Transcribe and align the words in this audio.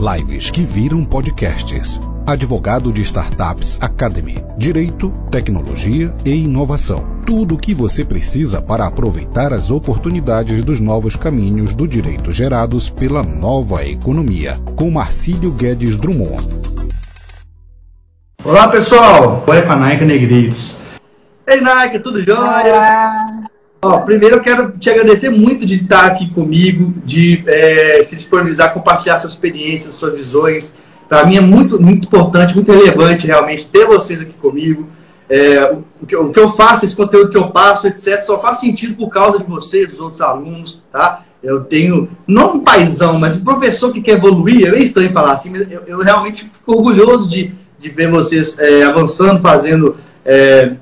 Lives 0.00 0.50
que 0.50 0.62
viram 0.62 1.04
podcasts. 1.04 2.00
Advogado 2.26 2.90
de 2.90 3.02
Startups 3.02 3.76
Academy. 3.82 4.42
Direito, 4.56 5.10
tecnologia 5.30 6.14
e 6.24 6.30
inovação. 6.30 7.20
Tudo 7.26 7.54
o 7.54 7.58
que 7.58 7.74
você 7.74 8.02
precisa 8.02 8.62
para 8.62 8.86
aproveitar 8.86 9.52
as 9.52 9.70
oportunidades 9.70 10.64
dos 10.64 10.80
novos 10.80 11.16
caminhos 11.16 11.74
do 11.74 11.86
direito 11.86 12.32
gerados 12.32 12.88
pela 12.88 13.22
nova 13.22 13.84
economia. 13.84 14.56
Com 14.74 14.90
Marcílio 14.90 15.52
Guedes 15.52 15.98
Drummond. 15.98 16.48
Olá 18.42 18.68
pessoal, 18.68 19.44
oi 19.46 19.60
para 19.60 19.76
Nike 19.76 20.06
Negritos. 20.06 20.78
Ei 21.46 21.60
Nike, 21.60 21.98
tudo 21.98 22.22
jóia? 22.24 22.74
Olá. 22.74 23.39
Ó, 23.82 24.00
primeiro 24.00 24.36
eu 24.36 24.42
quero 24.42 24.72
te 24.72 24.90
agradecer 24.90 25.30
muito 25.30 25.64
de 25.64 25.76
estar 25.76 26.04
aqui 26.04 26.28
comigo, 26.30 26.92
de 27.02 27.42
é, 27.46 28.02
se 28.02 28.14
disponibilizar, 28.14 28.74
compartilhar 28.74 29.18
suas 29.18 29.32
experiências, 29.32 29.94
suas 29.94 30.14
visões. 30.14 30.76
Para 31.08 31.24
mim 31.24 31.36
é 31.36 31.40
muito, 31.40 31.80
muito 31.80 32.06
importante, 32.06 32.54
muito 32.54 32.70
relevante 32.70 33.26
realmente 33.26 33.66
ter 33.66 33.86
vocês 33.86 34.20
aqui 34.20 34.34
comigo. 34.34 34.86
É, 35.30 35.72
o, 36.00 36.06
que, 36.06 36.14
o, 36.14 36.30
que, 36.30 36.38
eu 36.38 36.50
faço, 36.50 36.84
esse 36.84 36.94
conteúdo 36.94 37.30
que 37.30 37.38
eu 37.38 37.48
passo, 37.48 37.86
etc., 37.86 38.20
só 38.20 38.38
faz 38.38 38.58
sentido 38.58 38.96
por 38.96 39.08
causa 39.08 39.38
de 39.38 39.44
vocês, 39.44 39.88
dos 39.88 40.00
outros 40.00 40.20
alunos, 40.20 40.82
tá? 40.92 41.22
Eu 41.42 41.64
tenho, 41.64 42.10
não 42.26 42.56
um 42.56 42.60
paizão, 42.60 43.18
mas 43.18 43.36
um 43.36 43.44
professor 43.44 43.92
que 43.92 44.02
quer 44.02 44.16
evoluir, 44.16 44.74
é 44.74 44.78
estranho 44.78 45.10
falar 45.10 45.32
assim, 45.32 45.48
mas 45.48 45.70
eu, 45.70 45.82
eu 45.86 45.98
realmente 46.00 46.44
fico 46.44 46.76
orgulhoso 46.76 47.30
de, 47.30 47.54
de 47.78 47.88
ver 47.88 48.10
vocês 48.10 48.58
é, 48.58 48.82
avançando, 48.82 49.40
fazendo 49.40 49.96
é, 50.22 50.72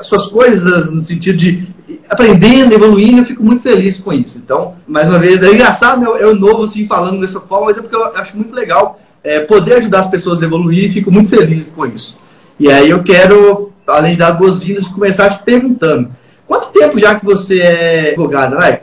suas 0.00 0.26
coisas 0.26 0.90
no 0.90 1.04
sentido 1.04 1.38
de 1.38 1.77
aprendendo, 2.08 2.74
evoluindo, 2.74 3.20
eu 3.20 3.24
fico 3.24 3.42
muito 3.42 3.62
feliz 3.62 4.00
com 4.00 4.12
isso. 4.12 4.38
Então, 4.38 4.76
mais 4.86 5.08
uma 5.08 5.18
vez, 5.18 5.42
é 5.42 5.52
engraçado 5.52 6.04
eu, 6.04 6.16
eu 6.16 6.34
novo 6.34 6.64
assim 6.64 6.86
falando 6.86 7.20
dessa 7.20 7.40
forma, 7.40 7.66
mas 7.66 7.78
é 7.78 7.82
porque 7.82 7.96
eu 7.96 8.04
acho 8.16 8.36
muito 8.36 8.54
legal 8.54 8.98
é, 9.22 9.40
poder 9.40 9.74
ajudar 9.74 10.00
as 10.00 10.06
pessoas 10.08 10.42
a 10.42 10.46
evoluir 10.46 10.92
fico 10.92 11.10
muito 11.10 11.30
feliz 11.30 11.66
com 11.74 11.86
isso. 11.86 12.18
E 12.58 12.70
aí 12.70 12.90
eu 12.90 13.02
quero, 13.02 13.72
além 13.86 14.12
de 14.12 14.18
dar 14.18 14.32
boas-vindas, 14.32 14.88
começar 14.88 15.30
te 15.30 15.42
perguntando: 15.42 16.10
quanto 16.46 16.72
tempo 16.72 16.98
já 16.98 17.18
que 17.18 17.24
você 17.24 17.60
é 17.60 18.08
advogada, 18.08 18.56
né? 18.56 18.80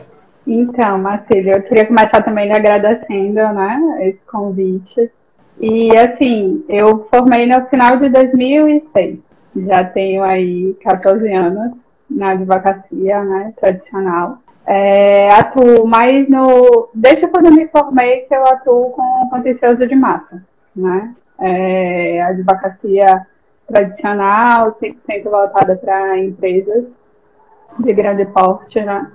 Então, 0.48 1.00
Marcelo, 1.00 1.50
eu 1.50 1.64
queria 1.64 1.88
começar 1.88 2.22
também 2.22 2.54
agradecendo 2.54 3.34
né, 3.34 3.80
esse 4.02 4.20
convite. 4.32 5.10
E 5.60 5.90
assim, 5.98 6.64
eu 6.70 7.08
formei 7.12 7.48
no 7.48 7.66
final 7.66 7.98
de 7.98 8.10
2006. 8.10 9.18
Já 9.68 9.84
tenho 9.86 10.24
aí 10.24 10.76
14 10.84 11.34
anos 11.34 11.85
na 12.16 12.32
advocacia 12.32 13.24
né, 13.24 13.54
tradicional. 13.60 14.40
É, 14.66 15.28
atuo 15.34 15.86
mais 15.86 16.28
no. 16.28 16.90
Desde 16.94 17.28
quando 17.28 17.48
eu 17.48 17.52
me 17.52 17.68
formei 17.68 18.22
que 18.22 18.34
eu 18.34 18.44
atuo 18.44 18.92
com 18.92 19.30
contencioso 19.30 19.86
de 19.86 19.96
massa. 19.96 20.42
Né? 20.76 21.14
É, 21.40 22.24
advocacia 22.24 23.28
tradicional, 23.68 24.76
100% 24.82 25.24
voltada 25.24 25.76
para 25.76 26.18
empresas 26.18 26.92
de 27.80 27.94
grande 27.94 28.26
porte. 28.26 28.82
Né? 28.82 29.12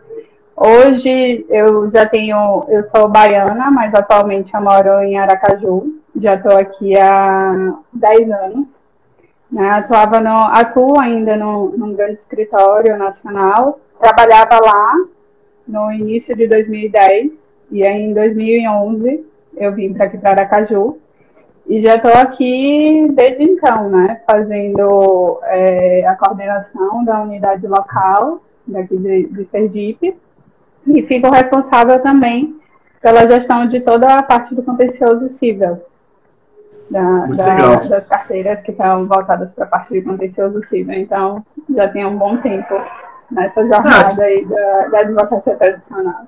Hoje 0.55 1.45
eu 1.49 1.91
já 1.91 2.07
tenho. 2.07 2.67
Eu 2.69 2.89
sou 2.89 3.09
baiana, 3.09 3.71
mas 3.71 3.93
atualmente 3.95 4.55
eu 4.55 4.61
moro 4.61 5.01
em 5.03 5.19
Aracaju. 5.19 6.01
Já 6.21 6.35
estou 6.35 6.57
aqui 6.57 6.97
há 6.99 7.75
10 7.93 8.31
anos. 8.31 8.80
Né? 9.51 9.69
Atuava 9.71 10.21
no, 10.21 10.37
atuo 10.47 10.99
ainda 11.01 11.37
no, 11.37 11.71
num 11.77 11.95
grande 11.95 12.15
escritório 12.15 12.97
nacional. 12.97 13.81
Trabalhava 13.99 14.59
lá 14.65 14.95
no 15.67 15.93
início 15.93 16.35
de 16.37 16.47
2010 16.47 17.33
e 17.71 17.87
aí 17.87 18.03
em 18.03 18.15
2011 18.15 19.25
eu 19.57 19.75
vim 19.75 19.93
para 19.93 20.07
aqui 20.07 20.19
para 20.19 20.31
Aracaju 20.33 20.99
e 21.67 21.83
já 21.83 21.95
estou 21.95 22.13
aqui 22.13 23.09
desde 23.13 23.45
então, 23.45 23.89
né, 23.89 24.21
fazendo 24.29 25.39
é, 25.45 26.05
a 26.07 26.17
coordenação 26.17 27.05
da 27.05 27.23
unidade 27.23 27.67
local 27.67 28.41
daqui 28.67 28.97
de, 28.97 29.27
de 29.27 29.45
Sergipe 29.51 30.17
e 30.87 31.03
fico 31.03 31.31
responsável 31.31 32.01
também 32.01 32.59
pela 33.01 33.29
gestão 33.31 33.67
de 33.69 33.81
toda 33.81 34.07
a 34.07 34.23
parte 34.23 34.55
do 34.55 34.63
contencioso 34.63 35.31
civil 35.31 35.81
da, 36.91 37.27
da, 37.27 37.77
das 37.77 38.07
carteiras 38.07 38.61
que 38.63 38.73
estão 38.73 39.07
voltadas 39.07 39.53
para 39.55 39.65
a 39.65 39.69
parte 39.69 39.95
de 39.95 40.03
contencioso 40.03 40.63
civil. 40.65 40.95
Então, 40.95 41.45
já 41.75 41.89
tem 41.89 42.05
um 42.05 42.19
bom 42.19 42.37
tempo 42.39 42.75
nessa 43.31 43.61
jornada 43.61 44.23
ah, 44.23 44.25
aí 44.25 44.45
da, 44.45 44.89
da 44.89 44.99
advocacia 45.01 45.55
tradicional. 45.55 46.27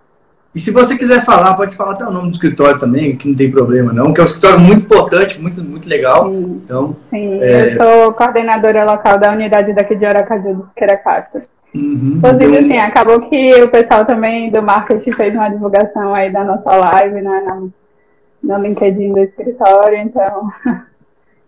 E 0.55 0.61
se 0.61 0.71
você 0.71 0.97
quiser 0.97 1.25
falar, 1.25 1.57
pode 1.57 1.75
falar 1.75 1.95
até 1.95 2.05
o 2.05 2.11
nome 2.11 2.29
do 2.29 2.35
escritório 2.35 2.79
também, 2.79 3.17
que 3.17 3.27
não 3.27 3.35
tem 3.35 3.51
problema 3.51 3.93
não, 3.93 4.13
que 4.13 4.21
é 4.21 4.23
um 4.23 4.27
escritório 4.27 4.61
muito 4.61 4.85
importante, 4.85 5.41
muito, 5.41 5.65
muito 5.65 5.89
legal. 5.89 6.31
Sim, 6.31 6.61
então, 6.63 6.97
sim 7.09 7.43
é... 7.43 7.75
eu 7.75 7.83
sou 7.83 8.13
coordenadora 8.13 8.85
local 8.85 9.19
da 9.19 9.33
unidade 9.33 9.73
daqui 9.73 9.97
de 9.97 10.05
Aracaju 10.05 10.55
do 10.55 10.67
Siqueira 10.69 10.99
Castro. 10.99 11.43
Uhum, 11.75 12.19
Inclusive, 12.19 12.59
assim, 12.59 12.79
acabou 12.79 13.21
que 13.31 13.63
o 13.63 13.69
pessoal 13.69 14.05
também 14.05 14.51
do 14.51 14.63
marketing 14.63 15.13
fez 15.13 15.35
uma 15.35 15.49
divulgação 15.49 16.15
aí 16.15 16.31
da 16.31 16.45
nossa 16.45 16.71
live, 16.71 17.23
né, 17.23 17.43
na, 17.47 17.63
no 18.43 18.59
LinkedIn 18.59 19.13
do 19.13 19.21
escritório, 19.21 19.99
então 19.99 20.51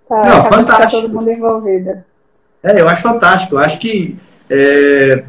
tá, 0.08 0.22
Não, 0.22 0.44
fantástico. 0.44 1.02
Tá 1.02 1.08
todo 1.08 1.14
mundo 1.14 1.30
envolvido. 1.30 2.04
É, 2.62 2.80
eu 2.80 2.88
acho 2.88 3.02
fantástico. 3.02 3.56
Eu 3.56 3.58
acho 3.58 3.78
que 3.78 4.16
é, 4.48 5.24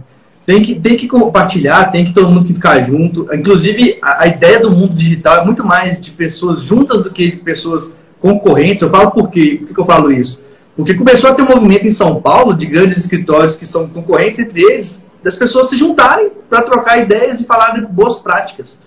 tem 0.45 0.61
que 0.61 0.79
tem 0.79 0.95
que 0.95 1.07
compartilhar, 1.07 1.91
tem 1.91 2.05
que 2.05 2.13
todo 2.13 2.29
mundo 2.29 2.47
ficar 2.47 2.79
junto. 2.81 3.27
Inclusive, 3.33 3.97
a, 4.01 4.23
a, 4.23 4.27
ideia 4.27 4.59
do 4.59 4.71
mundo 4.71 4.93
digital 4.93 5.41
é 5.41 5.45
muito 5.45 5.65
mais 5.65 5.99
de 5.99 6.11
pessoas 6.11 6.63
juntas 6.63 7.03
do 7.03 7.11
que 7.11 7.31
de 7.31 7.37
pessoas 7.37 7.91
concorrentes. 8.21 8.81
Eu 8.81 8.89
falo 8.89 9.11
por 9.11 9.29
quê? 9.29 9.61
Por 9.65 9.73
que 9.73 9.81
eu 9.81 9.85
falo 9.85 10.11
isso? 10.11 10.43
Porque 10.75 10.93
começou 10.93 11.29
a 11.29 11.33
ter 11.33 11.41
um 11.41 11.47
movimento 11.47 11.87
em 11.87 11.91
São 11.91 12.21
Paulo 12.21 12.53
de 12.53 12.65
grandes 12.65 12.97
escritórios 12.97 13.55
que 13.55 13.65
são 13.65 13.87
concorrentes 13.87 14.39
entre 14.39 14.61
eles, 14.61 15.05
das 15.23 15.35
pessoas 15.35 15.69
se 15.69 15.77
juntarem 15.77 16.31
para 16.49 16.61
trocar 16.61 16.99
ideias 16.99 17.39
e 17.39 17.45
falar 17.45 17.71
de 17.71 17.81
boas 17.81 18.19
práticas. 18.19 18.81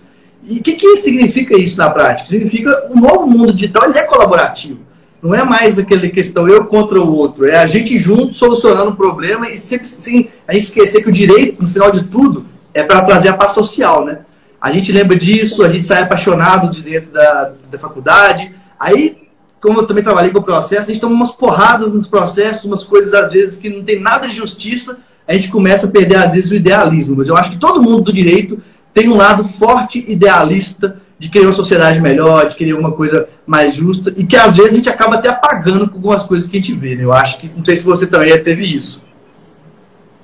E 0.48 0.60
o 0.60 0.62
que, 0.62 0.76
que 0.76 0.96
significa 0.96 1.56
isso 1.58 1.76
na 1.76 1.90
prática? 1.90 2.30
Significa 2.30 2.88
um 2.90 2.98
novo 2.98 3.26
mundo 3.26 3.52
digital 3.52 3.84
ele 3.84 3.98
é 3.98 4.02
colaborativo. 4.02 4.80
Não 5.22 5.34
é 5.34 5.44
mais 5.44 5.78
aquela 5.78 6.08
questão 6.08 6.48
eu 6.48 6.64
contra 6.64 6.98
o 6.98 7.14
outro. 7.14 7.44
É 7.44 7.58
a 7.58 7.66
gente 7.66 7.98
junto 7.98 8.32
solucionando 8.32 8.92
o 8.92 8.96
problema 8.96 9.50
e 9.50 9.58
sempre 9.58 9.86
sem 9.86 10.30
a 10.46 10.54
gente 10.54 10.64
esquecer 10.64 11.02
que 11.02 11.10
o 11.10 11.12
direito, 11.12 11.60
no 11.60 11.68
final 11.68 11.90
de 11.90 12.04
tudo, 12.04 12.46
é 12.72 12.82
para 12.82 13.02
trazer 13.02 13.28
a 13.28 13.34
paz 13.34 13.52
social, 13.52 14.06
né? 14.06 14.20
A 14.58 14.72
gente 14.72 14.90
lembra 14.90 15.16
disso, 15.16 15.62
a 15.62 15.68
gente 15.68 15.84
sai 15.84 16.02
apaixonado 16.02 16.72
de 16.72 16.80
dentro 16.80 17.10
da, 17.10 17.52
da 17.70 17.78
faculdade. 17.78 18.52
Aí, 18.80 19.28
como 19.60 19.80
eu 19.80 19.86
também 19.86 20.02
trabalhei 20.02 20.30
com 20.30 20.38
o 20.38 20.42
processo, 20.42 20.84
a 20.84 20.92
gente 20.92 21.00
toma 21.00 21.14
umas 21.14 21.32
porradas 21.32 21.92
nos 21.92 22.08
processos, 22.08 22.64
umas 22.64 22.84
coisas 22.84 23.12
às 23.12 23.30
vezes 23.30 23.60
que 23.60 23.68
não 23.68 23.84
tem 23.84 24.00
nada 24.00 24.26
de 24.26 24.34
justiça, 24.34 24.98
a 25.26 25.34
gente 25.34 25.50
começa 25.50 25.86
a 25.86 25.90
perder 25.90 26.16
às 26.16 26.32
vezes 26.32 26.50
o 26.50 26.54
idealismo. 26.54 27.16
Mas 27.16 27.28
eu 27.28 27.36
acho 27.36 27.50
que 27.50 27.58
todo 27.58 27.82
mundo 27.82 28.04
do 28.04 28.12
direito 28.12 28.58
tem 28.92 29.08
um 29.08 29.16
lado 29.16 29.44
forte 29.44 30.04
idealista 30.08 31.00
de 31.18 31.28
querer 31.28 31.46
uma 31.46 31.52
sociedade 31.52 32.00
melhor, 32.00 32.48
de 32.48 32.56
querer 32.56 32.74
uma 32.74 32.92
coisa 32.92 33.28
mais 33.46 33.74
justa, 33.74 34.12
e 34.16 34.24
que 34.24 34.36
às 34.36 34.56
vezes 34.56 34.72
a 34.72 34.76
gente 34.76 34.88
acaba 34.88 35.16
até 35.16 35.28
apagando 35.28 35.88
com 35.88 35.96
algumas 35.96 36.22
coisas 36.22 36.48
que 36.48 36.56
a 36.56 36.60
gente 36.60 36.74
vê. 36.74 36.94
Né? 36.94 37.04
Eu 37.04 37.12
acho 37.12 37.38
que, 37.38 37.48
não 37.48 37.64
sei 37.64 37.76
se 37.76 37.84
você 37.84 38.06
também 38.06 38.40
teve 38.42 38.62
isso. 38.62 39.02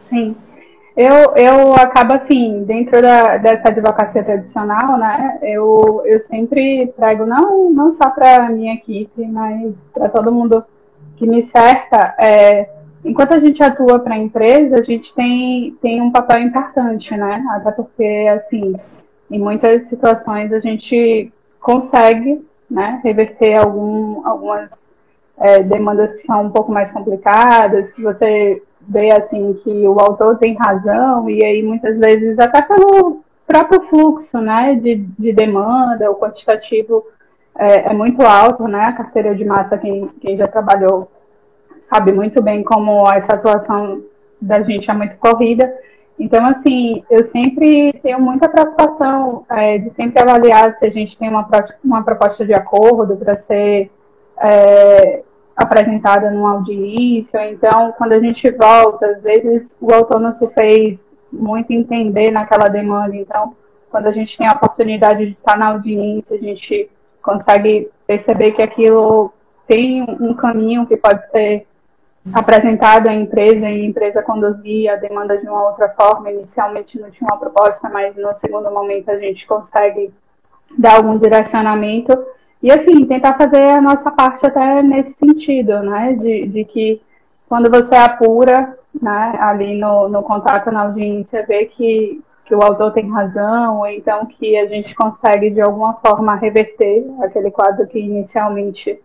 Sim. 0.08 0.36
Eu, 0.96 1.34
eu 1.34 1.74
acabo 1.74 2.14
assim, 2.14 2.62
dentro 2.62 3.02
da, 3.02 3.36
dessa 3.36 3.68
advocacia 3.68 4.22
tradicional, 4.22 4.96
né, 4.96 5.38
eu, 5.42 6.02
eu 6.06 6.20
sempre 6.20 6.86
prego, 6.96 7.26
não, 7.26 7.68
não 7.70 7.92
só 7.92 8.10
para 8.10 8.46
a 8.46 8.48
minha 8.48 8.74
equipe, 8.74 9.26
mas 9.26 9.74
para 9.92 10.08
todo 10.08 10.30
mundo 10.30 10.64
que 11.16 11.26
me 11.26 11.46
cerca, 11.46 12.14
é, 12.16 12.68
enquanto 13.04 13.34
a 13.34 13.40
gente 13.40 13.62
atua 13.62 13.98
para 13.98 14.14
a 14.14 14.18
empresa, 14.18 14.80
a 14.80 14.82
gente 14.82 15.14
tem, 15.14 15.76
tem 15.82 16.00
um 16.00 16.10
papel 16.10 16.40
importante, 16.40 17.14
né? 17.16 17.44
Até 17.50 17.70
porque, 17.72 18.26
assim, 18.34 18.74
em 19.30 19.38
muitas 19.38 19.88
situações 19.88 20.52
a 20.52 20.60
gente 20.60 21.32
consegue 21.60 22.44
né, 22.70 23.00
reverter 23.04 23.58
algum, 23.58 24.26
algumas 24.26 24.70
é, 25.38 25.62
demandas 25.62 26.14
que 26.14 26.22
são 26.22 26.44
um 26.44 26.50
pouco 26.50 26.72
mais 26.72 26.90
complicadas, 26.90 27.92
que 27.92 28.02
você 28.02 28.62
vê 28.86 29.12
assim 29.12 29.54
que 29.64 29.86
o 29.86 29.98
autor 29.98 30.38
tem 30.38 30.54
razão, 30.54 31.28
e 31.28 31.42
aí 31.44 31.62
muitas 31.62 31.98
vezes 31.98 32.38
até 32.38 32.62
pelo 32.62 33.22
próprio 33.46 33.82
fluxo 33.88 34.38
né, 34.40 34.74
de, 34.74 34.96
de 34.96 35.32
demanda, 35.32 36.10
o 36.10 36.16
quantitativo 36.16 37.04
é, 37.56 37.90
é 37.90 37.92
muito 37.92 38.22
alto, 38.22 38.66
né? 38.66 38.86
A 38.86 38.92
carteira 38.92 39.34
de 39.34 39.44
massa, 39.44 39.78
quem, 39.78 40.08
quem 40.20 40.36
já 40.36 40.48
trabalhou 40.48 41.10
sabe 41.94 42.12
muito 42.12 42.42
bem 42.42 42.64
como 42.64 43.08
essa 43.08 43.34
atuação 43.34 44.02
da 44.40 44.60
gente 44.62 44.90
é 44.90 44.94
muito 44.94 45.16
corrida. 45.16 45.72
Então, 46.18 46.44
assim, 46.46 47.04
eu 47.08 47.22
sempre 47.24 47.92
tenho 48.02 48.20
muita 48.20 48.48
preocupação 48.48 49.44
é, 49.48 49.78
de 49.78 49.90
sempre 49.94 50.20
avaliar 50.20 50.76
se 50.76 50.86
a 50.86 50.90
gente 50.90 51.16
tem 51.16 51.28
uma, 51.28 51.48
uma 51.84 52.02
proposta 52.02 52.44
de 52.44 52.52
acordo 52.52 53.16
para 53.16 53.36
ser 53.36 53.90
é, 54.40 55.22
apresentada 55.56 56.32
numa 56.32 56.54
audiência. 56.54 57.48
Então, 57.50 57.92
quando 57.96 58.12
a 58.12 58.20
gente 58.20 58.50
volta, 58.50 59.06
às 59.06 59.22
vezes 59.22 59.76
o 59.80 59.94
autor 59.94 60.20
não 60.20 60.34
se 60.34 60.46
fez 60.48 60.98
muito 61.32 61.72
entender 61.72 62.32
naquela 62.32 62.68
demanda. 62.68 63.14
Então, 63.14 63.54
quando 63.88 64.08
a 64.08 64.12
gente 64.12 64.36
tem 64.36 64.48
a 64.48 64.52
oportunidade 64.52 65.26
de 65.26 65.32
estar 65.32 65.56
na 65.56 65.68
audiência, 65.68 66.36
a 66.36 66.40
gente 66.40 66.90
consegue 67.22 67.88
perceber 68.04 68.52
que 68.52 68.62
aquilo 68.62 69.32
tem 69.66 70.02
um 70.02 70.34
caminho 70.34 70.86
que 70.86 70.96
pode 70.96 71.28
ser 71.30 71.66
apresentado 72.32 73.08
à 73.08 73.14
empresa 73.14 73.60
e 73.60 73.64
a 73.64 73.84
empresa 73.84 74.22
conduzir 74.22 74.90
a 74.90 74.96
demanda 74.96 75.36
de 75.36 75.46
uma 75.46 75.68
outra 75.68 75.88
forma. 75.90 76.30
Inicialmente 76.30 76.98
não 76.98 77.10
tinha 77.10 77.28
uma 77.28 77.38
proposta, 77.38 77.88
mas 77.88 78.16
no 78.16 78.34
segundo 78.36 78.70
momento 78.70 79.10
a 79.10 79.18
gente 79.18 79.46
consegue 79.46 80.12
dar 80.78 80.96
algum 80.96 81.18
direcionamento 81.18 82.12
e 82.62 82.72
assim 82.72 83.04
tentar 83.04 83.36
fazer 83.36 83.70
a 83.70 83.80
nossa 83.80 84.10
parte 84.10 84.46
até 84.46 84.82
nesse 84.82 85.12
sentido, 85.18 85.82
né, 85.82 86.14
de, 86.14 86.46
de 86.46 86.64
que 86.64 87.02
quando 87.46 87.70
você 87.70 87.94
apura, 87.94 88.78
né, 89.00 89.36
ali 89.38 89.78
no, 89.78 90.08
no 90.08 90.22
contato 90.22 90.72
na 90.72 90.82
audiência, 90.82 91.44
vê 91.46 91.66
que 91.66 92.22
que 92.44 92.54
o 92.54 92.62
autor 92.62 92.92
tem 92.92 93.10
razão, 93.10 93.78
ou 93.78 93.86
então 93.86 94.26
que 94.26 94.56
a 94.56 94.66
gente 94.66 94.94
consegue 94.94 95.48
de 95.50 95.62
alguma 95.62 95.94
forma 95.94 96.34
reverter 96.34 97.04
aquele 97.22 97.50
quadro 97.50 97.86
que 97.86 97.98
inicialmente 97.98 99.00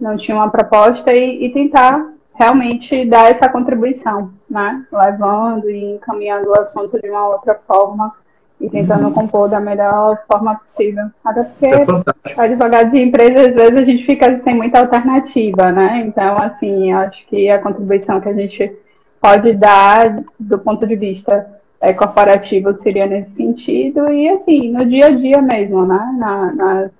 não 0.00 0.16
tinha 0.16 0.36
uma 0.36 0.50
proposta 0.50 1.12
e, 1.12 1.44
e 1.44 1.52
tentar 1.52 2.10
realmente 2.38 3.04
dar 3.04 3.30
essa 3.30 3.48
contribuição, 3.48 4.30
né? 4.48 4.86
Levando 4.92 5.68
e 5.68 5.96
encaminhando 5.96 6.50
o 6.50 6.60
assunto 6.60 7.00
de 7.00 7.10
uma 7.10 7.28
outra 7.28 7.58
forma 7.66 8.14
e 8.60 8.70
tentando 8.70 9.06
uhum. 9.06 9.12
compor 9.12 9.48
da 9.48 9.60
melhor 9.60 10.22
forma 10.30 10.54
possível. 10.56 11.06
Até 11.24 11.42
porque 11.42 11.66
é 11.66 12.40
advogado 12.40 12.90
de 12.92 13.00
empresa, 13.00 13.48
às 13.48 13.54
vezes 13.54 13.76
a 13.76 13.84
gente 13.84 14.06
fica 14.06 14.40
sem 14.42 14.54
muita 14.54 14.78
alternativa, 14.78 15.72
né? 15.72 16.04
Então, 16.06 16.38
assim, 16.38 16.92
acho 16.92 17.26
que 17.26 17.50
a 17.50 17.58
contribuição 17.60 18.20
que 18.20 18.28
a 18.28 18.34
gente 18.34 18.72
pode 19.20 19.52
dar 19.54 20.22
do 20.38 20.58
ponto 20.60 20.86
de 20.86 20.94
vista 20.94 21.58
é, 21.80 21.92
corporativo 21.92 22.72
seria 22.80 23.06
nesse 23.06 23.34
sentido 23.34 24.12
e 24.12 24.28
assim 24.28 24.72
no 24.72 24.84
dia 24.84 25.06
a 25.06 25.10
dia 25.10 25.42
mesmo, 25.42 25.84
né? 25.84 26.16
Na, 26.18 26.52
nas, 26.52 26.90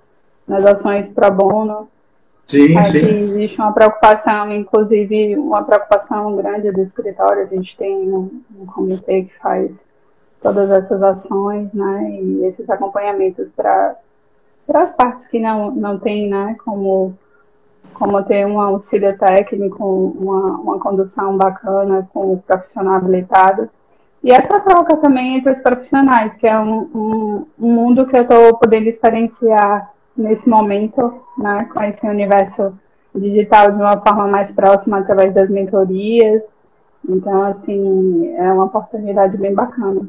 nas 0.45 0.65
ações 0.65 1.07
pro 1.07 1.31
bono. 1.31 1.87
Sim, 2.49 2.75
é, 2.75 2.83
sim. 2.85 2.97
existe 2.97 3.61
uma 3.61 3.71
preocupação, 3.71 4.51
inclusive 4.51 5.37
uma 5.37 5.63
preocupação 5.63 6.35
grande 6.35 6.71
do 6.71 6.81
escritório. 6.81 7.43
A 7.43 7.45
gente 7.45 7.77
tem 7.77 8.11
um, 8.11 8.41
um 8.59 8.65
comitê 8.65 9.25
que 9.25 9.37
faz 9.37 9.79
todas 10.41 10.67
essas 10.71 11.01
ações, 11.03 11.71
né? 11.71 12.09
E 12.09 12.45
esses 12.45 12.67
acompanhamentos 12.67 13.47
para 13.55 13.95
para 14.65 14.83
as 14.83 14.93
partes 14.95 15.27
que 15.27 15.39
não 15.39 15.69
não 15.71 15.99
tem, 15.99 16.27
né? 16.27 16.55
Como 16.65 17.15
como 17.93 18.23
ter 18.23 18.47
um 18.47 18.59
auxílio 18.59 19.15
técnico, 19.15 19.85
uma, 19.85 20.57
uma 20.59 20.79
condução 20.79 21.37
bacana 21.37 22.09
com 22.11 22.33
o 22.33 22.41
profissional 22.41 22.95
habilitado. 22.95 23.69
E 24.23 24.31
essa 24.31 24.59
troca 24.61 24.97
também 24.97 25.37
entre 25.37 25.53
os 25.53 25.61
profissionais, 25.61 26.35
que 26.35 26.47
é 26.47 26.57
um, 26.57 26.89
um, 26.95 27.45
um 27.59 27.73
mundo 27.73 28.07
que 28.07 28.17
eu 28.17 28.23
estou 28.23 28.57
podendo 28.57 28.87
experienciar 28.87 29.91
nesse 30.21 30.47
momento, 30.47 31.21
né, 31.37 31.67
com 31.73 31.81
esse 31.83 32.05
universo 32.05 32.73
digital 33.15 33.71
de 33.71 33.81
uma 33.81 33.99
forma 33.99 34.27
mais 34.27 34.51
próxima 34.51 34.99
através 34.99 35.33
das 35.33 35.49
mentorias. 35.49 36.41
Então, 37.07 37.43
assim, 37.43 38.35
é 38.35 38.51
uma 38.51 38.65
oportunidade 38.65 39.37
bem 39.37 39.53
bacana. 39.53 40.01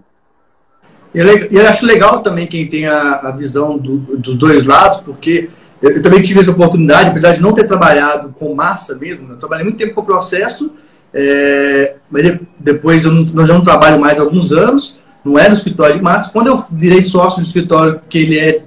E 1.14 1.18
eu 1.18 1.68
acho 1.68 1.86
legal 1.86 2.20
também 2.20 2.46
quem 2.46 2.68
tem 2.68 2.86
a, 2.86 3.16
a 3.16 3.30
visão 3.30 3.78
dos 3.78 4.18
do 4.18 4.34
dois 4.36 4.66
lados, 4.66 5.00
porque 5.00 5.50
eu, 5.82 5.90
eu, 5.90 6.02
também 6.02 6.22
tive 6.22 6.40
essa 6.40 6.50
oportunidade, 6.50 7.10
apesar 7.10 7.32
de 7.32 7.40
não 7.40 7.52
ter 7.52 7.66
trabalhado 7.66 8.32
com 8.38 8.54
massa 8.54 8.94
mesmo, 8.94 9.32
eu 9.32 9.36
trabalhei 9.36 9.64
muito 9.64 9.78
tempo 9.78 9.94
com 9.94 10.02
o 10.02 10.04
processo, 10.04 10.72
é, 11.12 11.96
mas 12.08 12.38
depois 12.58 13.04
eu, 13.04 13.12
não, 13.12 13.26
eu 13.40 13.46
já 13.46 13.54
não 13.54 13.62
trabalho 13.62 14.00
mais 14.00 14.18
há 14.18 14.22
alguns 14.22 14.52
anos, 14.52 15.00
não 15.24 15.38
é 15.38 15.48
no 15.48 15.54
escritório 15.54 15.96
de 15.96 16.02
massa. 16.02 16.30
Quando 16.32 16.46
eu 16.46 16.64
virei 16.70 17.02
sócio 17.02 17.40
do 17.40 17.46
escritório, 17.46 18.00
que 18.08 18.18
ele 18.18 18.38
é, 18.38 18.48
é 18.48 18.62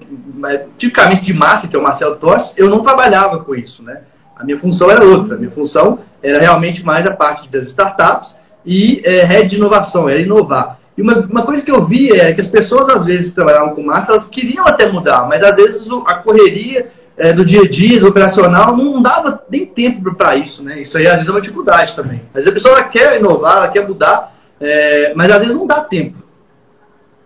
tipicamente 0.78 1.24
de 1.24 1.34
massa, 1.34 1.68
que 1.68 1.75
é 1.75 1.80
o 1.80 1.84
Marcelo 1.84 2.16
Torres, 2.16 2.54
eu 2.57 2.69
não 2.69 2.81
trabalhava 2.81 3.40
com 3.40 3.56
isso, 3.56 3.84
né? 3.84 4.01
A 4.36 4.44
minha 4.44 4.60
função 4.60 4.90
era 4.90 5.04
outra. 5.04 5.36
A 5.36 5.38
minha 5.38 5.51
função 5.51 6.00
era 6.22 6.40
realmente 6.40 6.86
mais 6.86 7.06
a 7.06 7.12
parte 7.12 7.48
das 7.50 7.66
startups 7.66 8.38
e 8.66 9.01
é, 9.06 9.24
rede 9.24 9.51
de 9.51 9.56
inovação, 9.57 10.10
era 10.10 10.19
inovar. 10.19 10.80
E 10.98 11.01
uma, 11.01 11.16
uma 11.16 11.44
coisa 11.44 11.63
que 11.63 11.72
eu 11.72 11.84
vi 11.84 12.12
é 12.12 12.34
que 12.34 12.42
as 12.42 12.48
pessoas, 12.48 12.90
às 12.90 13.06
vezes, 13.06 13.30
que 13.30 13.36
trabalhavam 13.36 13.75
com 13.75 13.84
massa, 13.84 14.12
elas 14.12 14.28
queriam 14.28 14.66
até 14.68 14.92
mudar, 14.92 15.28
mas 15.28 15.44
às 15.44 15.56
vezes 15.56 15.88
a 16.06 16.16
correria 16.16 16.92
é, 17.18 17.34
do 17.34 17.45
dia 17.45 17.62
a 17.62 17.69
dia, 17.69 18.00
do 18.00 18.07
operacional, 18.07 18.75
não 18.75 19.01
dava 19.01 19.44
nem 19.50 19.66
tempo 19.66 20.13
para 20.16 20.36
isso, 20.36 20.63
né? 20.63 20.81
Isso 20.81 20.98
aí 20.98 21.07
às 21.07 21.13
vezes 21.13 21.30
é 21.30 21.31
uma 21.31 21.42
dificuldade 21.42 21.95
também. 21.95 22.22
Às 22.34 22.45
vezes 22.45 22.50
a 22.50 22.54
pessoa 22.54 22.84
quer 22.84 23.19
inovar, 23.19 23.57
ela 23.57 23.68
quer 23.69 23.88
mudar, 23.88 24.36
é, 24.60 25.13
mas 25.16 25.31
às 25.31 25.40
vezes 25.40 25.56
não 25.56 25.68
dá 25.68 25.81
tempo. 25.81 26.18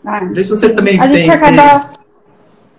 Ah, 0.06 0.24
não 0.24 0.34
sei 0.34 0.44
se 0.44 0.50
você 0.50 0.69
também 0.69 1.00
a 1.00 1.04
tem. 1.04 1.25
Gente 1.25 1.31
acaba, 1.31 1.92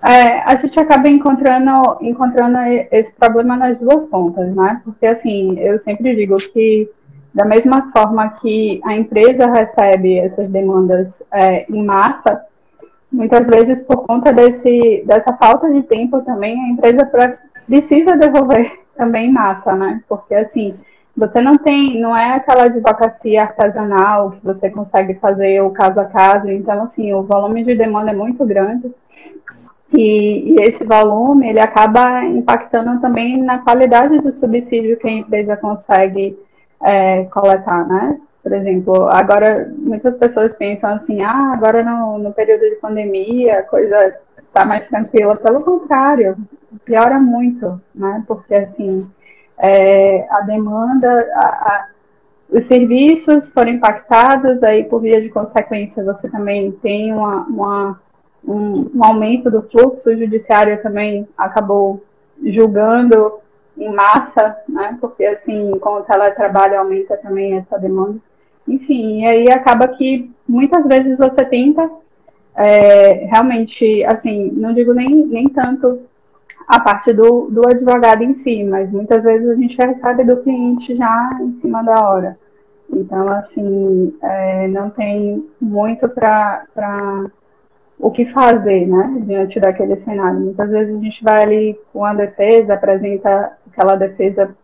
é, 0.03 0.41
a 0.43 0.55
gente 0.57 0.79
acaba 0.79 1.09
encontrando, 1.09 1.99
encontrando 2.01 2.59
esse 2.91 3.13
problema 3.13 3.57
nas 3.57 3.79
duas 3.79 4.07
pontas, 4.07 4.55
né? 4.55 4.81
Porque 4.85 5.07
assim, 5.07 5.59
eu 5.59 5.81
sempre 5.81 6.15
digo 6.15 6.37
que 6.37 6.89
da 7.35 7.45
mesma 7.45 7.91
forma 7.93 8.29
que 8.41 8.81
a 8.85 8.95
empresa 8.95 9.51
recebe 9.51 10.19
essas 10.19 10.49
demandas 10.49 11.23
é, 11.33 11.67
em 11.71 11.85
massa, 11.85 12.45
muitas 13.11 13.47
vezes 13.47 13.83
por 13.83 14.07
conta 14.07 14.33
desse, 14.33 15.03
dessa 15.07 15.33
falta 15.35 15.71
de 15.71 15.83
tempo 15.83 16.21
também, 16.23 16.59
a 16.61 16.69
empresa 16.69 17.11
precisa 17.67 18.17
devolver 18.17 18.81
também 18.97 19.33
massa, 19.33 19.75
né? 19.75 20.01
Porque 20.09 20.35
assim, 20.35 20.75
você 21.17 21.41
não 21.41 21.57
tem, 21.57 22.01
não 22.01 22.17
é 22.17 22.35
aquela 22.35 22.65
advocacia 22.65 23.43
artesanal 23.43 24.31
que 24.31 24.45
você 24.45 24.71
consegue 24.71 25.15
fazer 25.15 25.61
o 25.61 25.71
caso 25.71 25.99
a 25.99 26.05
caso, 26.05 26.49
então 26.49 26.83
assim, 26.85 27.13
o 27.13 27.23
volume 27.23 27.65
de 27.65 27.75
demanda 27.75 28.13
é 28.13 28.15
muito 28.15 28.45
grande. 28.47 28.93
E, 29.93 30.53
e 30.53 30.57
esse 30.63 30.85
volume, 30.85 31.49
ele 31.49 31.61
acaba 31.61 32.23
impactando 32.25 33.01
também 33.01 33.43
na 33.43 33.59
qualidade 33.61 34.21
do 34.21 34.33
subsídio 34.33 34.99
que 34.99 35.09
a 35.09 35.13
empresa 35.13 35.57
consegue 35.57 36.39
é, 36.83 37.25
coletar, 37.25 37.87
né? 37.87 38.21
Por 38.43 38.53
exemplo, 38.53 39.09
agora 39.11 39.73
muitas 39.77 40.17
pessoas 40.17 40.55
pensam 40.55 40.91
assim, 40.91 41.23
ah, 41.23 41.53
agora 41.53 41.83
no, 41.83 42.19
no 42.19 42.33
período 42.33 42.63
de 42.63 42.77
pandemia 42.77 43.61
a 43.61 43.63
coisa 43.63 44.15
está 44.39 44.65
mais 44.65 44.87
tranquila. 44.89 45.37
Pelo 45.37 45.63
contrário, 45.63 46.37
piora 46.85 47.19
muito, 47.19 47.81
né? 47.95 48.25
Porque 48.27 48.55
assim, 48.55 49.09
é, 49.59 50.27
a 50.31 50.41
demanda, 50.43 51.29
a, 51.35 51.47
a, 51.47 51.89
os 52.51 52.65
serviços 52.65 53.51
foram 53.51 53.73
impactados, 53.73 54.63
aí 54.63 54.85
por 54.85 55.01
via 55.01 55.21
de 55.21 55.29
consequência 55.29 56.05
você 56.05 56.29
também 56.29 56.73
tem 56.73 57.13
uma, 57.13 57.43
uma 57.47 58.01
um, 58.49 58.91
um, 58.95 59.05
aumento 59.05 59.51
do 59.51 59.63
fluxo, 59.63 60.09
o 60.09 60.17
judiciário 60.17 60.83
também 60.83 61.29
acabou 61.37 62.03
julgando 62.43 63.35
em 63.77 63.93
massa, 63.93 64.57
né? 64.69 64.97
Porque 65.01 65.25
assim, 65.25 65.79
com 65.79 65.97
o 65.97 66.03
teletrabalho 66.03 66.79
aumenta 66.79 67.17
também 67.19 67.55
essa 67.55 67.79
demanda. 67.79 68.19
Enfim, 68.67 69.23
e 69.23 69.27
aí 69.31 69.51
acaba 69.51 69.87
que 69.89 70.31
muitas 70.49 70.87
vezes 70.87 71.17
você 71.17 71.45
tenta 71.45 71.91
é, 72.55 73.27
realmente, 73.27 74.05
assim, 74.05 74.51
não 74.53 74.73
digo 74.75 74.93
nem, 74.93 75.27
nem 75.27 75.49
tanto 75.49 76.01
a 76.67 76.81
parte 76.81 77.13
do, 77.13 77.49
do 77.51 77.67
advogado 77.67 78.23
em 78.23 78.35
si, 78.35 78.65
mas 78.65 78.91
muitas 78.91 79.23
vezes 79.23 79.49
a 79.49 79.55
gente 79.55 79.77
recebe 79.77 80.25
do 80.25 80.39
cliente 80.39 80.97
já 80.97 81.39
em 81.41 81.53
cima 81.61 81.83
da 81.83 82.09
hora. 82.09 82.39
Então, 82.93 83.29
assim, 83.29 84.15
é, 84.23 84.69
não 84.69 84.91
tem 84.91 85.47
muito 85.61 86.09
para 86.09 86.65
o 87.99 88.11
que 88.11 88.27
fazer, 88.27 88.87
né, 88.87 89.17
diante 89.21 89.59
daquele 89.59 89.97
cenário. 90.01 90.41
Muitas 90.41 90.71
vezes 90.71 90.97
a 90.97 91.01
gente 91.01 91.25
vai 91.25 91.43
ali 91.43 91.81
com 91.93 92.05
a 92.05 92.15
defesa, 92.15 92.75
apresenta 92.75 93.53
aquela 93.71 93.97
defesa 93.97 94.55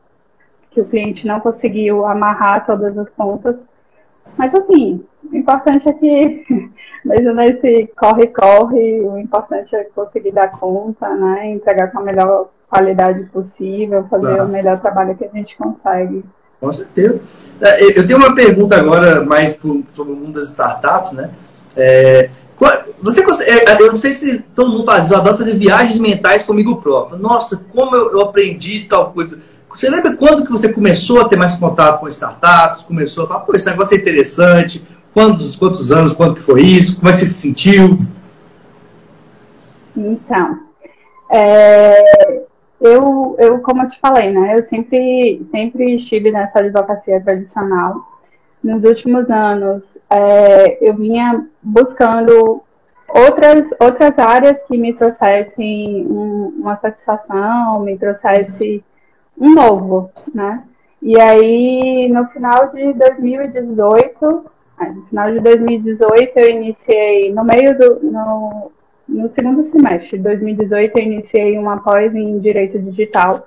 que 0.70 0.80
o 0.80 0.84
cliente 0.84 1.26
não 1.26 1.40
conseguiu 1.40 2.04
amarrar 2.04 2.64
todas 2.66 2.96
as 2.96 3.08
pontas, 3.10 3.56
mas 4.36 4.52
assim, 4.54 5.04
o 5.30 5.36
importante 5.36 5.88
é 5.88 5.92
que, 5.92 6.44
mesmo 7.04 7.34
nesse 7.34 7.90
corre-corre, 7.96 9.00
o 9.00 9.18
importante 9.18 9.74
é 9.76 9.84
conseguir 9.84 10.32
dar 10.32 10.50
conta, 10.50 11.08
né? 11.14 11.50
Entregar 11.50 11.92
com 11.92 12.00
a 12.00 12.02
melhor 12.02 12.48
qualidade 12.68 13.24
possível, 13.26 14.06
fazer 14.10 14.36
tá. 14.36 14.44
o 14.44 14.48
melhor 14.48 14.80
trabalho 14.80 15.14
que 15.16 15.24
a 15.24 15.28
gente 15.28 15.56
consegue. 15.56 16.24
Com 16.60 16.72
certeza. 16.72 17.20
É, 17.60 17.98
eu 17.98 18.06
tenho 18.06 18.18
uma 18.18 18.34
pergunta 18.34 18.76
agora 18.76 19.24
mais 19.24 19.52
sobre 19.52 20.12
o 20.12 20.16
mundo 20.16 20.32
das 20.32 20.48
startups, 20.50 21.12
né? 21.12 21.30
É, 21.76 22.30
você 23.00 23.20
é, 23.44 23.82
eu 23.82 23.92
não 23.92 23.98
sei 23.98 24.12
se 24.12 24.38
todo 24.54 24.70
mundo 24.70 24.84
faz, 24.84 25.10
eu 25.10 25.16
adoro 25.16 25.38
fazer 25.38 25.56
viagens 25.56 25.98
mentais 25.98 26.44
comigo 26.44 26.80
próprio. 26.80 27.18
Nossa, 27.18 27.64
como 27.72 27.96
eu, 27.96 28.12
eu 28.12 28.20
aprendi 28.22 28.86
tal 28.88 29.12
coisa 29.12 29.38
você 29.74 29.90
lembra 29.90 30.16
quando 30.16 30.44
que 30.44 30.52
você 30.52 30.72
começou 30.72 31.20
a 31.20 31.28
ter 31.28 31.36
mais 31.36 31.56
contato 31.56 31.98
com 31.98 32.08
startups? 32.08 32.84
Começou 32.84 33.24
a 33.24 33.26
falar, 33.26 33.40
pô, 33.40 33.56
esse 33.56 33.68
negócio 33.68 33.96
é 33.96 34.00
interessante. 34.00 34.86
Quantos, 35.12 35.56
quantos 35.56 35.90
anos, 35.90 36.12
quando 36.12 36.36
que 36.36 36.42
foi 36.42 36.62
isso? 36.62 36.96
Como 36.96 37.08
é 37.08 37.12
que 37.12 37.18
você 37.18 37.26
se 37.26 37.34
sentiu? 37.34 37.98
Então, 39.96 40.60
é, 41.28 42.44
eu, 42.80 43.36
eu, 43.40 43.58
como 43.60 43.82
eu 43.82 43.88
te 43.88 43.98
falei, 43.98 44.32
né, 44.32 44.54
eu 44.56 44.62
sempre, 44.64 45.44
sempre 45.50 45.96
estive 45.96 46.30
nessa 46.30 46.60
advocacia 46.60 47.20
tradicional. 47.20 47.96
Nos 48.62 48.84
últimos 48.84 49.28
anos, 49.28 49.82
é, 50.14 50.78
eu 50.80 50.94
vinha 50.94 51.46
buscando 51.62 52.62
outras, 53.08 53.70
outras 53.80 54.16
áreas 54.18 54.62
que 54.64 54.78
me 54.78 54.92
trouxessem 54.92 56.06
um, 56.06 56.54
uma 56.60 56.76
satisfação, 56.76 57.80
me 57.80 57.98
trouxesse 57.98 58.84
um 59.36 59.54
novo, 59.54 60.10
né? 60.32 60.62
E 61.02 61.20
aí, 61.20 62.08
no 62.08 62.26
final 62.28 62.70
de 62.72 62.92
2018, 62.94 64.44
é, 64.80 64.88
no 64.90 65.02
final 65.06 65.32
de 65.32 65.40
2018, 65.40 66.38
eu 66.38 66.50
iniciei, 66.50 67.32
no 67.32 67.44
meio 67.44 67.76
do, 67.76 68.00
no, 68.00 68.72
no 69.08 69.34
segundo 69.34 69.64
semestre 69.64 70.16
de 70.16 70.24
2018, 70.24 70.96
eu 70.96 71.04
iniciei 71.04 71.58
uma 71.58 71.78
pós 71.78 72.14
em 72.14 72.38
Direito 72.38 72.78
Digital. 72.78 73.46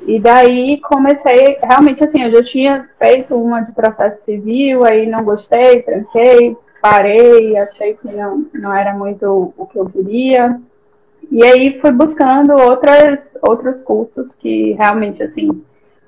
E 0.00 0.20
daí 0.20 0.80
comecei, 0.80 1.58
realmente 1.62 2.04
assim, 2.04 2.22
eu 2.22 2.30
já 2.30 2.42
tinha 2.42 2.88
feito 2.98 3.34
uma 3.34 3.60
de 3.60 3.72
processo 3.72 4.22
civil, 4.24 4.84
aí 4.84 5.06
não 5.06 5.24
gostei, 5.24 5.82
tranquei, 5.82 6.56
parei, 6.80 7.56
achei 7.56 7.94
que 7.94 8.08
não, 8.08 8.46
não 8.52 8.74
era 8.74 8.94
muito 8.94 9.52
o 9.56 9.66
que 9.66 9.78
eu 9.78 9.86
queria. 9.86 10.60
E 11.30 11.44
aí 11.44 11.80
fui 11.80 11.90
buscando 11.90 12.52
outras, 12.52 13.18
outros 13.42 13.80
cursos 13.82 14.34
que 14.34 14.72
realmente, 14.72 15.22
assim, 15.22 15.64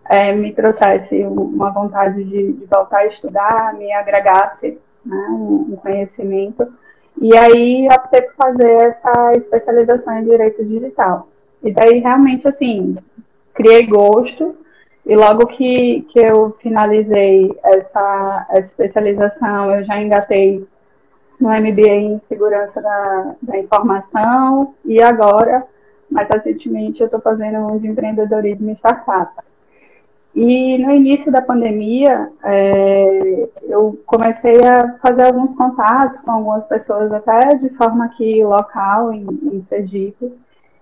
é, 0.09 0.33
me 0.33 0.53
trouxesse 0.53 1.23
uma 1.25 1.71
vontade 1.71 2.23
de, 2.25 2.53
de, 2.53 2.67
voltar 2.67 2.99
a 2.99 3.07
estudar, 3.07 3.75
me 3.75 3.93
agregasse 3.93 4.79
né, 5.05 5.27
um, 5.31 5.73
um, 5.73 5.77
conhecimento. 5.77 6.73
E 7.21 7.37
aí 7.37 7.89
optei 7.89 8.23
por 8.23 8.35
fazer 8.35 8.71
essa 8.71 9.33
especialização 9.33 10.19
em 10.19 10.25
Direito 10.25 10.65
Digital. 10.65 11.29
E 11.63 11.73
daí, 11.73 11.99
realmente, 11.99 12.47
assim, 12.47 12.97
criei 13.59 13.87
gosto. 13.87 14.57
E 15.05 15.17
logo 15.17 15.47
que, 15.47 16.07
que 16.11 16.21
eu 16.21 16.57
finalizei 16.61 17.51
essa, 17.65 18.47
essa 18.51 18.67
especialização, 18.67 19.75
eu 19.75 19.85
já 19.85 20.01
engatei 20.01 20.67
no 21.41 21.49
MBA 21.49 21.89
em 21.89 22.21
Segurança 22.29 22.81
da, 22.81 23.35
da 23.41 23.59
Informação 23.59 24.75
e 24.85 25.03
agora, 25.03 25.65
mais 26.11 26.29
recentemente, 26.29 27.01
eu 27.01 27.07
estou 27.07 27.21
fazendo 27.21 27.59
um 27.59 27.79
de 27.79 27.89
empreendedorismo 27.89 28.71
em 28.71 28.75
startup. 28.75 29.33
E 30.35 30.79
no 30.79 30.93
início 30.93 31.33
da 31.33 31.41
pandemia, 31.41 32.31
é, 32.45 33.49
eu 33.63 33.99
comecei 34.05 34.63
a 34.63 34.99
fazer 34.99 35.25
alguns 35.25 35.55
contatos 35.55 36.21
com 36.21 36.31
algumas 36.31 36.67
pessoas, 36.67 37.11
até 37.13 37.55
de 37.55 37.71
forma 37.71 38.05
aqui 38.05 38.45
local, 38.45 39.13
em, 39.13 39.27
em 39.53 39.65
Sergipe, 39.69 40.33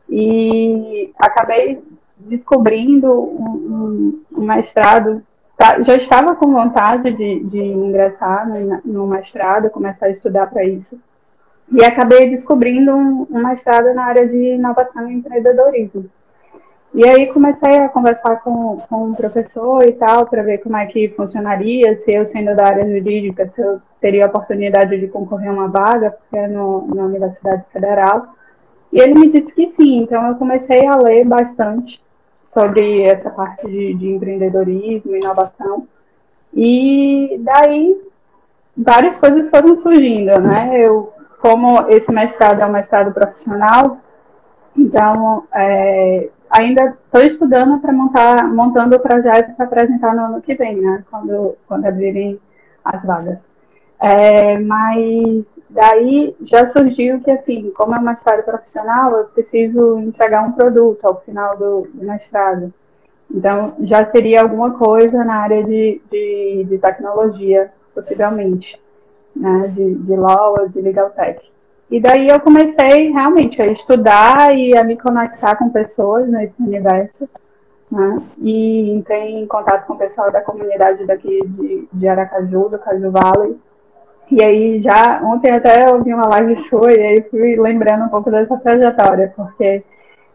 e 0.09 1.13
acabei 1.19 1.83
descobrindo 2.29 3.13
um, 3.13 4.23
um, 4.37 4.43
mestrado 4.43 5.23
Tá, 5.57 5.83
já 5.83 5.95
estava 5.95 6.37
com 6.37 6.53
vontade 6.53 7.11
de, 7.13 7.41
de 7.45 7.59
ingressar 7.59 8.47
no, 8.47 8.81
no, 8.85 9.07
mestrado, 9.07 9.71
começar 9.71 10.07
a 10.07 10.11
estudar 10.11 10.49
para 10.49 10.63
isso. 10.65 11.01
E 11.73 11.83
acabei 11.83 12.29
descobrindo 12.29 12.95
um, 12.95 13.27
um, 13.31 13.43
mestrado 13.43 13.95
na 13.95 14.05
área 14.05 14.29
de 14.29 14.37
inovação 14.37 15.11
e 15.11 15.15
empreendedorismo. 15.15 16.11
E 16.93 17.09
aí 17.09 17.33
comecei 17.33 17.79
a 17.79 17.89
conversar 17.89 18.37
com, 18.43 18.83
com 18.89 19.05
um 19.07 19.15
professor 19.15 19.83
e 19.87 19.93
tal, 19.93 20.27
para 20.27 20.43
ver 20.43 20.59
como 20.59 20.77
é 20.77 20.87
que 20.87 21.09
funcionaria, 21.09 21.97
se 21.99 22.13
eu 22.13 22.27
sendo 22.27 22.55
da 22.55 22.67
área 22.67 22.87
jurídica, 22.87 23.49
se 23.49 23.61
eu 23.61 23.81
teria 23.99 24.27
a 24.27 24.29
oportunidade 24.29 24.99
de 24.99 25.09
concorrer 25.09 25.49
a 25.49 25.53
uma 25.53 25.69
vaga, 25.69 26.11
porque 26.11 26.37
é 26.37 26.47
no, 26.47 26.87
na 26.95 27.05
Universidade 27.05 27.65
Federal. 27.73 28.35
E 28.93 29.01
ele 29.01 29.15
me 29.15 29.31
disse 29.31 29.55
que 29.55 29.69
sim, 29.69 30.03
então 30.03 30.29
eu 30.29 30.37
comecei 30.37 30.87
a 30.87 30.97
ler 30.97 31.25
bastante 31.25 32.01
sobre 32.57 33.03
essa 33.03 33.29
parte 33.29 33.67
de, 33.67 33.93
de 33.95 34.09
empreendedorismo, 34.09 35.15
inovação. 35.15 35.87
E 36.55 37.39
daí 37.45 38.01
várias 38.75 39.19
coisas 39.19 39.51
foram 39.51 39.77
surgindo, 39.83 40.41
né? 40.41 40.81
Eu, 40.83 41.13
como 41.39 41.87
esse 41.91 42.11
mestrado 42.11 42.63
é 42.63 42.67
um 42.67 42.73
mestrado 42.73 43.13
profissional, 43.13 43.99
então 44.75 45.45
é, 45.55 46.31
ainda 46.49 46.97
estou 47.05 47.21
estudando 47.23 47.79
para 47.79 47.93
montar, 47.93 48.49
montando 48.49 48.97
o 48.97 49.01
projeto 49.01 49.55
para 49.55 49.67
apresentar 49.67 50.15
no 50.15 50.25
ano 50.25 50.41
que 50.41 50.55
vem, 50.55 50.77
né? 50.77 51.05
Quando, 51.11 51.57
quando 51.69 51.85
abrirem 51.85 52.41
as 52.83 53.03
vagas. 53.05 53.39
É, 54.01 54.59
mas 54.59 55.45
daí 55.71 56.37
já 56.43 56.69
surgiu 56.69 57.21
que, 57.21 57.31
assim, 57.31 57.71
como 57.71 57.95
é 57.95 57.99
um 57.99 58.03
mestrado 58.03 58.45
profissional, 58.45 59.17
eu 59.17 59.25
preciso 59.25 59.99
entregar 59.99 60.43
um 60.43 60.53
produto 60.53 61.05
ao 61.05 61.21
final 61.21 61.57
do, 61.57 61.89
do 61.93 62.05
mestrado. 62.05 62.73
Então, 63.31 63.75
já 63.81 64.09
seria 64.11 64.43
alguma 64.43 64.73
coisa 64.79 65.25
na 65.25 65.37
área 65.37 65.65
de, 65.65 66.01
de, 66.11 66.67
de 66.69 66.79
tecnologia, 66.79 67.73
possivelmente, 67.95 68.81
né, 69.35 69.73
de, 69.75 69.95
de 69.95 70.17
law, 70.17 70.69
de 70.69 70.81
legal 70.81 71.11
tech. 71.11 71.41
E 71.91 72.01
daí 72.01 72.29
eu 72.29 72.41
comecei 72.41 73.11
realmente 73.13 73.61
a 73.61 73.67
estudar 73.67 74.57
e 74.57 74.77
a 74.77 74.83
me 74.83 74.97
conectar 74.97 75.57
com 75.57 75.71
pessoas 75.71 76.29
nesse 76.29 76.61
universo, 76.61 77.29
né, 77.91 78.23
e 78.39 78.91
entrei 78.91 79.37
em 79.37 79.47
contato 79.47 79.87
com 79.87 79.95
o 79.95 79.99
pessoal 79.99 80.31
da 80.31 80.41
comunidade 80.41 81.05
daqui 81.05 81.41
de, 81.45 81.89
de 81.93 82.09
Aracaju, 82.09 82.69
do 82.69 82.79
Caju 82.79 83.11
Valley, 83.11 83.57
e 84.31 84.45
aí 84.45 84.81
já 84.81 85.21
ontem 85.23 85.53
até 85.53 85.89
ouvi 85.89 86.13
uma 86.13 86.29
live 86.29 86.57
show 86.65 86.91
e 86.91 86.99
aí 86.99 87.23
fui 87.31 87.57
lembrando 87.57 88.07
um 88.07 88.09
pouco 88.09 88.31
dessa 88.31 88.57
trajetória, 88.57 89.33
porque 89.37 89.85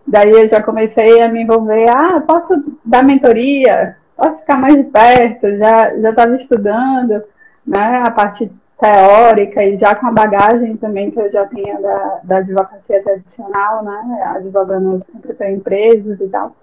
daí 0.07 0.31
eu 0.31 0.47
já 0.47 0.63
comecei 0.63 1.21
a 1.21 1.27
me 1.27 1.43
envolver, 1.43 1.89
ah, 1.89 2.21
posso 2.25 2.53
dar 2.85 3.03
mentoria, 3.03 3.97
posso 4.15 4.39
ficar 4.41 4.57
mais 4.57 4.77
de 4.77 4.83
perto, 4.85 5.57
já 5.57 5.99
já 5.99 6.09
estava 6.09 6.35
estudando, 6.37 7.23
né, 7.65 8.03
a 8.05 8.11
parte 8.11 8.49
teórica 8.79 9.63
e 9.63 9.77
já 9.77 9.93
com 9.93 10.07
a 10.07 10.11
bagagem 10.11 10.77
também 10.77 11.11
que 11.11 11.19
eu 11.19 11.31
já 11.31 11.45
tinha 11.47 11.79
da, 11.79 12.19
da 12.23 12.37
advocacia 12.37 13.03
tradicional, 13.03 13.83
né, 13.83 14.23
advogando 14.35 15.03
sempre 15.11 15.33
para 15.33 15.51
empresas 15.51 16.19
e 16.19 16.27
tal. 16.29 16.55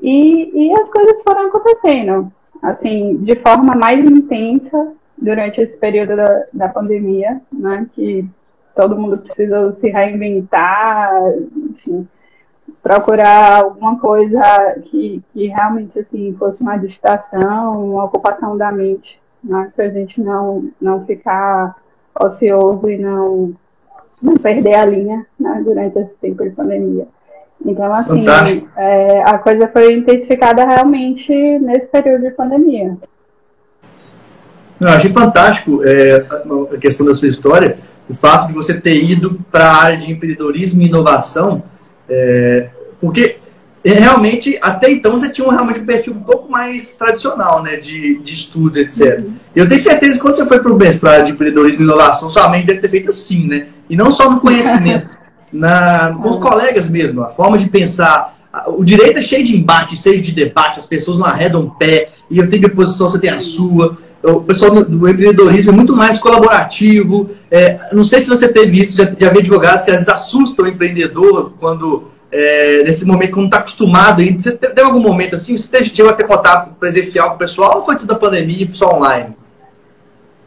E, 0.00 0.68
e 0.68 0.80
as 0.80 0.90
coisas 0.90 1.22
foram 1.22 1.48
acontecendo, 1.48 2.32
assim, 2.62 3.16
de 3.18 3.36
forma 3.36 3.74
mais 3.74 3.98
intensa 4.04 4.92
durante 5.20 5.60
esse 5.60 5.76
período 5.76 6.16
da, 6.16 6.44
da 6.52 6.68
pandemia, 6.68 7.40
né, 7.52 7.86
que 7.94 8.28
todo 8.74 8.96
mundo 8.96 9.18
precisou 9.18 9.72
se 9.74 9.88
reinventar, 9.88 11.12
enfim, 11.56 12.06
procurar 12.82 13.62
alguma 13.62 13.98
coisa 13.98 14.40
que, 14.84 15.22
que 15.32 15.48
realmente 15.48 15.98
assim 15.98 16.34
fosse 16.38 16.62
uma 16.62 16.76
distração, 16.76 17.92
uma 17.92 18.04
ocupação 18.04 18.56
da 18.56 18.70
mente, 18.70 19.20
né, 19.42 19.72
para 19.74 19.86
a 19.86 19.90
gente 19.90 20.20
não, 20.20 20.70
não 20.80 21.04
ficar 21.04 21.76
ocioso 22.20 22.88
e 22.88 22.98
não, 22.98 23.52
não 24.22 24.34
perder 24.34 24.76
a 24.76 24.84
linha 24.84 25.26
né, 25.38 25.60
durante 25.64 25.98
esse 25.98 26.14
tempo 26.20 26.44
de 26.44 26.50
pandemia. 26.50 27.06
Então, 27.64 27.92
assim, 27.92 28.24
é, 28.76 29.22
a 29.22 29.38
coisa 29.38 29.66
foi 29.68 29.92
intensificada 29.92 30.64
realmente 30.64 31.32
nesse 31.58 31.86
período 31.86 32.22
de 32.22 32.30
pandemia. 32.30 32.96
Eu 34.80 34.88
achei 34.88 35.10
fantástico 35.10 35.82
é, 35.84 36.24
a 36.72 36.78
questão 36.78 37.04
da 37.04 37.14
sua 37.14 37.28
história, 37.28 37.78
o 38.08 38.14
fato 38.14 38.48
de 38.48 38.54
você 38.54 38.80
ter 38.80 39.02
ido 39.02 39.40
para 39.50 39.70
a 39.70 39.82
área 39.82 39.98
de 39.98 40.12
empreendedorismo 40.12 40.80
e 40.80 40.86
inovação, 40.86 41.62
é, 42.08 42.70
porque 43.00 43.38
é, 43.84 43.92
realmente, 43.92 44.58
até 44.60 44.90
então, 44.90 45.12
você 45.12 45.28
tinha 45.28 45.46
um, 45.46 45.50
realmente 45.50 45.80
um 45.80 45.86
perfil 45.86 46.12
um 46.12 46.20
pouco 46.20 46.50
mais 46.50 46.96
tradicional, 46.96 47.62
né, 47.62 47.76
de, 47.76 48.18
de 48.18 48.34
estudos, 48.34 48.78
etc. 48.78 49.20
Uhum. 49.20 49.34
Eu 49.54 49.68
tenho 49.68 49.80
certeza 49.80 50.14
que 50.14 50.20
quando 50.20 50.34
você 50.34 50.46
foi 50.46 50.60
para 50.60 50.72
o 50.72 50.76
mestrado 50.76 51.26
de 51.26 51.32
empreendedorismo 51.32 51.80
e 51.80 51.84
inovação, 51.84 52.30
sua 52.30 52.48
mente 52.48 52.66
deve 52.66 52.80
ter 52.80 52.90
feito 52.90 53.10
assim, 53.10 53.46
né? 53.46 53.66
E 53.88 53.96
não 53.96 54.10
só 54.10 54.30
no 54.30 54.40
conhecimento, 54.40 55.08
na, 55.52 56.14
com 56.20 56.28
os 56.28 56.36
uhum. 56.36 56.42
colegas 56.42 56.88
mesmo, 56.88 57.22
a 57.22 57.28
forma 57.28 57.56
de 57.56 57.68
pensar. 57.68 58.36
O 58.66 58.82
direito 58.82 59.18
é 59.18 59.22
cheio 59.22 59.44
de 59.44 59.56
embate, 59.56 59.96
cheio 59.96 60.20
de 60.20 60.32
debate, 60.32 60.80
as 60.80 60.86
pessoas 60.86 61.18
não 61.18 61.26
arredam 61.26 61.62
o 61.62 61.70
pé, 61.70 62.08
e 62.30 62.38
eu 62.38 62.48
tenho 62.48 62.62
minha 62.62 62.74
posição, 62.74 63.08
você 63.08 63.18
tem 63.18 63.30
a 63.30 63.40
sua 63.40 63.96
o 64.22 64.42
pessoal 64.42 64.72
do, 64.72 64.84
do 64.84 65.08
empreendedorismo 65.08 65.70
é 65.70 65.74
muito 65.74 65.94
mais 65.94 66.18
colaborativo. 66.18 67.30
É, 67.50 67.78
não 67.92 68.04
sei 68.04 68.20
se 68.20 68.28
você 68.28 68.48
teve 68.48 68.80
isso, 68.80 68.96
já, 68.96 69.04
já 69.04 69.30
vi 69.30 69.38
advogados 69.38 69.84
que 69.84 69.90
às 69.90 69.96
vezes 69.96 70.08
assustam 70.08 70.64
o 70.64 70.68
empreendedor 70.68 71.52
quando, 71.60 72.10
é, 72.30 72.82
nesse 72.82 73.06
momento, 73.06 73.32
quando 73.32 73.46
está 73.46 73.58
acostumado. 73.58 74.22
Você 74.22 74.52
teve 74.52 74.80
algum 74.80 75.00
momento 75.00 75.36
assim? 75.36 75.56
Você 75.56 75.84
chegou 75.84 76.10
a 76.10 76.14
ter 76.14 76.26
contato 76.26 76.74
presencial 76.74 77.30
com 77.30 77.36
o 77.36 77.38
pessoal 77.38 77.78
ou 77.78 77.84
foi 77.84 77.96
tudo 77.96 78.12
a 78.12 78.18
pandemia 78.18 78.68
só 78.72 78.96
online? 78.96 79.36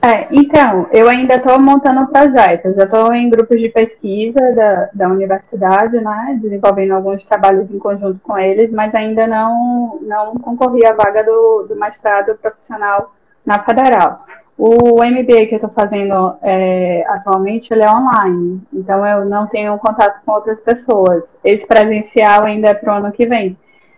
É, 0.04 0.28
então, 0.32 0.88
eu 0.92 1.08
ainda 1.08 1.36
estou 1.36 1.62
montando 1.62 2.08
projetos. 2.08 2.76
Eu 2.76 2.86
estou 2.86 3.14
em 3.14 3.30
grupos 3.30 3.60
de 3.60 3.70
pesquisa 3.70 4.40
da, 4.56 4.90
da 4.94 5.08
universidade, 5.08 5.96
né, 6.02 6.40
desenvolvendo 6.42 6.94
alguns 6.94 7.24
trabalhos 7.24 7.70
em 7.70 7.78
conjunto 7.78 8.20
com 8.24 8.36
eles, 8.38 8.72
mas 8.72 8.94
ainda 8.96 9.28
não, 9.28 10.00
não 10.02 10.34
concorri 10.40 10.84
à 10.88 10.94
vaga 10.94 11.24
do, 11.24 11.68
do 11.70 11.76
mestrado 11.76 12.36
profissional 12.42 13.14
na 13.46 13.64
federal. 13.64 14.26
O 14.58 15.04
MBA 15.04 15.48
que 15.48 15.56
eu 15.56 15.58
estou 15.58 15.72
fazendo 15.72 16.36
é, 16.42 17.04
atualmente, 17.08 17.74
ele 17.74 17.84
é 17.84 17.90
online, 17.90 18.62
então 18.72 19.06
eu 19.06 19.26
não 19.26 19.48
tenho 19.48 19.78
contato 19.80 20.22
com 20.24 20.34
outras 20.34 20.60
pessoas. 20.60 21.24
Esse 21.44 21.66
presencial 21.66 22.44
ainda 22.44 22.70
é 22.70 22.74
para 22.74 22.94
o 22.94 22.98
ano 22.98 23.12
que 23.12 23.26
vem. 23.26 23.58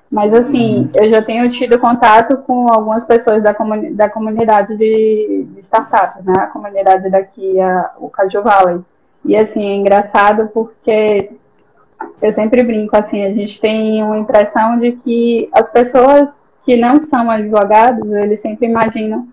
Mas 0.10 0.32
assim, 0.34 0.82
uhum. 0.82 0.90
eu 0.94 1.10
já 1.10 1.22
tenho 1.24 1.50
tido 1.50 1.80
contato 1.80 2.38
com 2.44 2.68
algumas 2.72 3.04
pessoas 3.04 3.42
da, 3.42 3.54
comuni 3.54 3.94
da 3.94 4.08
comunidade 4.10 4.78
de, 4.78 5.48
de 5.50 5.60
startups, 5.62 6.24
né? 6.24 6.34
A 6.38 6.48
comunidade 6.48 7.10
daqui, 7.10 7.60
a, 7.60 7.92
o 7.98 8.10
Caju 8.10 8.44
Valley. 8.44 8.82
E 9.26 9.36
assim, 9.36 9.66
é 9.66 9.76
engraçado 9.76 10.50
porque 10.54 11.32
eu 12.22 12.32
sempre 12.32 12.62
brinco 12.64 12.96
assim, 12.96 13.24
a 13.24 13.34
gente 13.34 13.60
tem 13.60 14.04
uma 14.04 14.20
impressão 14.20 14.78
de 14.78 14.92
que 14.94 15.50
as 15.52 15.70
pessoas 15.72 16.30
que 16.63 16.75
não 16.77 17.01
são 17.01 17.29
advogados, 17.29 18.10
eles 18.12 18.41
sempre 18.41 18.67
imaginam 18.67 19.27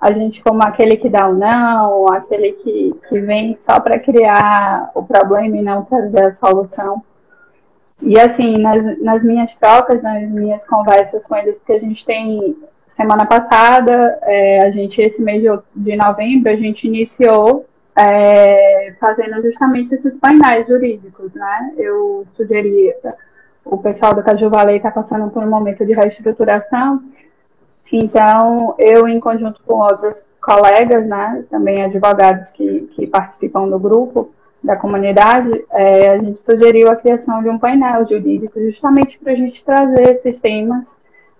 a 0.00 0.10
gente 0.10 0.42
como 0.42 0.60
aquele 0.62 0.96
que 0.96 1.08
dá 1.08 1.28
o 1.28 1.34
não, 1.34 2.06
aquele 2.12 2.52
que, 2.52 2.92
que 3.08 3.20
vem 3.20 3.56
só 3.60 3.78
para 3.78 4.00
criar 4.00 4.90
o 4.96 5.04
problema 5.04 5.56
e 5.56 5.62
não 5.62 5.84
trazer 5.84 6.24
a 6.24 6.34
solução. 6.34 7.02
E 8.00 8.18
assim, 8.18 8.58
nas, 8.58 8.98
nas 9.00 9.22
minhas 9.22 9.54
trocas, 9.54 10.02
nas 10.02 10.28
minhas 10.28 10.66
conversas 10.66 11.24
com 11.24 11.36
eles, 11.36 11.56
que 11.64 11.72
a 11.72 11.78
gente 11.78 12.04
tem 12.04 12.56
semana 12.96 13.24
passada, 13.26 14.18
é, 14.22 14.62
a 14.66 14.72
gente, 14.72 15.00
esse 15.00 15.22
mês 15.22 15.40
de, 15.40 15.48
de 15.76 15.96
novembro, 15.96 16.50
a 16.50 16.56
gente 16.56 16.88
iniciou 16.88 17.64
é, 17.96 18.94
fazendo 18.98 19.40
justamente 19.42 19.94
esses 19.94 20.18
painéis 20.18 20.66
jurídicos, 20.66 21.32
né? 21.32 21.74
Eu 21.76 22.26
sugeri, 22.36 22.92
o 23.64 23.78
pessoal 23.78 24.14
do 24.14 24.22
Caju 24.22 24.50
Valley 24.50 24.76
está 24.76 24.90
passando 24.90 25.30
por 25.30 25.42
um 25.42 25.50
momento 25.50 25.84
de 25.84 25.92
reestruturação, 25.92 27.02
então 27.92 28.74
eu, 28.78 29.06
em 29.06 29.20
conjunto 29.20 29.60
com 29.66 29.74
outros 29.74 30.22
colegas, 30.40 31.06
né, 31.06 31.44
também 31.50 31.84
advogados 31.84 32.50
que, 32.50 32.88
que 32.94 33.06
participam 33.06 33.68
do 33.68 33.78
grupo, 33.78 34.30
da 34.64 34.76
comunidade, 34.76 35.64
é, 35.70 36.10
a 36.10 36.18
gente 36.18 36.40
sugeriu 36.42 36.88
a 36.88 36.96
criação 36.96 37.42
de 37.42 37.48
um 37.48 37.58
painel 37.58 38.06
jurídico 38.08 38.60
justamente 38.60 39.18
para 39.18 39.32
a 39.32 39.36
gente 39.36 39.62
trazer 39.64 40.16
esses 40.16 40.40
temas 40.40 40.88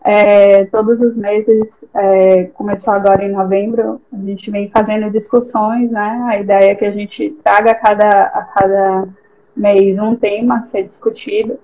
é, 0.04 0.64
todos 0.64 1.00
os 1.00 1.16
meses, 1.16 1.68
é, 1.94 2.44
começou 2.54 2.92
agora 2.92 3.24
em 3.24 3.30
novembro, 3.30 4.00
a 4.12 4.16
gente 4.16 4.50
vem 4.50 4.68
fazendo 4.68 5.10
discussões, 5.10 5.90
né? 5.90 6.24
A 6.28 6.40
ideia 6.40 6.72
é 6.72 6.74
que 6.74 6.84
a 6.84 6.90
gente 6.90 7.30
traga 7.42 7.70
a 7.70 7.74
cada, 7.74 8.08
a 8.08 8.42
cada 8.42 9.08
mês 9.56 9.96
um 9.98 10.16
tema 10.16 10.58
a 10.58 10.62
ser 10.64 10.88
discutido. 10.88 11.58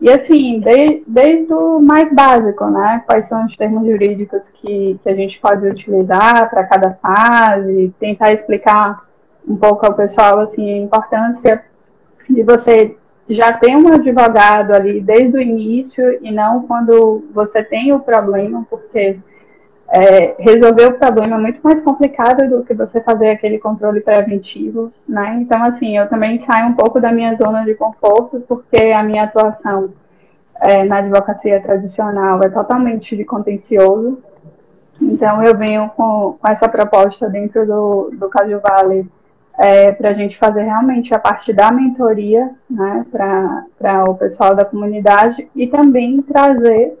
E 0.00 0.10
assim, 0.10 0.60
de, 0.60 1.02
desde 1.06 1.52
o 1.52 1.80
mais 1.80 2.12
básico, 2.12 2.66
né? 2.66 3.02
Quais 3.06 3.28
são 3.28 3.46
os 3.46 3.56
termos 3.56 3.86
jurídicos 3.86 4.42
que, 4.54 4.98
que 5.02 5.08
a 5.08 5.14
gente 5.14 5.40
pode 5.40 5.66
utilizar 5.66 6.50
para 6.50 6.64
cada 6.64 6.94
fase, 6.94 7.94
tentar 7.98 8.32
explicar 8.32 9.04
um 9.46 9.56
pouco 9.56 9.86
ao 9.86 9.94
pessoal 9.94 10.40
assim, 10.40 10.68
a 10.68 10.82
importância 10.82 11.64
de 12.28 12.42
você 12.42 12.96
já 13.28 13.52
tem 13.52 13.76
um 13.76 13.88
advogado 13.88 14.72
ali 14.72 15.00
desde 15.00 15.36
o 15.36 15.40
início 15.40 16.18
e 16.22 16.30
não 16.30 16.66
quando 16.66 17.24
você 17.32 17.62
tem 17.62 17.92
o 17.92 18.00
problema, 18.00 18.66
porque 18.68 19.18
é, 19.96 20.34
resolver 20.40 20.86
o 20.86 20.98
problema 20.98 21.36
é 21.36 21.38
muito 21.38 21.60
mais 21.62 21.80
complicado 21.80 22.48
do 22.48 22.64
que 22.64 22.74
você 22.74 23.00
fazer 23.00 23.30
aquele 23.30 23.60
controle 23.60 24.00
preventivo, 24.00 24.92
né? 25.08 25.38
Então, 25.40 25.62
assim, 25.62 25.96
eu 25.96 26.08
também 26.08 26.40
saio 26.40 26.66
um 26.66 26.72
pouco 26.72 27.00
da 27.00 27.12
minha 27.12 27.36
zona 27.36 27.64
de 27.64 27.74
conforto, 27.76 28.40
porque 28.48 28.76
a 28.76 29.04
minha 29.04 29.22
atuação 29.22 29.90
é, 30.60 30.82
na 30.82 30.98
advocacia 30.98 31.62
tradicional 31.62 32.42
é 32.42 32.48
totalmente 32.48 33.16
de 33.16 33.24
contencioso. 33.24 34.18
Então, 35.00 35.40
eu 35.44 35.56
venho 35.56 35.88
com, 35.90 36.36
com 36.40 36.48
essa 36.48 36.68
proposta 36.68 37.28
dentro 37.28 37.64
do, 37.64 38.10
do 38.14 38.28
Caju 38.28 38.60
Vale 38.60 39.08
é, 39.56 39.92
para 39.92 40.10
a 40.10 40.14
gente 40.14 40.36
fazer 40.38 40.62
realmente 40.62 41.14
a 41.14 41.20
parte 41.20 41.52
da 41.52 41.70
mentoria 41.70 42.50
né, 42.68 43.06
para 43.12 44.10
o 44.10 44.16
pessoal 44.16 44.56
da 44.56 44.64
comunidade 44.64 45.48
e 45.54 45.68
também 45.68 46.20
trazer 46.22 46.98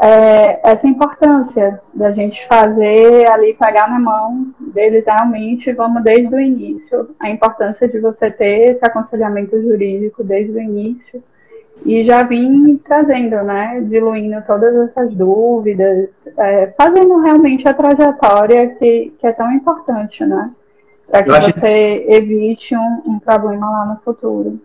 é, 0.00 0.60
essa 0.70 0.86
importância 0.86 1.80
da 1.92 2.12
gente 2.12 2.46
fazer 2.46 3.30
ali, 3.30 3.54
pegar 3.54 3.88
na 3.90 3.98
mão 3.98 4.46
deles 4.58 5.04
realmente, 5.04 5.72
vamos 5.72 6.02
desde 6.02 6.34
o 6.34 6.40
início, 6.40 7.10
a 7.20 7.28
importância 7.28 7.86
de 7.86 8.00
você 8.00 8.30
ter 8.30 8.72
esse 8.72 8.84
aconselhamento 8.84 9.60
jurídico 9.60 10.24
desde 10.24 10.52
o 10.52 10.60
início 10.60 11.22
e 11.84 12.02
já 12.02 12.22
vim 12.22 12.76
trazendo, 12.78 13.42
né, 13.42 13.80
diluindo 13.88 14.42
todas 14.46 14.74
essas 14.88 15.14
dúvidas, 15.14 16.08
é, 16.36 16.72
fazendo 16.76 17.20
realmente 17.20 17.68
a 17.68 17.74
trajetória 17.74 18.68
que, 18.76 19.12
que 19.18 19.26
é 19.26 19.32
tão 19.32 19.50
importante, 19.52 20.24
né? 20.24 20.50
para 21.10 21.22
que 21.24 21.30
achei... 21.30 21.52
você 21.52 22.06
evite 22.08 22.76
um, 22.76 23.02
um, 23.06 23.18
problema 23.18 23.68
lá 23.70 23.86
no 23.86 24.00
futuro. 24.04 24.60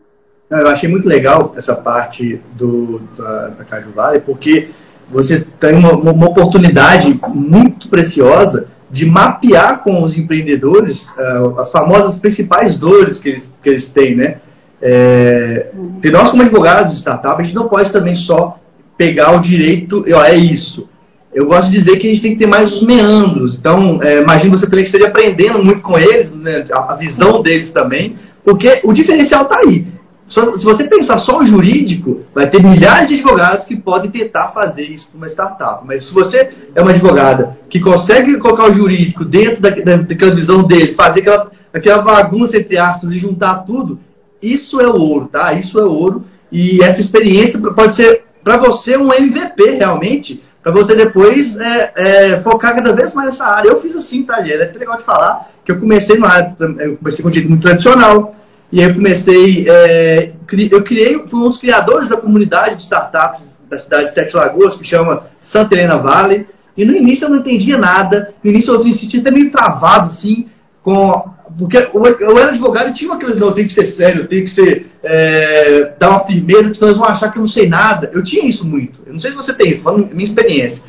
Eu 0.49 0.67
achei 0.67 0.87
muito 0.87 1.07
legal 1.07 1.53
essa 1.57 1.75
parte 1.75 2.39
do, 2.53 2.99
da, 3.17 3.47
da 3.49 3.63
Caju 3.65 3.91
Vale, 3.91 4.19
porque 4.19 4.69
você 5.11 5.45
tem 5.59 5.75
uma, 5.75 5.93
uma, 5.93 6.27
oportunidade 6.27 7.19
muito 7.27 7.89
preciosa 7.89 8.67
de 8.89 9.05
mapear 9.05 9.83
com 9.83 10.03
os 10.03 10.17
empreendedores 10.17 11.09
uh, 11.09 11.59
as 11.59 11.71
famosas 11.71 12.17
principais 12.17 12.77
dores 12.77 13.19
que 13.19 13.29
eles, 13.29 13.55
que 13.61 13.69
eles 13.69 13.89
têm, 13.89 14.15
né? 14.15 14.37
É, 14.81 15.67
uhum. 15.73 15.99
E 16.03 16.09
nós, 16.09 16.29
como 16.29 16.43
advogados 16.43 16.93
de 16.93 16.99
startup, 16.99 17.39
a 17.39 17.43
gente 17.43 17.55
não 17.55 17.67
pode 17.67 17.91
também 17.91 18.15
só 18.15 18.59
pegar 18.97 19.35
o 19.35 19.39
direito, 19.39 20.05
ó, 20.13 20.23
é 20.23 20.35
isso 20.35 20.87
eu 21.35 21.45
gosto 21.45 21.69
de 21.69 21.77
dizer 21.77 21.99
que 21.99 22.07
a 22.07 22.09
gente 22.09 22.21
tem 22.21 22.31
que 22.31 22.39
ter 22.39 22.47
mais 22.47 22.71
os 22.71 22.81
meandros. 22.81 23.57
Então, 23.57 24.01
é, 24.01 24.23
você 24.23 24.65
também 24.65 24.83
que 24.83 24.89
esteja 24.89 25.07
aprendendo 25.07 25.61
muito 25.61 25.81
com 25.81 25.99
eles, 25.99 26.31
né, 26.31 26.63
a, 26.71 26.95
visão 26.95 27.43
deles 27.43 27.73
também, 27.73 28.15
porque 28.43 28.79
o 28.85 28.93
diferencial 28.93 29.43
está 29.43 29.57
aí. 29.57 29.85
Só, 30.27 30.55
se 30.57 30.65
você 30.65 30.85
pensar 30.85 31.17
só 31.19 31.39
o 31.39 31.45
jurídico, 31.45 32.21
vai 32.33 32.49
ter 32.49 32.61
milhares 32.61 33.09
de 33.09 33.15
advogados 33.15 33.65
que 33.65 33.75
podem 33.75 34.09
tentar 34.09 34.47
fazer 34.47 34.83
isso 34.83 35.07
para 35.09 35.17
uma 35.17 35.27
startup. 35.27 35.85
Mas 35.85 36.05
se 36.05 36.13
você 36.13 36.51
é 36.73 36.81
uma 36.81 36.91
advogada 36.91 37.57
que 37.69 37.79
consegue 37.79 38.37
colocar 38.37 38.69
o 38.69 38.73
jurídico 38.73 39.23
dentro 39.23 39.61
da, 39.61 39.69
da, 39.69 39.97
daquela 39.97 40.33
visão 40.33 40.63
dele, 40.63 40.93
fazer 40.95 41.21
aquela, 41.21 41.51
aquela 41.73 42.01
bagunça, 42.01 42.57
entre 42.57 42.77
aspas, 42.77 43.11
e 43.11 43.19
juntar 43.19 43.65
tudo, 43.65 43.99
isso 44.41 44.81
é 44.81 44.87
ouro, 44.87 45.27
tá? 45.27 45.53
Isso 45.53 45.79
é 45.79 45.85
ouro. 45.85 46.25
E 46.51 46.83
essa 46.83 47.01
experiência 47.01 47.59
pode 47.59 47.93
ser 47.93 48.23
para 48.43 48.57
você 48.57 48.97
um 48.97 49.13
MVP 49.13 49.71
realmente 49.71 50.43
para 50.65 50.71
você 50.71 50.95
depois 50.95 51.55
é, 51.57 51.93
é, 51.95 52.41
focar 52.41 52.73
cada 52.73 52.91
vez 52.91 53.13
mais 53.13 53.27
nessa 53.27 53.45
área. 53.45 53.69
Eu 53.69 53.79
fiz 53.79 53.95
assim, 53.95 54.23
tá, 54.23 54.39
É 54.39 54.63
até 54.63 54.79
legal 54.79 54.97
de 54.97 55.03
falar 55.03 55.51
que 55.63 55.71
eu 55.71 55.79
comecei 55.79 56.17
na 56.17 56.27
área, 56.27 56.55
eu 56.59 56.97
comecei 56.97 57.21
com 57.21 57.29
direito 57.29 57.49
muito 57.49 57.61
tradicional, 57.61 58.35
e 58.75 58.81
aí 58.81 58.89
eu 58.89 58.93
comecei, 58.93 59.65
é, 59.69 60.33
eu 60.69 60.83
criei, 60.83 61.13
fui 61.29 61.39
um 61.39 61.43
dos 61.43 61.59
criadores 61.59 62.09
da 62.09 62.17
comunidade 62.17 62.75
de 62.75 62.81
startups 62.81 63.53
da 63.69 63.79
cidade 63.79 64.07
de 64.07 64.13
Sete 64.13 64.35
Lagoas, 64.35 64.75
que 64.75 64.83
chama 64.83 65.27
Santa 65.39 65.73
Helena 65.73 65.95
Valley, 65.95 66.45
e 66.75 66.83
no 66.83 66.93
início 66.93 67.23
eu 67.23 67.29
não 67.29 67.37
entendia 67.37 67.77
nada, 67.77 68.33
no 68.43 68.51
início 68.51 68.73
eu 68.73 68.83
me 68.83 68.93
sentia 68.93 69.21
até 69.21 69.31
meio 69.31 69.49
travado, 69.49 70.07
assim, 70.07 70.49
com, 70.83 71.23
porque 71.57 71.77
eu, 71.77 72.37
era 72.37 72.49
advogado 72.49 72.89
e 72.89 72.93
tinha 72.93 73.13
aquele, 73.13 73.35
não, 73.35 73.53
tem 73.53 73.65
que 73.65 73.73
ser 73.73 73.85
sério, 73.85 74.27
tem 74.27 74.43
que 74.43 74.51
ser 74.51 74.91
é, 75.01 75.93
dar 75.97 76.09
uma 76.09 76.25
firmeza, 76.25 76.69
que 76.69 76.75
senão 76.75 76.89
eles 76.89 76.99
vão 76.99 77.07
achar 77.07 77.31
que 77.31 77.37
eu 77.37 77.43
não 77.43 77.47
sei 77.47 77.69
nada. 77.69 78.11
Eu 78.13 78.25
tinha 78.25 78.45
isso 78.45 78.67
muito. 78.67 78.99
Eu 79.05 79.13
não 79.13 79.19
sei 79.21 79.31
se 79.31 79.37
você 79.37 79.53
tem 79.53 79.71
isso, 79.71 79.79
falando 79.79 80.13
minha 80.13 80.25
experiência. 80.25 80.83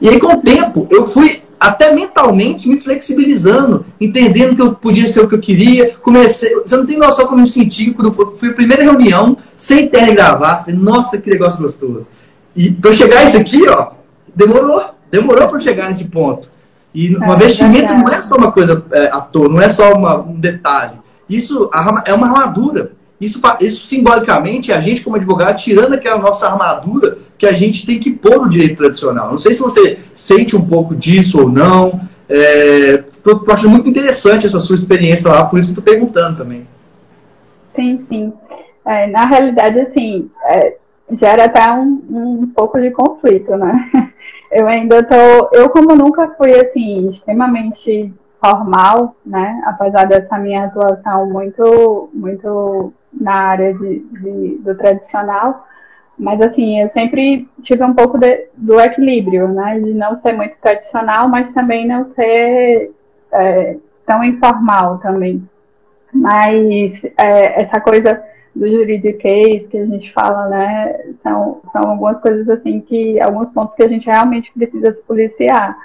E 0.00 0.08
aí, 0.08 0.18
com 0.18 0.32
o 0.32 0.42
tempo, 0.42 0.88
eu 0.90 1.08
fui 1.08 1.42
até 1.58 1.92
mentalmente 1.92 2.68
me 2.68 2.78
flexibilizando, 2.78 3.84
entendendo 4.00 4.54
que 4.54 4.62
eu 4.62 4.74
podia 4.74 5.06
ser 5.06 5.20
o 5.20 5.28
que 5.28 5.34
eu 5.34 5.40
queria. 5.40 5.94
Comecei, 6.02 6.54
você 6.54 6.76
não 6.76 6.86
tem 6.86 6.98
noção 6.98 7.26
como 7.26 7.38
eu 7.38 7.44
me 7.44 7.50
senti 7.50 7.90
quando 7.90 8.36
fui 8.38 8.50
a 8.50 8.54
primeira 8.54 8.82
reunião, 8.82 9.36
sem 9.56 9.88
terra 9.88 10.10
e 10.10 10.14
gravar. 10.14 10.64
Falei, 10.64 10.76
nossa, 10.76 11.18
que 11.18 11.30
negócio 11.30 11.62
gostoso. 11.62 12.10
E 12.54 12.70
para 12.70 12.92
chegar 12.92 13.18
a 13.18 13.24
isso 13.24 13.36
aqui, 13.36 13.68
ó, 13.68 13.92
demorou. 14.34 14.82
Demorou 15.10 15.48
para 15.48 15.60
chegar 15.60 15.88
nesse 15.88 16.04
ponto. 16.04 16.50
E 16.94 17.16
uma 17.16 17.34
é, 17.34 17.38
vestimenta 17.38 17.94
não 17.94 18.08
é 18.08 18.20
só 18.22 18.36
uma 18.36 18.52
coisa 18.52 18.84
é, 18.92 19.06
à 19.06 19.20
toa, 19.20 19.48
não 19.48 19.60
é 19.60 19.68
só 19.68 19.92
uma, 19.92 20.18
um 20.20 20.34
detalhe. 20.34 20.98
Isso 21.28 21.70
é 22.04 22.14
uma 22.14 22.26
armadura. 22.26 22.92
Isso, 23.20 23.40
isso 23.60 23.86
simbolicamente 23.86 24.70
é 24.70 24.76
a 24.76 24.80
gente, 24.80 25.02
como 25.02 25.16
advogado, 25.16 25.56
tirando 25.56 25.94
aquela 25.94 26.18
nossa 26.18 26.48
armadura 26.48 27.18
que 27.36 27.46
a 27.46 27.52
gente 27.52 27.84
tem 27.84 27.98
que 27.98 28.10
pôr 28.10 28.38
no 28.40 28.48
direito 28.48 28.76
tradicional. 28.76 29.30
Não 29.30 29.38
sei 29.38 29.54
se 29.54 29.60
você 29.60 29.98
sente 30.14 30.56
um 30.56 30.64
pouco 30.64 30.94
disso 30.94 31.40
ou 31.40 31.48
não. 31.48 32.00
É, 32.28 33.02
eu 33.24 33.44
acho 33.52 33.68
muito 33.68 33.88
interessante 33.88 34.46
essa 34.46 34.60
sua 34.60 34.76
experiência 34.76 35.30
lá, 35.30 35.46
por 35.46 35.58
isso 35.58 35.72
que 35.72 35.78
estou 35.78 35.92
perguntando 35.92 36.38
também. 36.38 36.66
Sim, 37.74 38.04
sim. 38.08 38.32
É, 38.86 39.06
na 39.08 39.26
realidade, 39.26 39.80
assim, 39.80 40.30
é, 40.46 40.76
gera 41.12 41.44
até 41.44 41.72
um, 41.72 42.00
um 42.10 42.52
pouco 42.54 42.80
de 42.80 42.90
conflito, 42.90 43.56
né? 43.56 43.90
Eu 44.50 44.66
ainda 44.66 45.02
tô, 45.02 45.14
eu 45.52 45.68
como 45.68 45.94
nunca 45.94 46.34
fui 46.38 46.52
assim 46.54 47.10
extremamente 47.10 48.10
formal, 48.40 49.16
né? 49.24 49.62
Apesar 49.66 50.06
dessa 50.06 50.38
minha 50.38 50.64
atuação 50.64 51.28
muito, 51.30 52.08
muito 52.12 52.92
na 53.12 53.34
área 53.34 53.74
de, 53.74 54.00
de, 54.00 54.58
do 54.58 54.74
tradicional, 54.76 55.66
mas 56.18 56.40
assim, 56.40 56.80
eu 56.80 56.88
sempre 56.88 57.48
tive 57.62 57.84
um 57.84 57.94
pouco 57.94 58.18
de, 58.18 58.48
do 58.56 58.80
equilíbrio, 58.80 59.48
né? 59.48 59.78
De 59.78 59.92
não 59.92 60.20
ser 60.20 60.32
muito 60.32 60.56
tradicional, 60.60 61.28
mas 61.28 61.52
também 61.52 61.86
não 61.86 62.10
ser 62.10 62.92
é, 63.32 63.76
tão 64.04 64.24
informal 64.24 64.98
também. 64.98 65.48
Mas 66.12 67.04
é, 67.16 67.62
essa 67.62 67.80
coisa 67.80 68.22
do 68.54 68.68
juridiquês 68.68 69.68
que 69.68 69.78
a 69.78 69.86
gente 69.86 70.12
fala, 70.12 70.48
né? 70.48 70.98
São, 71.22 71.60
são 71.72 71.90
algumas 71.90 72.20
coisas 72.20 72.48
assim 72.48 72.80
que, 72.80 73.20
alguns 73.20 73.50
pontos 73.50 73.76
que 73.76 73.82
a 73.84 73.88
gente 73.88 74.06
realmente 74.06 74.52
precisa 74.52 74.92
se 74.92 75.02
policiar. 75.02 75.76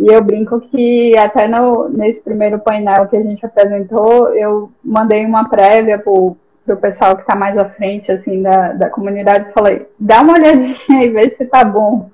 E 0.00 0.06
eu 0.06 0.24
brinco 0.24 0.58
que 0.60 1.14
até 1.18 1.46
no, 1.46 1.90
nesse 1.90 2.22
primeiro 2.22 2.58
painel 2.58 3.06
que 3.06 3.16
a 3.16 3.22
gente 3.22 3.44
apresentou, 3.44 4.34
eu 4.34 4.72
mandei 4.82 5.26
uma 5.26 5.46
prévia 5.46 5.98
para 5.98 6.10
o 6.10 6.36
pessoal 6.80 7.16
que 7.16 7.20
está 7.20 7.36
mais 7.36 7.58
à 7.58 7.68
frente 7.68 8.10
assim, 8.10 8.40
da, 8.40 8.72
da 8.72 8.88
comunidade, 8.88 9.52
falei, 9.52 9.86
dá 9.98 10.22
uma 10.22 10.32
olhadinha 10.32 11.04
e 11.04 11.10
vê 11.10 11.28
se 11.28 11.42
está 11.42 11.62
bom, 11.64 12.08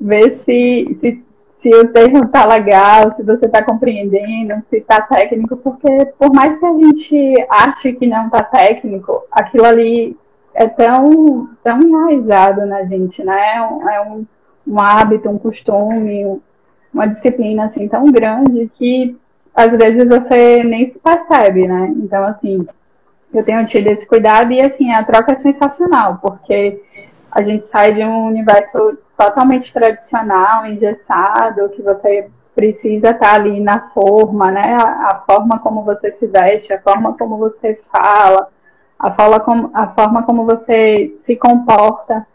vê 0.00 0.38
se, 0.46 0.96
se, 0.98 1.22
se 1.60 1.68
o 1.68 1.88
termo 1.88 2.24
está 2.24 2.46
legal, 2.46 3.14
se 3.14 3.22
você 3.22 3.44
está 3.44 3.62
compreendendo, 3.62 4.54
se 4.70 4.78
está 4.78 5.02
técnico, 5.02 5.58
porque 5.58 6.06
por 6.18 6.32
mais 6.32 6.58
que 6.58 6.64
a 6.64 6.72
gente 6.72 7.46
ache 7.50 7.92
que 7.92 8.06
não 8.06 8.26
está 8.26 8.42
técnico, 8.44 9.24
aquilo 9.30 9.66
ali 9.66 10.16
é 10.54 10.66
tão, 10.66 11.50
tão 11.62 11.80
enraizado 11.82 12.64
na 12.64 12.82
gente, 12.84 13.22
né? 13.22 13.56
É 13.56 13.62
um, 13.62 13.90
é 13.90 14.00
um, 14.00 14.26
um 14.66 14.80
hábito, 14.80 15.28
um 15.28 15.38
costume, 15.38 16.40
uma 16.92 17.06
disciplina 17.06 17.66
assim 17.66 17.88
tão 17.88 18.04
grande 18.06 18.70
que 18.74 19.16
às 19.54 19.70
vezes 19.70 20.04
você 20.08 20.62
nem 20.62 20.90
se 20.92 20.98
percebe, 20.98 21.66
né? 21.66 21.92
Então, 21.96 22.24
assim, 22.24 22.66
eu 23.32 23.44
tenho 23.44 23.66
tido 23.66 23.88
esse 23.88 24.06
cuidado 24.06 24.52
e 24.52 24.60
assim, 24.60 24.92
a 24.92 25.04
troca 25.04 25.32
é 25.32 25.38
sensacional, 25.38 26.18
porque 26.20 26.80
a 27.30 27.42
gente 27.42 27.66
sai 27.66 27.94
de 27.94 28.04
um 28.04 28.26
universo 28.26 28.98
totalmente 29.16 29.72
tradicional, 29.72 30.66
engessado, 30.66 31.68
que 31.70 31.82
você 31.82 32.28
precisa 32.54 33.10
estar 33.10 33.34
ali 33.34 33.60
na 33.60 33.90
forma, 33.90 34.50
né? 34.50 34.76
A, 34.80 35.08
a 35.08 35.22
forma 35.26 35.58
como 35.60 35.84
você 35.84 36.12
se 36.12 36.26
veste, 36.26 36.72
a 36.72 36.80
forma 36.80 37.16
como 37.16 37.36
você 37.36 37.80
fala, 37.90 38.48
a 38.98 39.08
a 39.08 39.86
forma 39.88 40.22
como 40.24 40.44
você 40.44 41.16
se 41.24 41.36
comporta. 41.36 42.26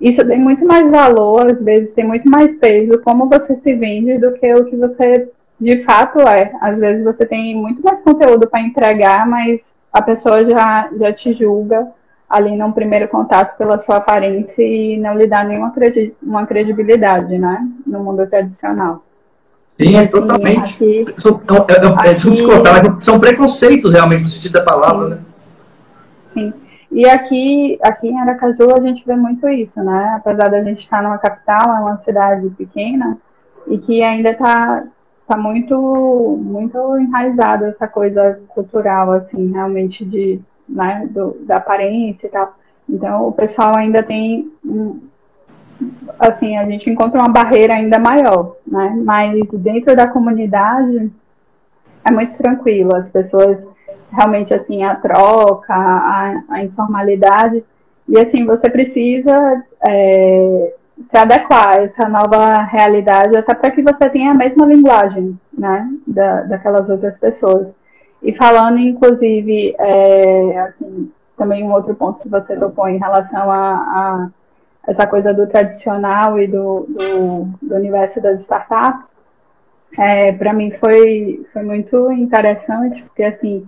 Isso 0.00 0.26
tem 0.26 0.40
muito 0.40 0.64
mais 0.64 0.90
valor, 0.90 1.50
às 1.50 1.62
vezes 1.62 1.92
tem 1.92 2.06
muito 2.06 2.28
mais 2.28 2.56
peso, 2.56 2.98
como 3.04 3.28
você 3.28 3.56
se 3.62 3.74
vende, 3.74 4.18
do 4.18 4.32
que 4.32 4.54
o 4.54 4.64
que 4.64 4.76
você 4.76 5.28
de 5.60 5.84
fato 5.84 6.20
é. 6.20 6.52
Às 6.60 6.78
vezes 6.78 7.04
você 7.04 7.26
tem 7.26 7.54
muito 7.54 7.82
mais 7.82 8.00
conteúdo 8.00 8.48
para 8.48 8.62
entregar, 8.62 9.26
mas 9.28 9.60
a 9.92 10.00
pessoa 10.00 10.48
já, 10.48 10.88
já 10.98 11.12
te 11.12 11.34
julga 11.34 11.86
ali 12.28 12.56
num 12.56 12.72
primeiro 12.72 13.08
contato 13.08 13.58
pela 13.58 13.80
sua 13.80 13.96
aparência 13.96 14.62
e 14.62 14.96
não 14.96 15.18
lhe 15.18 15.26
dá 15.26 15.42
nenhuma 15.44 15.72
credi 15.72 16.14
uma 16.22 16.46
credibilidade, 16.46 17.36
né? 17.36 17.68
No 17.84 18.04
mundo 18.04 18.24
tradicional. 18.26 19.04
Sim, 19.78 19.96
assim, 19.96 20.06
totalmente. 20.08 20.74
Aqui, 20.74 21.06
são, 21.16 21.40
é, 21.68 21.72
é, 21.72 22.08
é, 22.08 22.12
aqui, 22.12 22.46
contar, 22.46 22.72
mas 22.72 23.04
são 23.04 23.18
preconceitos 23.18 23.92
realmente 23.92 24.22
no 24.22 24.28
sentido 24.28 24.52
da 24.52 24.62
palavra, 24.62 25.20
sim, 26.32 26.46
né? 26.46 26.52
Sim. 26.52 26.69
E 26.90 27.08
aqui, 27.08 27.78
aqui 27.82 28.08
em 28.08 28.18
Aracaju 28.18 28.74
a 28.76 28.80
gente 28.80 29.06
vê 29.06 29.14
muito 29.14 29.48
isso, 29.48 29.80
né? 29.82 30.14
Apesar 30.16 30.50
da 30.50 30.62
gente 30.62 30.80
estar 30.80 31.02
numa 31.02 31.18
capital, 31.18 31.76
é 31.76 31.80
uma 31.80 31.98
cidade 31.98 32.50
pequena 32.50 33.16
e 33.68 33.78
que 33.78 34.02
ainda 34.02 34.30
está 34.30 34.84
tá 35.26 35.36
muito, 35.36 36.38
muito 36.42 36.98
enraizada 36.98 37.68
essa 37.68 37.86
coisa 37.86 38.40
cultural, 38.48 39.12
assim, 39.12 39.52
realmente 39.52 40.04
de, 40.04 40.40
né, 40.68 41.06
do, 41.08 41.36
da 41.42 41.58
aparência 41.58 42.26
e 42.26 42.30
tal. 42.30 42.56
Então 42.88 43.28
o 43.28 43.32
pessoal 43.32 43.76
ainda 43.76 44.02
tem, 44.02 44.50
assim, 46.18 46.58
a 46.58 46.64
gente 46.64 46.90
encontra 46.90 47.20
uma 47.20 47.28
barreira 47.28 47.74
ainda 47.74 48.00
maior, 48.00 48.56
né? 48.66 49.00
Mas 49.04 49.40
dentro 49.52 49.94
da 49.94 50.08
comunidade 50.08 51.12
é 52.04 52.10
muito 52.10 52.36
tranquilo, 52.36 52.96
as 52.96 53.08
pessoas 53.08 53.69
realmente 54.12 54.52
assim 54.54 54.82
a 54.82 54.94
troca, 54.94 55.74
a, 55.74 56.42
a 56.48 56.64
informalidade. 56.64 57.64
E 58.08 58.18
assim, 58.18 58.44
você 58.44 58.68
precisa 58.68 59.64
é, 59.88 60.74
se 61.10 61.18
adequar 61.18 61.68
a 61.68 61.82
essa 61.82 62.08
nova 62.08 62.62
realidade, 62.64 63.36
até 63.36 63.54
para 63.54 63.70
que 63.70 63.82
você 63.82 64.10
tenha 64.10 64.32
a 64.32 64.34
mesma 64.34 64.66
linguagem 64.66 65.38
né, 65.56 65.88
da, 66.06 66.42
daquelas 66.42 66.88
outras 66.90 67.16
pessoas. 67.18 67.68
E 68.22 68.34
falando, 68.34 68.78
inclusive, 68.78 69.74
é, 69.78 70.58
assim, 70.58 71.10
também 71.36 71.64
um 71.64 71.72
outro 71.72 71.94
ponto 71.94 72.20
que 72.20 72.28
você 72.28 72.56
tocou 72.56 72.88
em 72.88 72.98
relação 72.98 73.50
a, 73.50 73.72
a 73.72 74.30
essa 74.86 75.06
coisa 75.06 75.32
do 75.32 75.46
tradicional 75.46 76.40
e 76.40 76.46
do, 76.46 76.86
do, 76.88 77.48
do 77.62 77.74
universo 77.74 78.20
das 78.20 78.40
startups, 78.40 79.08
é, 79.98 80.32
para 80.32 80.52
mim 80.52 80.70
foi, 80.72 81.46
foi 81.52 81.62
muito 81.62 82.10
interessante, 82.12 83.02
porque 83.02 83.22
assim, 83.22 83.66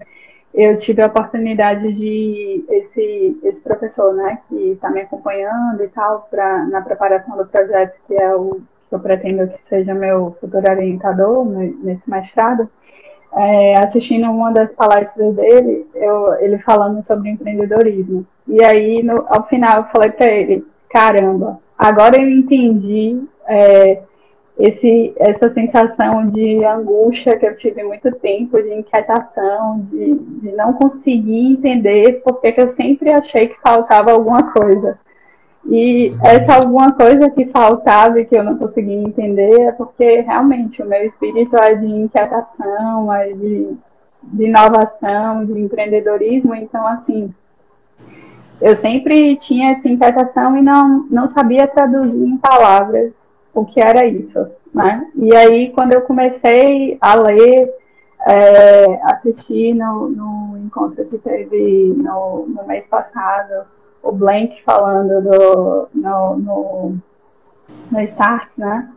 eu 0.54 0.78
tive 0.78 1.00
a 1.02 1.06
oportunidade 1.06 1.92
de 1.92 2.64
esse, 2.68 3.38
esse 3.42 3.60
professor, 3.60 4.14
né, 4.14 4.38
que 4.48 4.72
está 4.72 4.90
me 4.90 5.00
acompanhando 5.00 5.82
e 5.82 5.88
tal, 5.88 6.28
pra, 6.30 6.64
na 6.66 6.82
preparação 6.82 7.36
do 7.36 7.46
projeto, 7.46 7.94
que 8.06 8.14
é 8.14 8.34
o 8.34 8.60
que 8.88 8.94
eu 8.94 9.00
pretendo 9.00 9.48
que 9.48 9.58
seja 9.68 9.94
meu 9.94 10.36
futuro 10.38 10.70
orientador 10.70 11.46
nesse 11.46 12.08
mestrado, 12.08 12.68
é, 13.34 13.78
assistindo 13.78 14.30
uma 14.30 14.52
das 14.52 14.70
palestras 14.72 15.34
dele, 15.34 15.86
eu, 15.94 16.34
ele 16.34 16.58
falando 16.58 17.02
sobre 17.02 17.30
empreendedorismo. 17.30 18.26
E 18.46 18.62
aí, 18.62 19.02
no, 19.02 19.24
ao 19.28 19.48
final, 19.48 19.78
eu 19.78 19.84
falei 19.84 20.10
para 20.10 20.30
ele: 20.30 20.66
caramba, 20.90 21.58
agora 21.78 22.20
eu 22.20 22.28
entendi. 22.28 23.22
É, 23.46 24.02
esse, 24.58 25.14
essa 25.16 25.52
sensação 25.52 26.28
de 26.28 26.64
angústia 26.64 27.38
que 27.38 27.46
eu 27.46 27.56
tive 27.56 27.82
muito 27.82 28.12
tempo, 28.12 28.62
de 28.62 28.74
inquietação, 28.74 29.80
de, 29.90 30.14
de 30.14 30.52
não 30.52 30.74
conseguir 30.74 31.52
entender 31.52 32.22
porque 32.22 32.52
que 32.52 32.60
eu 32.60 32.70
sempre 32.70 33.10
achei 33.10 33.48
que 33.48 33.60
faltava 33.60 34.12
alguma 34.12 34.52
coisa. 34.52 34.98
E 35.64 36.12
essa 36.22 36.56
alguma 36.56 36.92
coisa 36.92 37.30
que 37.30 37.46
faltava 37.46 38.20
e 38.20 38.26
que 38.26 38.36
eu 38.36 38.42
não 38.42 38.58
conseguia 38.58 39.00
entender 39.00 39.60
é 39.60 39.72
porque 39.72 40.20
realmente 40.20 40.82
o 40.82 40.86
meu 40.86 41.06
espírito 41.06 41.56
é 41.56 41.74
de 41.74 41.86
inquietação, 41.86 43.12
é 43.12 43.32
de, 43.32 43.76
de 44.22 44.44
inovação, 44.44 45.46
de 45.46 45.58
empreendedorismo, 45.58 46.54
então 46.54 46.84
assim, 46.86 47.32
eu 48.60 48.74
sempre 48.76 49.36
tinha 49.36 49.72
essa 49.72 49.88
inquietação 49.88 50.58
e 50.58 50.62
não, 50.62 51.06
não 51.08 51.28
sabia 51.28 51.66
traduzir 51.66 52.24
em 52.24 52.36
palavras 52.36 53.12
o 53.54 53.64
que 53.66 53.80
era 53.80 54.06
isso, 54.06 54.50
né? 54.74 55.10
E 55.14 55.34
aí, 55.34 55.70
quando 55.72 55.92
eu 55.92 56.02
comecei 56.02 56.96
a 57.00 57.14
ler, 57.14 57.72
é, 58.26 59.00
assistir 59.12 59.74
no, 59.74 60.08
no, 60.08 60.58
encontro 60.58 61.04
que 61.06 61.18
teve 61.18 61.92
no, 61.96 62.46
no, 62.46 62.66
mês 62.66 62.86
passado, 62.86 63.66
o 64.02 64.12
Blank 64.12 64.62
falando 64.64 65.22
do, 65.22 65.88
no, 65.94 66.36
no, 66.38 66.96
no 67.90 68.00
Start, 68.00 68.48
né? 68.56 68.88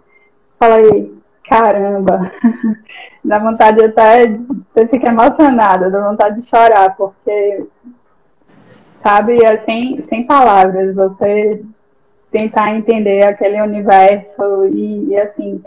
Falei, 0.59 1.13
caramba, 1.49 2.31
dá 3.23 3.39
vontade 3.39 3.83
até, 3.83 4.27
você 4.73 4.87
fica 4.87 5.09
emocionada, 5.09 5.89
dá 5.89 6.09
vontade 6.09 6.39
de 6.39 6.47
chorar, 6.47 6.95
porque, 6.95 7.65
sabe, 9.03 9.43
é 9.43 9.63
sem, 9.65 10.03
sem 10.05 10.25
palavras, 10.25 10.95
você 10.95 11.63
tentar 12.35 12.75
entender 12.75 13.25
aquele 13.25 13.61
universo 13.61 14.67
e, 14.67 15.05
e 15.11 15.17
assim 15.17 15.63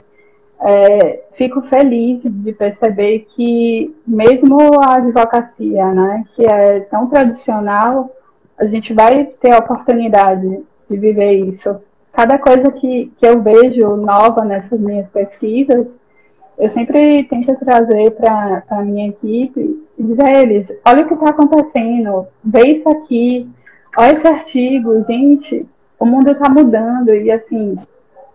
é, 0.61 1.23
fico 1.35 1.63
feliz 1.63 2.21
de 2.23 2.53
perceber 2.53 3.21
que 3.35 3.97
mesmo 4.07 4.59
a 4.83 4.97
advocacia, 4.97 5.87
né, 5.95 6.25
que 6.35 6.45
é 6.45 6.81
tão 6.81 7.07
tradicional, 7.09 8.11
a 8.59 8.67
gente 8.67 8.93
vai 8.93 9.25
ter 9.41 9.55
a 9.55 9.59
oportunidade 9.59 10.63
de 10.91 10.97
viver 10.97 11.33
isso. 11.49 11.81
Cada 12.13 12.39
coisa 12.39 12.71
que, 12.73 13.11
que 13.17 13.27
eu 13.27 13.41
vejo 13.41 13.97
nova 13.97 14.45
nessas 14.45 14.79
minhas 14.79 15.09
pesquisas, 15.09 15.87
eu 16.59 16.69
sempre 16.71 17.25
tento 17.25 17.55
trazer 17.65 18.11
para 18.11 18.63
a 18.69 18.83
minha 18.83 19.09
equipe 19.09 19.87
e 19.97 20.03
dizer 20.03 20.27
a 20.27 20.43
eles, 20.43 20.73
olha 20.85 21.05
o 21.05 21.09
que 21.09 21.15
está 21.15 21.31
acontecendo, 21.31 22.27
vê 22.45 22.63
isso 22.67 22.89
aqui, 22.89 23.49
olha 23.97 24.17
esse 24.17 24.27
artigo, 24.27 25.05
gente, 25.09 25.65
o 25.99 26.07
mundo 26.07 26.31
está 26.31 26.49
mudando 26.49 27.15
e 27.15 27.31
assim, 27.31 27.77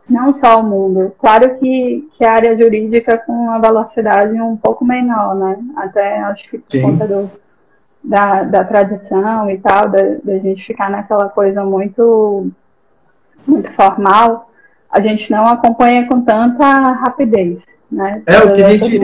não 0.09 0.33
só 0.33 0.59
o 0.59 0.63
mundo. 0.63 1.13
Claro 1.19 1.57
que, 1.57 2.07
que 2.17 2.25
a 2.25 2.33
área 2.33 2.57
jurídica 2.57 3.17
com 3.17 3.31
uma 3.31 3.59
velocidade 3.59 4.39
um 4.39 4.57
pouco 4.57 4.83
menor, 4.83 5.35
né? 5.35 5.57
Até 5.77 6.19
acho 6.19 6.49
que 6.49 6.57
por 6.57 6.71
Sim. 6.71 6.81
conta 6.81 7.07
do, 7.07 7.31
da, 8.03 8.43
da 8.43 8.63
tradição 8.63 9.49
e 9.49 9.57
tal, 9.59 9.89
da, 9.89 10.01
da 10.23 10.37
gente 10.39 10.65
ficar 10.65 10.89
naquela 10.89 11.29
coisa 11.29 11.63
muito, 11.63 12.51
muito 13.47 13.71
formal, 13.73 14.49
a 14.91 14.99
gente 14.99 15.31
não 15.31 15.45
acompanha 15.45 16.07
com 16.07 16.21
tanta 16.21 16.65
rapidez. 16.93 17.61
Né? 17.89 18.23
É 18.25 18.39
o 18.39 18.55
que, 18.55 18.63
a 18.63 18.69
gente, 18.71 18.99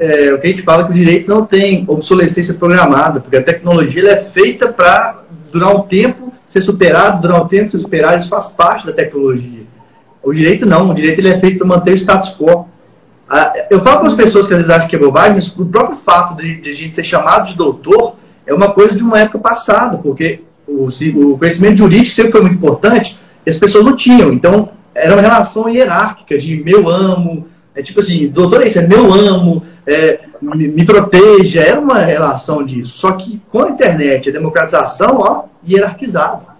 é, 0.00 0.32
o 0.32 0.40
que 0.40 0.46
a 0.46 0.50
gente 0.50 0.62
fala 0.62 0.84
que 0.84 0.92
o 0.92 0.94
direito 0.94 1.28
não 1.28 1.44
tem 1.44 1.84
obsolescência 1.86 2.54
programada, 2.54 3.20
porque 3.20 3.36
a 3.36 3.42
tecnologia 3.42 4.12
é 4.12 4.16
feita 4.16 4.72
para 4.72 5.24
durar 5.52 5.76
um 5.76 5.82
tempo 5.82 6.32
ser 6.54 6.62
superado, 6.62 7.20
durar 7.20 7.42
um 7.42 7.48
tempo 7.48 7.68
ser 7.68 7.80
superado, 7.80 8.20
isso 8.20 8.28
faz 8.28 8.52
parte 8.52 8.86
da 8.86 8.92
tecnologia. 8.92 9.64
O 10.22 10.32
direito 10.32 10.64
não, 10.64 10.90
o 10.90 10.94
direito 10.94 11.18
ele 11.18 11.30
é 11.30 11.38
feito 11.38 11.58
para 11.58 11.66
manter 11.66 11.90
o 11.90 11.96
status 11.96 12.36
quo. 12.38 12.68
Ah, 13.28 13.52
eu 13.68 13.80
falo 13.80 14.00
com 14.00 14.06
as 14.06 14.14
pessoas 14.14 14.46
que 14.46 14.54
vezes 14.54 14.70
acham 14.70 14.86
que 14.86 14.94
é 14.94 14.98
bobagem, 14.98 15.34
mas 15.34 15.48
o 15.48 15.66
próprio 15.66 15.96
fato 15.96 16.40
de, 16.40 16.60
de 16.60 16.70
a 16.70 16.74
gente 16.74 16.94
ser 16.94 17.02
chamado 17.02 17.48
de 17.48 17.56
doutor 17.56 18.14
é 18.46 18.54
uma 18.54 18.70
coisa 18.70 18.94
de 18.94 19.02
uma 19.02 19.18
época 19.18 19.40
passada, 19.40 19.98
porque 19.98 20.42
o, 20.64 20.86
o 20.86 21.38
conhecimento 21.38 21.78
jurídico 21.78 22.14
sempre 22.14 22.30
foi 22.30 22.42
muito 22.42 22.56
importante 22.56 23.18
e 23.44 23.50
as 23.50 23.58
pessoas 23.58 23.84
não 23.84 23.96
tinham. 23.96 24.32
Então, 24.32 24.70
é, 24.94 25.06
era 25.06 25.14
uma 25.14 25.22
relação 25.22 25.68
hierárquica 25.68 26.38
de 26.38 26.62
meu 26.62 26.88
amo, 26.88 27.48
é 27.74 27.82
tipo 27.82 27.98
assim, 27.98 28.28
doutor, 28.28 28.64
isso 28.64 28.78
é 28.78 28.86
meu 28.86 29.12
amo, 29.12 29.64
é, 29.86 30.20
me, 30.40 30.68
me, 30.68 30.84
proteja, 30.84 31.62
era 31.62 31.80
uma 31.80 31.98
relação 31.98 32.64
disso. 32.64 32.96
Só 32.96 33.12
que 33.12 33.40
com 33.50 33.64
a 33.64 33.70
internet, 33.70 34.28
a 34.28 34.32
democratização, 34.32 35.18
ó, 35.18 35.44
hierarquizado. 35.66 36.54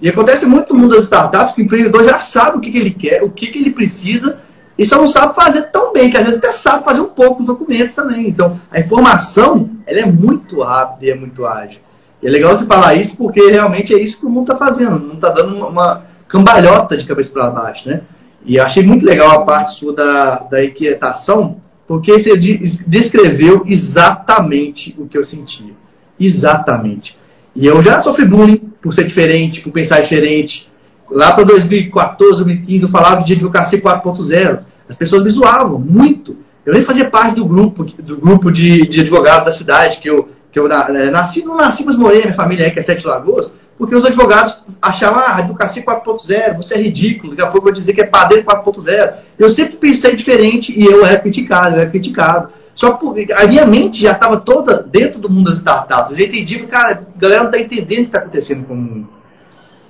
E 0.00 0.08
acontece 0.08 0.44
muito 0.44 0.74
no 0.74 0.80
mundo 0.80 0.94
das 0.94 1.04
startups 1.04 1.54
que 1.54 1.62
o 1.62 1.64
empreendedor 1.64 2.04
já 2.04 2.18
sabe 2.18 2.58
o 2.58 2.60
que, 2.60 2.70
que 2.70 2.78
ele 2.78 2.90
quer, 2.90 3.22
o 3.22 3.30
que, 3.30 3.46
que 3.46 3.58
ele 3.58 3.70
precisa, 3.70 4.40
e 4.78 4.84
só 4.84 4.96
não 4.96 5.06
sabe 5.06 5.34
fazer 5.34 5.62
tão 5.70 5.92
bem, 5.92 6.10
que 6.10 6.18
às 6.18 6.24
vezes 6.24 6.38
até 6.38 6.52
sabe 6.52 6.84
fazer 6.84 7.00
um 7.00 7.08
pouco 7.08 7.40
os 7.40 7.46
documentos 7.46 7.94
também. 7.94 8.28
Então, 8.28 8.60
a 8.70 8.78
informação, 8.78 9.70
ela 9.86 10.00
é 10.00 10.06
muito 10.06 10.60
rápida 10.60 11.06
e 11.06 11.10
é 11.10 11.14
muito 11.14 11.46
ágil. 11.46 11.80
E 12.22 12.26
é 12.26 12.30
legal 12.30 12.54
você 12.54 12.66
falar 12.66 12.94
isso 12.94 13.16
porque 13.16 13.40
realmente 13.50 13.94
é 13.94 13.98
isso 13.98 14.18
que 14.18 14.26
o 14.26 14.30
mundo 14.30 14.52
está 14.52 14.66
fazendo. 14.66 14.98
Não 14.98 15.14
está 15.14 15.30
dando 15.30 15.56
uma, 15.56 15.68
uma, 15.68 16.02
cambalhota 16.28 16.96
de 16.96 17.06
cabeça 17.06 17.32
para 17.32 17.50
baixo, 17.50 17.88
né? 17.88 18.02
E 18.44 18.60
achei 18.60 18.82
muito 18.82 19.06
legal 19.06 19.30
a 19.30 19.44
parte 19.44 19.74
sua 19.74 19.94
da, 19.94 20.38
da 20.40 20.64
inquietação, 20.64 21.60
porque 21.86 22.12
você 22.12 22.36
descreveu 22.36 23.62
exatamente 23.66 24.94
o 24.98 25.06
que 25.06 25.16
eu 25.16 25.24
sentia. 25.24 25.72
Exatamente. 26.18 27.16
E 27.54 27.66
eu 27.66 27.80
já 27.80 28.00
sofri 28.00 28.24
bullying 28.24 28.56
por 28.82 28.92
ser 28.92 29.04
diferente, 29.04 29.60
por 29.60 29.72
pensar 29.72 30.00
diferente. 30.00 30.68
Lá 31.10 31.32
para 31.32 31.44
2014, 31.44 32.44
2015, 32.44 32.82
eu 32.82 32.88
falava 32.88 33.22
de 33.22 33.34
advocacia 33.34 33.80
4.0. 33.80 34.60
As 34.88 34.96
pessoas 34.96 35.22
me 35.22 35.30
zoavam 35.30 35.78
muito. 35.78 36.36
Eu 36.64 36.74
nem 36.74 36.82
fazia 36.82 37.08
parte 37.08 37.36
do 37.36 37.44
grupo, 37.44 37.84
do 37.84 38.16
grupo 38.16 38.50
de, 38.50 38.86
de 38.88 39.00
advogados 39.00 39.46
da 39.46 39.52
cidade, 39.52 39.98
que 39.98 40.10
eu, 40.10 40.28
que 40.50 40.58
eu 40.58 40.66
é, 40.66 41.10
nasci, 41.10 41.44
não 41.44 41.56
nasci, 41.56 41.84
mas 41.84 41.96
morei, 41.96 42.22
minha 42.22 42.34
família 42.34 42.66
é 42.66 42.70
que 42.70 42.80
é 42.80 42.82
Sete 42.82 43.06
Lagoas, 43.06 43.54
porque 43.78 43.94
os 43.94 44.04
advogados 44.04 44.62
achavam, 44.80 45.20
ah, 45.20 45.36
advocacia 45.36 45.82
4.0, 45.82 46.56
você 46.56 46.74
é 46.74 46.82
ridículo, 46.82 47.34
daqui 47.34 47.42
a 47.42 47.50
pouco 47.50 47.68
eu 47.68 47.72
vou 47.72 47.80
dizer 47.80 47.92
que 47.92 48.00
é 48.00 48.06
padeiro 48.06 48.44
4.0. 48.44 49.14
Eu 49.38 49.50
sempre 49.50 49.76
pensei 49.76 50.16
diferente 50.16 50.72
e 50.78 50.84
eu 50.84 51.04
era 51.04 51.18
criticado, 51.18 51.76
eu 51.76 51.80
era 51.82 51.90
criticado. 51.90 52.48
Só 52.74 52.92
que 52.92 53.32
a 53.32 53.46
minha 53.46 53.66
mente 53.66 54.02
já 54.02 54.12
estava 54.12 54.38
toda 54.38 54.82
dentro 54.82 55.18
do 55.18 55.30
mundo 55.30 55.50
das 55.50 55.58
startups. 55.58 56.12
Eu 56.12 56.18
já 56.18 56.24
entendi, 56.24 56.58
cara, 56.66 57.06
a 57.14 57.18
galera 57.18 57.42
não 57.42 57.50
está 57.50 57.58
entendendo 57.58 58.00
o 58.00 58.02
que 58.02 58.08
está 58.08 58.18
acontecendo 58.18 58.64
com 58.64 58.74
o 58.74 58.76
mundo. 58.76 59.08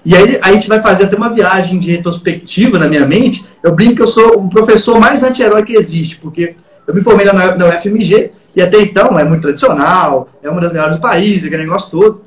E 0.04 0.14
aí 0.14 0.38
a 0.40 0.52
gente 0.52 0.68
vai 0.68 0.80
fazer 0.80 1.04
até 1.04 1.16
uma 1.16 1.30
viagem 1.30 1.80
de 1.80 1.90
retrospectiva 1.90 2.78
na 2.78 2.88
minha 2.88 3.04
mente. 3.04 3.44
Eu 3.60 3.72
brinco 3.72 3.96
que 3.96 4.02
eu 4.02 4.06
sou 4.06 4.38
o 4.38 4.48
professor 4.48 5.00
mais 5.00 5.24
anti-herói 5.24 5.64
que 5.64 5.74
existe, 5.74 6.16
porque 6.16 6.54
eu 6.86 6.94
me 6.94 7.00
formei 7.00 7.26
na, 7.26 7.56
na 7.56 7.66
UFMG 7.66 8.30
e 8.54 8.62
até 8.62 8.80
então 8.80 9.18
é 9.18 9.24
muito 9.24 9.42
tradicional, 9.42 10.28
é 10.40 10.48
uma 10.48 10.60
das 10.60 10.72
melhores 10.72 10.94
do 10.94 11.00
país, 11.00 11.44
aquele 11.44 11.64
negócio 11.64 11.90
todo. 11.90 12.22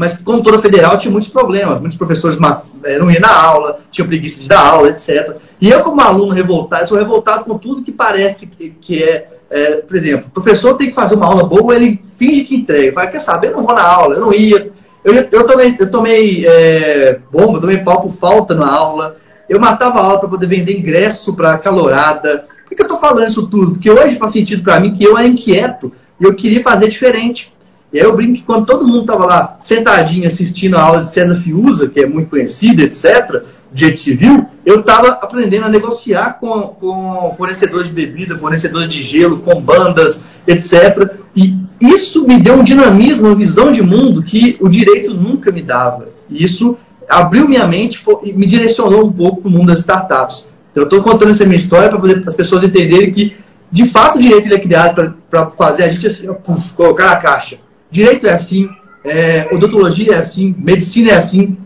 Mas 0.00 0.16
como 0.16 0.42
toda 0.42 0.62
federal 0.62 0.96
tinha 0.96 1.12
muitos 1.12 1.30
problemas, 1.30 1.78
muitos 1.78 1.98
professores 1.98 2.38
eh, 2.84 2.98
não 2.98 3.10
iam 3.10 3.20
na 3.20 3.30
aula, 3.30 3.80
tinham 3.90 4.08
preguiça 4.08 4.42
de 4.42 4.48
dar 4.48 4.66
aula, 4.66 4.88
etc. 4.88 5.36
E 5.60 5.68
eu 5.68 5.82
como 5.82 6.00
aluno 6.00 6.32
revoltado, 6.32 6.88
sou 6.88 6.96
revoltado 6.96 7.44
com 7.44 7.58
tudo 7.58 7.82
que 7.82 7.92
parece 7.92 8.46
que, 8.46 8.70
que 8.70 9.02
é 9.02 9.28
é, 9.50 9.82
por 9.82 9.96
exemplo, 9.96 10.28
o 10.28 10.30
professor 10.30 10.74
tem 10.74 10.88
que 10.88 10.94
fazer 10.94 11.16
uma 11.16 11.26
aula 11.26 11.42
boa, 11.42 11.74
ele 11.74 12.00
finge 12.16 12.44
que 12.44 12.54
entrega. 12.54 12.92
Fala, 12.92 13.08
quer 13.08 13.18
saber, 13.18 13.48
eu 13.48 13.56
não 13.56 13.66
vou 13.66 13.74
na 13.74 13.82
aula, 13.82 14.14
eu 14.14 14.20
não 14.20 14.32
ia. 14.32 14.70
Eu, 15.04 15.12
eu 15.12 15.46
tomei, 15.46 15.76
eu 15.78 15.90
tomei 15.90 16.46
é, 16.46 17.18
bomba, 17.30 17.60
tomei 17.60 17.78
pau 17.78 18.00
por 18.00 18.12
falta 18.12 18.54
na 18.54 18.72
aula. 18.72 19.16
Eu 19.48 19.60
matava 19.60 19.98
a 19.98 20.04
aula 20.04 20.20
para 20.20 20.28
poder 20.28 20.46
vender 20.46 20.78
ingresso 20.78 21.34
para 21.34 21.58
calorada. 21.58 22.46
Por 22.66 22.74
que 22.74 22.80
eu 22.80 22.86
estou 22.86 23.00
falando 23.00 23.28
isso 23.28 23.48
tudo? 23.48 23.72
Porque 23.72 23.90
hoje 23.90 24.16
faz 24.16 24.32
sentido 24.32 24.62
para 24.62 24.78
mim 24.78 24.94
que 24.94 25.02
eu 25.02 25.18
era 25.18 25.26
inquieto 25.26 25.92
e 26.18 26.24
eu 26.24 26.34
queria 26.34 26.62
fazer 26.62 26.88
diferente. 26.88 27.52
E 27.92 27.98
aí 27.98 28.04
eu 28.04 28.14
brinco 28.14 28.34
que 28.34 28.42
quando 28.42 28.66
todo 28.66 28.86
mundo 28.86 29.00
estava 29.00 29.26
lá 29.26 29.56
sentadinho 29.58 30.26
assistindo 30.26 30.76
a 30.76 30.82
aula 30.82 31.00
de 31.02 31.08
César 31.08 31.36
Fiuza, 31.36 31.88
que 31.88 32.00
é 32.00 32.06
muito 32.06 32.30
conhecida, 32.30 32.82
etc., 32.82 33.42
direito 33.72 34.00
civil, 34.00 34.46
eu 34.64 34.80
estava 34.80 35.08
aprendendo 35.08 35.66
a 35.66 35.68
negociar 35.68 36.38
com, 36.40 36.68
com 36.80 37.34
fornecedores 37.36 37.88
de 37.88 37.94
bebida, 37.94 38.38
fornecedores 38.38 38.88
de 38.88 39.02
gelo, 39.02 39.38
com 39.38 39.60
bandas, 39.60 40.22
etc. 40.46 41.14
E 41.34 41.56
isso 41.80 42.26
me 42.26 42.38
deu 42.40 42.54
um 42.54 42.64
dinamismo, 42.64 43.28
uma 43.28 43.34
visão 43.34 43.70
de 43.70 43.82
mundo 43.82 44.22
que 44.22 44.56
o 44.60 44.68
direito 44.68 45.14
nunca 45.14 45.50
me 45.50 45.62
dava. 45.62 46.08
E 46.28 46.44
isso 46.44 46.76
abriu 47.08 47.48
minha 47.48 47.66
mente 47.66 48.00
e 48.24 48.32
me 48.32 48.46
direcionou 48.46 49.04
um 49.04 49.12
pouco 49.12 49.42
para 49.42 49.48
o 49.48 49.52
mundo 49.52 49.68
das 49.68 49.80
startups. 49.80 50.48
Então, 50.70 50.82
eu 50.82 50.84
estou 50.84 51.02
contando 51.02 51.30
essa 51.30 51.44
minha 51.44 51.56
história 51.56 51.90
para 51.90 52.28
as 52.28 52.36
pessoas 52.36 52.62
entenderem 52.62 53.12
que, 53.12 53.36
de 53.70 53.86
fato, 53.86 54.18
o 54.18 54.22
direito 54.22 54.52
é 54.52 54.58
criado 54.58 55.16
para 55.28 55.50
fazer 55.50 55.84
a 55.84 55.88
gente 55.88 56.06
assim, 56.06 56.32
puf, 56.34 56.74
colocar 56.74 57.10
a 57.10 57.16
caixa. 57.16 57.58
Direito 57.90 58.26
é 58.26 58.32
assim, 58.32 58.68
é, 59.04 59.48
odontologia 59.52 60.14
é 60.14 60.18
assim, 60.18 60.54
medicina 60.58 61.10
é 61.10 61.16
assim, 61.16 61.56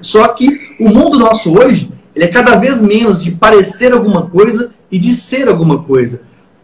só 0.00 0.28
que 0.28 0.76
o 0.78 0.88
mundo 0.88 1.18
nosso 1.18 1.56
hoje, 1.58 1.90
ele 2.14 2.26
é 2.26 2.28
cada 2.28 2.56
vez 2.56 2.80
menos 2.82 3.22
de 3.22 3.32
parecer 3.32 3.92
alguma 3.92 4.28
coisa 4.28 4.72
e 4.90 4.98
de 4.98 5.14
ser 5.14 5.48
alguma 5.48 5.82
coisa. 5.82 6.20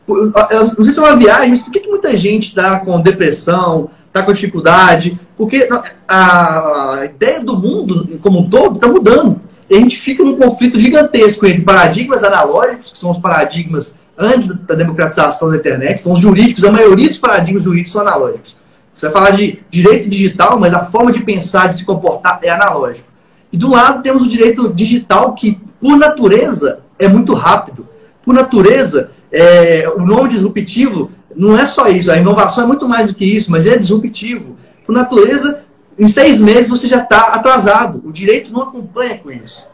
Não 0.07 0.85
sei 0.85 0.93
se 0.93 0.99
é 0.99 1.03
uma 1.03 1.17
viagem, 1.17 1.51
mas 1.51 1.61
por 1.61 1.73
que, 1.73 1.81
que 1.81 1.89
muita 1.89 2.17
gente 2.17 2.49
está 2.49 2.81
com 2.81 3.01
depressão, 3.01 3.91
está 4.07 4.23
com 4.23 4.33
dificuldade? 4.33 5.19
Porque 5.37 5.69
a 6.07 7.03
ideia 7.05 7.41
do 7.41 7.57
mundo 7.57 8.19
como 8.21 8.41
um 8.41 8.51
todo 8.51 8.77
está 8.77 8.89
mudando. 8.89 9.41
E 9.69 9.77
a 9.77 9.79
gente 9.79 9.99
fica 9.99 10.25
num 10.25 10.37
conflito 10.37 10.79
gigantesco 10.79 11.47
entre 11.47 11.63
paradigmas 11.63 12.25
analógicos, 12.25 12.91
que 12.91 12.99
são 12.99 13.11
os 13.11 13.19
paradigmas 13.19 13.95
antes 14.19 14.55
da 14.55 14.75
democratização 14.75 15.49
da 15.49 15.57
internet, 15.57 16.03
são 16.03 16.13
os 16.13 16.19
jurídicos, 16.19 16.65
a 16.65 16.73
maioria 16.73 17.09
dos 17.09 17.19
paradigmas 17.19 17.65
jurídicos 17.65 17.93
são 17.93 18.03
analógicos. 18.03 18.60
Você 19.01 19.09
vai 19.09 19.13
falar 19.15 19.31
de 19.31 19.61
direito 19.71 20.11
digital, 20.11 20.61
mas 20.61 20.75
a 20.75 20.85
forma 20.85 21.11
de 21.11 21.23
pensar, 21.23 21.69
de 21.69 21.77
se 21.77 21.87
comportar 21.87 22.39
é 22.43 22.51
analógico. 22.51 23.09
E 23.51 23.57
do 23.57 23.71
lado 23.71 24.03
temos 24.03 24.21
o 24.21 24.29
direito 24.29 24.75
digital, 24.75 25.33
que 25.33 25.59
por 25.81 25.97
natureza 25.97 26.81
é 26.99 27.09
muito 27.09 27.33
rápido. 27.33 27.89
Por 28.23 28.35
natureza, 28.35 29.11
é, 29.33 29.91
o 29.97 30.05
nome 30.05 30.29
disruptivo 30.29 31.11
não 31.35 31.59
é 31.59 31.65
só 31.65 31.89
isso, 31.89 32.13
a 32.13 32.19
inovação 32.19 32.65
é 32.65 32.67
muito 32.67 32.87
mais 32.87 33.07
do 33.07 33.15
que 33.15 33.25
isso, 33.25 33.51
mas 33.51 33.67
é 33.67 33.79
disruptivo. 33.79 34.59
Por 34.85 34.95
natureza, 34.95 35.61
em 35.99 36.07
seis 36.07 36.39
meses 36.39 36.69
você 36.69 36.87
já 36.87 36.99
está 36.99 37.29
atrasado. 37.29 38.03
O 38.05 38.13
direito 38.13 38.53
não 38.53 38.65
acompanha 38.65 39.17
com 39.17 39.31
isso. 39.31 39.67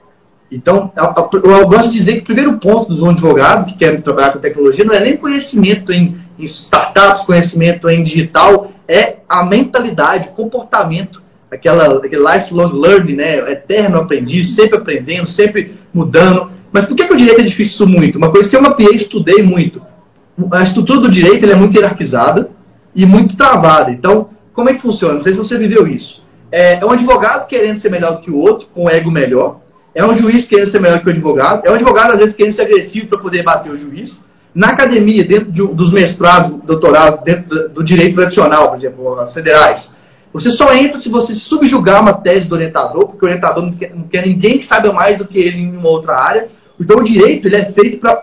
Então, 0.53 0.93
eu 1.33 1.67
gosto 1.67 1.89
de 1.89 1.99
dizer 1.99 2.13
que 2.13 2.21
o 2.21 2.27
primeiro 2.27 2.59
ponto 2.59 2.95
do 2.95 3.11
advogado 3.11 3.67
que 3.67 3.77
quer 3.77 4.01
trabalhar 4.03 4.33
com 4.33 4.39
tecnologia 4.39 4.85
não 4.85 4.95
é 4.95 5.01
nem 5.01 5.17
conhecimento 5.17 5.93
em, 5.93 6.17
em 6.39 6.45
startups, 6.45 7.25
conhecimento 7.25 7.89
em 7.89 8.05
digital, 8.05 8.71
é 8.89 9.17
a 9.29 9.45
mentalidade, 9.45 10.29
o 10.29 10.33
comportamento 10.33 11.23
aquela, 11.51 11.99
aquele 11.99 12.23
lifelong 12.23 12.73
learning, 12.73 13.15
né? 13.15 13.53
Eterno 13.53 13.99
aprendiz, 13.99 14.55
sempre 14.55 14.79
aprendendo, 14.79 15.27
sempre 15.27 15.75
mudando. 15.93 16.51
Mas 16.73 16.85
por 16.85 16.97
que, 16.97 17.07
que 17.07 17.13
o 17.13 17.17
direito 17.17 17.41
é 17.41 17.45
difícil 17.45 17.87
muito? 17.87 18.19
Uma 18.19 18.31
coisa 18.31 18.49
que 18.49 18.57
eu 18.57 18.63
mapeei, 18.63 18.95
estudei 18.95 19.43
muito. 19.43 19.83
A 20.53 20.63
estrutura 20.63 21.01
do 21.01 21.11
direito 21.11 21.47
é 21.47 21.55
muito 21.55 21.75
hierarquizada 21.75 22.51
e 22.95 23.07
muito 23.07 23.37
travada. 23.37 23.91
Então, 23.91 24.31
como 24.53 24.69
é 24.69 24.75
que 24.75 24.83
funciona? 24.83 25.15
Não 25.15 25.23
sei 25.23 25.33
se 25.33 25.39
você 25.39 25.57
viveu 25.57 25.87
isso. 25.87 26.23
É, 26.51 26.75
é 26.75 26.85
um 26.85 26.91
advogado 26.91 27.47
querendo 27.47 27.79
ser 27.79 27.91
melhor 27.91 28.21
que 28.21 28.31
o 28.31 28.37
outro, 28.37 28.69
com 28.75 28.85
o 28.85 28.91
ego 28.91 29.11
melhor. 29.11 29.61
É 29.95 30.05
um 30.05 30.17
juiz 30.17 30.47
querendo 30.47 30.69
ser 30.69 30.81
melhor 30.81 31.01
que 31.01 31.07
o 31.07 31.11
advogado. 31.11 31.65
É 31.65 31.71
um 31.71 31.75
advogado, 31.75 32.13
às 32.13 32.19
vezes, 32.19 32.37
querendo 32.37 32.53
ser 32.53 32.63
agressivo 32.63 33.07
para 33.07 33.19
poder 33.19 33.43
bater 33.43 33.73
o 33.73 33.79
juiz. 33.79 34.23
Na 34.57 34.69
academia, 34.69 35.23
dentro 35.23 35.53
de, 35.53 35.63
dos 35.67 35.93
mestrados, 35.93 36.59
doutorados, 36.65 37.23
dentro 37.23 37.69
do, 37.69 37.85
direito 37.85 38.15
tradicional, 38.15 38.71
por 38.71 38.79
exemplo, 38.79 39.21
as 39.21 39.31
federais, 39.31 39.95
você 40.33 40.51
só 40.51 40.75
entra 40.75 40.99
se 40.99 41.11
você 41.11 41.35
subjugar 41.35 42.01
uma 42.01 42.15
tese 42.15 42.49
do 42.49 42.55
orientador, 42.55 43.07
porque 43.07 43.23
o 43.23 43.29
orientador 43.29 43.63
não 43.63 43.73
quer, 43.73 43.95
não 43.95 44.05
quer 44.05 44.27
ninguém 44.27 44.57
que 44.57 44.65
saiba 44.65 44.91
mais 44.95 45.19
do 45.19 45.27
que 45.27 45.39
ele 45.39 45.59
em 45.59 45.77
uma 45.77 45.91
outra 45.91 46.17
área. 46.17 46.49
Então 46.81 47.01
o 47.01 47.05
direito 47.05 47.47
ele 47.47 47.57
é 47.57 47.67
feito 47.67 47.99
para 47.99 48.23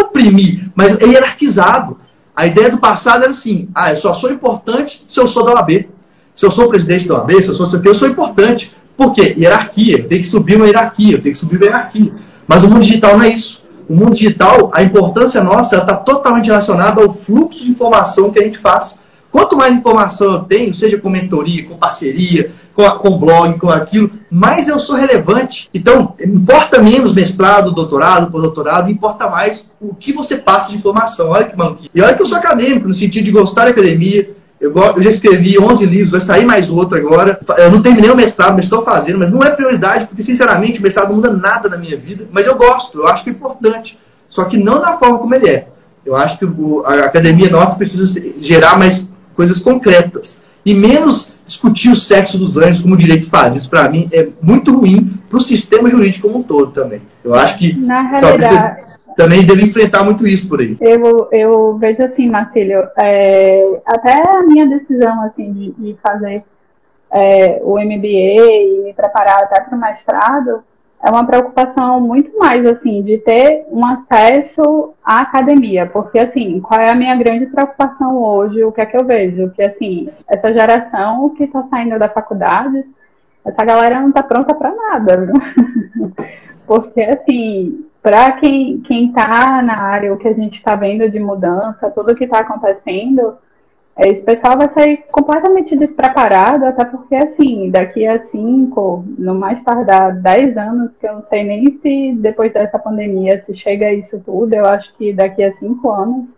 oprimir, 0.00 0.70
mas 0.72 1.02
é 1.02 1.04
hierarquizado. 1.04 1.98
A 2.34 2.46
ideia 2.46 2.70
do 2.70 2.78
passado 2.78 3.24
era 3.24 3.32
assim: 3.32 3.68
ah, 3.74 3.90
eu 3.90 3.96
só 3.96 4.14
sou 4.14 4.30
importante 4.30 5.02
se 5.04 5.18
eu 5.18 5.26
sou 5.26 5.44
da 5.44 5.54
OAB. 5.54 5.88
Se 6.36 6.46
eu 6.46 6.50
sou 6.52 6.68
presidente 6.68 7.08
da 7.08 7.16
OAB, 7.16 7.42
se 7.42 7.48
eu 7.48 7.54
sou 7.54 7.66
isso 7.66 7.76
aqui, 7.76 7.88
eu 7.88 7.94
sou 7.96 8.06
importante. 8.06 8.72
Por 8.96 9.12
quê? 9.12 9.34
Hierarquia. 9.36 9.98
Eu 9.98 10.06
tenho 10.06 10.22
que 10.22 10.28
subir 10.28 10.54
uma 10.54 10.66
hierarquia, 10.66 11.16
eu 11.16 11.20
tenho 11.20 11.32
que 11.32 11.40
subir 11.40 11.56
uma 11.56 11.66
hierarquia. 11.66 12.12
Mas 12.46 12.62
o 12.62 12.68
mundo 12.68 12.82
digital 12.82 13.18
não 13.18 13.24
é 13.24 13.30
isso. 13.30 13.63
O 13.88 13.94
mundo 13.94 14.14
digital, 14.14 14.70
a 14.72 14.82
importância 14.82 15.42
nossa 15.42 15.78
está 15.78 15.96
totalmente 15.96 16.46
relacionada 16.46 17.02
ao 17.02 17.12
fluxo 17.12 17.62
de 17.62 17.70
informação 17.70 18.30
que 18.30 18.38
a 18.38 18.44
gente 18.44 18.58
faz. 18.58 18.98
Quanto 19.30 19.56
mais 19.56 19.74
informação 19.74 20.32
eu 20.32 20.40
tenho, 20.40 20.72
seja 20.72 20.96
com 20.96 21.10
mentoria, 21.10 21.64
com 21.64 21.76
parceria, 21.76 22.52
com, 22.72 22.88
com 22.98 23.18
blog, 23.18 23.58
com 23.58 23.68
aquilo, 23.68 24.10
mais 24.30 24.68
eu 24.68 24.78
sou 24.78 24.94
relevante. 24.94 25.68
Então, 25.74 26.14
importa 26.24 26.80
menos 26.80 27.12
mestrado, 27.12 27.72
doutorado, 27.72 28.30
pós-doutorado, 28.30 28.90
importa 28.90 29.28
mais 29.28 29.68
o 29.80 29.94
que 29.94 30.12
você 30.12 30.36
passa 30.36 30.70
de 30.70 30.76
informação. 30.76 31.30
Olha 31.30 31.46
que 31.46 31.56
maluquice. 31.56 31.90
E 31.92 32.00
olha 32.00 32.14
que 32.14 32.22
eu 32.22 32.26
sou 32.26 32.38
acadêmico, 32.38 32.88
no 32.88 32.94
sentido 32.94 33.24
de 33.24 33.32
gostar 33.32 33.64
da 33.64 33.70
academia, 33.70 34.30
eu, 34.64 34.72
eu, 34.74 35.02
já 35.02 35.10
escrevi 35.10 35.58
11 35.58 35.84
livros, 35.84 36.10
vai 36.10 36.20
sair 36.20 36.46
mais 36.46 36.70
outro 36.70 36.96
agora. 36.96 37.38
Eu 37.58 37.70
não 37.70 37.82
terminei 37.82 38.10
o 38.10 38.16
mestrado, 38.16 38.54
mas 38.54 38.64
estou 38.64 38.82
fazendo, 38.82 39.18
mas 39.18 39.30
não 39.30 39.42
é 39.42 39.50
prioridade, 39.50 40.06
porque 40.06 40.22
sinceramente 40.22 40.80
o 40.80 40.82
mestrado 40.82 41.08
não 41.08 41.16
muda 41.16 41.30
nada 41.30 41.68
na 41.68 41.76
minha 41.76 41.96
vida. 41.98 42.26
Mas 42.32 42.46
eu 42.46 42.56
gosto, 42.56 43.00
eu 43.00 43.06
acho 43.06 43.22
que 43.22 43.30
é 43.30 43.32
importante. 43.32 43.98
Só 44.28 44.44
que 44.44 44.56
não 44.56 44.80
da 44.80 44.96
forma 44.96 45.18
como 45.18 45.34
ele 45.34 45.50
é. 45.50 45.68
Eu 46.04 46.16
acho 46.16 46.38
que 46.38 46.46
a 46.86 47.04
academia 47.04 47.50
nossa 47.50 47.76
precisa 47.76 48.22
gerar 48.40 48.78
mais 48.78 49.08
coisas 49.34 49.58
concretas. 49.58 50.42
E 50.64 50.72
menos 50.72 51.34
discutir 51.44 51.90
o 51.90 51.96
sexo 51.96 52.38
dos 52.38 52.56
anjos 52.56 52.80
como 52.80 52.94
o 52.94 52.98
direito 52.98 53.28
faz. 53.28 53.54
Isso, 53.54 53.68
para 53.68 53.86
mim, 53.88 54.08
é 54.10 54.28
muito 54.40 54.74
ruim 54.74 55.18
para 55.28 55.36
o 55.36 55.42
sistema 55.42 55.90
jurídico 55.90 56.26
como 56.26 56.38
um 56.38 56.42
todo 56.42 56.72
também. 56.72 57.02
Eu 57.22 57.34
acho 57.34 57.58
que 57.58 57.74
Na 57.74 58.00
realidade, 58.00 58.93
também 59.16 59.44
deve 59.44 59.62
enfrentar 59.62 60.04
muito 60.04 60.26
isso 60.26 60.48
por 60.48 60.60
aí. 60.60 60.76
Eu, 60.80 61.28
eu 61.32 61.78
vejo 61.78 62.02
assim, 62.02 62.28
Marcílio, 62.28 62.88
é, 63.00 63.80
até 63.86 64.22
a 64.28 64.42
minha 64.42 64.66
decisão 64.66 65.22
assim, 65.22 65.52
de, 65.52 65.72
de 65.72 65.96
fazer 66.02 66.44
é, 67.10 67.60
o 67.62 67.78
MBA 67.78 68.06
e 68.06 68.82
me 68.84 68.92
preparar 68.92 69.42
até 69.42 69.60
para 69.60 69.76
o 69.76 69.80
mestrado 69.80 70.62
é 71.04 71.10
uma 71.10 71.26
preocupação 71.26 72.00
muito 72.00 72.36
mais 72.38 72.64
assim 72.64 73.02
de 73.02 73.18
ter 73.18 73.66
um 73.70 73.86
acesso 73.86 74.94
à 75.04 75.20
academia, 75.20 75.84
porque 75.84 76.18
assim, 76.18 76.60
qual 76.60 76.80
é 76.80 76.90
a 76.90 76.94
minha 76.94 77.14
grande 77.14 77.44
preocupação 77.44 78.16
hoje? 78.16 78.64
O 78.64 78.72
que 78.72 78.80
é 78.80 78.86
que 78.86 78.96
eu 78.96 79.04
vejo? 79.04 79.50
Que 79.50 79.62
assim, 79.62 80.08
essa 80.26 80.50
geração 80.50 81.28
que 81.30 81.44
está 81.44 81.62
saindo 81.64 81.98
da 81.98 82.08
faculdade, 82.08 82.86
essa 83.44 83.64
galera 83.66 84.00
não 84.00 84.08
está 84.08 84.22
pronta 84.22 84.54
para 84.54 84.74
nada, 84.74 85.26
viu? 85.26 86.14
porque 86.66 87.02
assim, 87.02 87.84
para 88.04 88.32
quem 88.32 88.82
está 88.86 89.62
na 89.62 89.78
área, 89.78 90.12
o 90.12 90.18
que 90.18 90.28
a 90.28 90.34
gente 90.34 90.56
está 90.56 90.76
vendo 90.76 91.10
de 91.10 91.18
mudança, 91.18 91.90
tudo 91.90 92.12
o 92.12 92.14
que 92.14 92.24
está 92.24 92.40
acontecendo, 92.40 93.38
esse 93.96 94.22
pessoal 94.22 94.58
vai 94.58 94.68
sair 94.74 95.04
completamente 95.10 95.74
despreparado, 95.74 96.66
até 96.66 96.84
porque, 96.84 97.14
assim, 97.14 97.70
daqui 97.70 98.06
a 98.06 98.22
cinco, 98.22 99.06
no 99.16 99.34
mais 99.34 99.62
tardar 99.62 100.20
dez 100.20 100.54
anos, 100.54 100.94
que 100.98 101.08
eu 101.08 101.14
não 101.14 101.22
sei 101.22 101.44
nem 101.44 101.78
se 101.80 102.12
depois 102.18 102.52
dessa 102.52 102.78
pandemia 102.78 103.42
se 103.46 103.54
chega 103.54 103.86
a 103.86 103.94
isso 103.94 104.20
tudo, 104.20 104.52
eu 104.52 104.66
acho 104.66 104.94
que 104.98 105.10
daqui 105.10 105.42
a 105.42 105.54
cinco 105.54 105.90
anos 105.90 106.36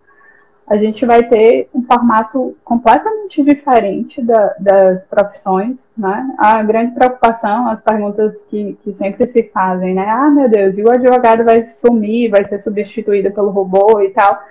a 0.67 0.77
gente 0.77 1.07
vai 1.07 1.23
ter 1.23 1.69
um 1.73 1.83
formato 1.85 2.57
completamente 2.65 3.43
diferente 3.43 4.21
da, 4.21 4.55
das 4.59 5.05
profissões, 5.05 5.77
né? 5.97 6.35
A 6.37 6.61
grande 6.65 6.93
preocupação, 6.93 7.69
as 7.69 7.81
perguntas 7.81 8.37
que, 8.51 8.77
que 8.83 8.93
sempre 8.95 9.29
se 9.29 9.45
fazem, 9.45 9.95
né? 9.95 10.05
Ah, 10.09 10.29
meu 10.29 10.49
Deus, 10.49 10.77
e 10.77 10.83
o 10.83 10.91
advogado 10.91 11.45
vai 11.45 11.65
sumir, 11.67 12.31
vai 12.31 12.45
ser 12.47 12.59
substituído 12.59 13.31
pelo 13.31 13.51
robô 13.51 14.01
e 14.01 14.11
tal? 14.11 14.43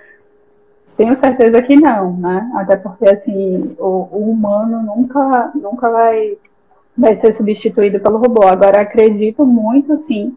Tenho 0.96 1.14
certeza 1.16 1.60
que 1.60 1.76
não, 1.76 2.16
né? 2.16 2.50
Até 2.54 2.76
porque 2.76 3.06
assim, 3.06 3.76
o, 3.78 4.08
o, 4.10 4.30
humano 4.30 4.82
nunca, 4.82 5.50
nunca 5.54 5.90
vai, 5.90 6.38
vai 6.96 7.20
ser 7.20 7.34
substituído 7.34 8.00
pelo 8.00 8.16
robô. 8.16 8.46
Agora 8.46 8.80
acredito 8.80 9.44
muito, 9.44 9.98
sim, 9.98 10.34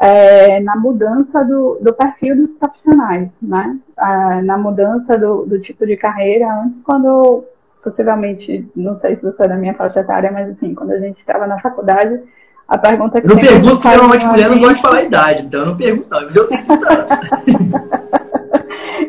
é, 0.00 0.60
na 0.60 0.76
mudança 0.76 1.44
do, 1.44 1.78
do, 1.80 1.92
perfil 1.94 2.36
dos 2.36 2.50
profissionais, 2.58 3.28
né? 3.40 3.76
Ah, 3.96 4.42
na 4.42 4.58
mudança 4.58 5.16
do, 5.18 5.46
do, 5.46 5.60
tipo 5.60 5.86
de 5.86 5.96
carreira. 5.96 6.46
Antes, 6.62 6.82
quando 6.82 7.44
possivelmente, 7.82 8.66
não 8.74 8.96
sei 8.98 9.16
se 9.16 9.22
você 9.22 9.44
é 9.44 9.48
da 9.48 9.56
minha 9.56 9.74
faixa 9.74 10.00
etária, 10.00 10.32
mas 10.32 10.50
assim, 10.50 10.74
quando 10.74 10.92
a 10.92 10.98
gente 10.98 11.18
estava 11.18 11.46
na 11.46 11.60
faculdade, 11.60 12.18
a 12.66 12.78
pergunta 12.78 13.20
que 13.20 13.26
eu 13.26 13.34
não 13.34 13.42
pergunto 13.42 13.76
porque 13.76 13.88
normalmente 13.88 14.24
mulher 14.24 14.48
não 14.48 14.58
gosta 14.58 14.74
de 14.74 14.80
falar 14.80 14.96
a 14.96 15.02
idade, 15.02 15.42
então 15.42 15.60
eu 15.60 15.66
não 15.66 15.76
pergunto, 15.76 16.08
não, 16.10 16.22
mas 16.22 16.34
eu 16.34 16.48
tenho 16.48 16.64
30 16.66 16.92
anos. 16.92 17.12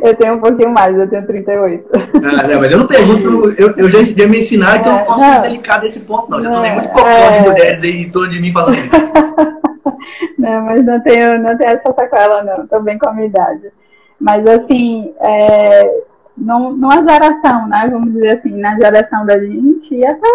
Eu 0.02 0.14
tenho 0.16 0.36
um 0.36 0.40
pouquinho 0.40 0.72
mais, 0.72 0.96
eu 0.96 1.08
tenho 1.10 1.26
38. 1.26 1.90
Ah, 1.96 2.48
não, 2.48 2.60
mas 2.60 2.72
eu 2.72 2.78
não 2.78 2.86
pergunto, 2.86 3.56
eu, 3.58 3.74
eu 3.76 3.90
já, 3.90 4.04
já 4.04 4.28
me 4.28 4.38
ensinaram 4.38 4.80
é, 4.80 4.84
que 4.84 4.88
eu 4.88 4.94
não 4.94 5.06
posso 5.06 5.20
não. 5.20 5.34
ser 5.34 5.42
delicado 5.42 5.84
nesse 5.84 6.00
ponto, 6.02 6.30
não. 6.30 6.44
Já 6.44 6.52
tomei 6.52 6.72
muito 6.74 6.90
cocô 6.90 7.08
é, 7.08 7.40
de 7.40 7.50
mulheres 7.50 7.82
aí 7.82 8.02
em 8.04 8.10
torno 8.12 8.30
de 8.30 8.40
mim 8.40 8.52
falando 8.52 8.78
isso. 8.78 8.90
Não, 10.46 10.62
mas 10.62 10.86
não 10.86 11.00
tenho, 11.02 11.40
não 11.40 11.58
tenho 11.58 11.72
essa 11.72 11.94
sacola, 11.94 12.44
não. 12.44 12.64
Estou 12.64 12.82
bem 12.82 13.00
com 13.00 13.10
a 13.10 13.14
minha 13.14 13.28
idade. 13.28 13.72
Mas, 14.20 14.46
assim, 14.48 15.14
é, 15.20 16.04
não, 16.38 16.72
numa 16.72 16.98
geração, 16.98 17.68
né? 17.68 17.90
Vamos 17.92 18.14
dizer 18.14 18.38
assim, 18.38 18.56
na 18.60 18.76
geração 18.76 19.26
da 19.26 19.40
gente, 19.40 19.96
e 19.96 20.06
até 20.06 20.28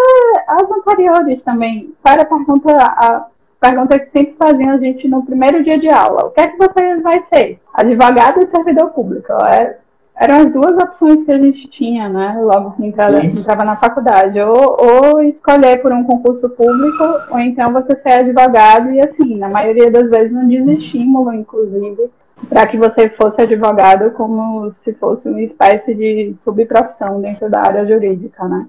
as 0.47 0.69
anteriores 0.69 1.41
também. 1.43 1.93
Para 2.03 2.23
a 2.23 2.25
pergunta, 2.25 2.73
a, 2.75 3.27
pergunta 3.61 3.99
que 3.99 4.11
sempre 4.11 4.35
faziam 4.37 4.71
a 4.71 4.77
gente 4.77 5.07
no 5.07 5.23
primeiro 5.23 5.63
dia 5.63 5.79
de 5.79 5.89
aula. 5.89 6.25
O 6.25 6.31
que 6.31 6.41
é 6.41 6.47
que 6.47 6.57
você 6.57 6.99
vai 6.99 7.23
ser? 7.33 7.59
Advogado 7.73 8.41
ou 8.41 8.47
servidor 8.47 8.89
público? 8.89 9.31
É, 9.45 9.77
eram 10.21 10.37
as 10.37 10.53
duas 10.53 10.77
opções 10.77 11.23
que 11.23 11.31
a 11.31 11.37
gente 11.39 11.67
tinha, 11.67 12.07
né? 12.07 12.39
Logo 12.39 12.73
que 12.73 12.85
entrava, 12.85 13.25
entrava 13.25 13.65
na 13.65 13.75
faculdade. 13.75 14.39
Ou, 14.39 14.77
ou 14.79 15.23
escolher 15.23 15.81
por 15.81 15.91
um 15.91 16.03
concurso 16.03 16.47
público, 16.47 17.03
ou 17.31 17.39
então 17.39 17.73
você 17.73 17.95
ser 17.95 18.13
advogado. 18.13 18.91
E 18.91 19.01
assim, 19.01 19.35
na 19.39 19.49
maioria 19.49 19.89
das 19.89 20.11
vezes 20.11 20.31
não 20.31 20.47
desestímulo, 20.47 21.33
inclusive, 21.33 22.11
para 22.47 22.67
que 22.67 22.77
você 22.77 23.09
fosse 23.09 23.41
advogado 23.41 24.11
como 24.11 24.71
se 24.83 24.93
fosse 24.93 25.27
uma 25.27 25.41
espécie 25.41 25.95
de 25.95 26.35
subprofissão 26.43 27.19
dentro 27.19 27.49
da 27.49 27.61
área 27.61 27.83
jurídica, 27.87 28.47
né? 28.47 28.67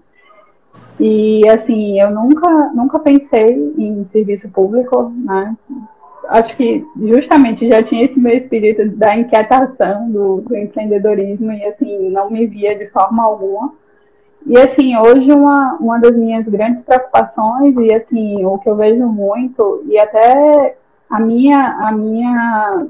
E 0.98 1.46
assim, 1.50 2.00
eu 2.00 2.10
nunca, 2.10 2.70
nunca 2.74 2.98
pensei 2.98 3.74
em 3.76 4.06
serviço 4.06 4.48
público, 4.48 5.12
né? 5.22 5.54
Acho 6.28 6.56
que 6.56 6.86
justamente 6.96 7.68
já 7.68 7.82
tinha 7.82 8.04
esse 8.04 8.18
meu 8.18 8.36
espírito 8.36 8.88
da 8.96 9.16
inquietação, 9.16 10.10
do, 10.10 10.40
do 10.42 10.56
empreendedorismo, 10.56 11.52
e 11.52 11.64
assim, 11.64 12.10
não 12.10 12.30
me 12.30 12.46
via 12.46 12.76
de 12.76 12.88
forma 12.88 13.24
alguma. 13.24 13.72
E 14.46 14.58
assim, 14.58 14.96
hoje 14.96 15.30
uma, 15.32 15.76
uma 15.80 15.98
das 15.98 16.16
minhas 16.16 16.46
grandes 16.46 16.82
preocupações, 16.82 17.76
e 17.76 17.92
assim, 17.94 18.44
o 18.44 18.58
que 18.58 18.68
eu 18.68 18.76
vejo 18.76 19.06
muito, 19.06 19.84
e 19.86 19.98
até 19.98 20.76
a 21.08 21.20
minha, 21.20 21.76
a 21.80 21.92
minha, 21.92 22.86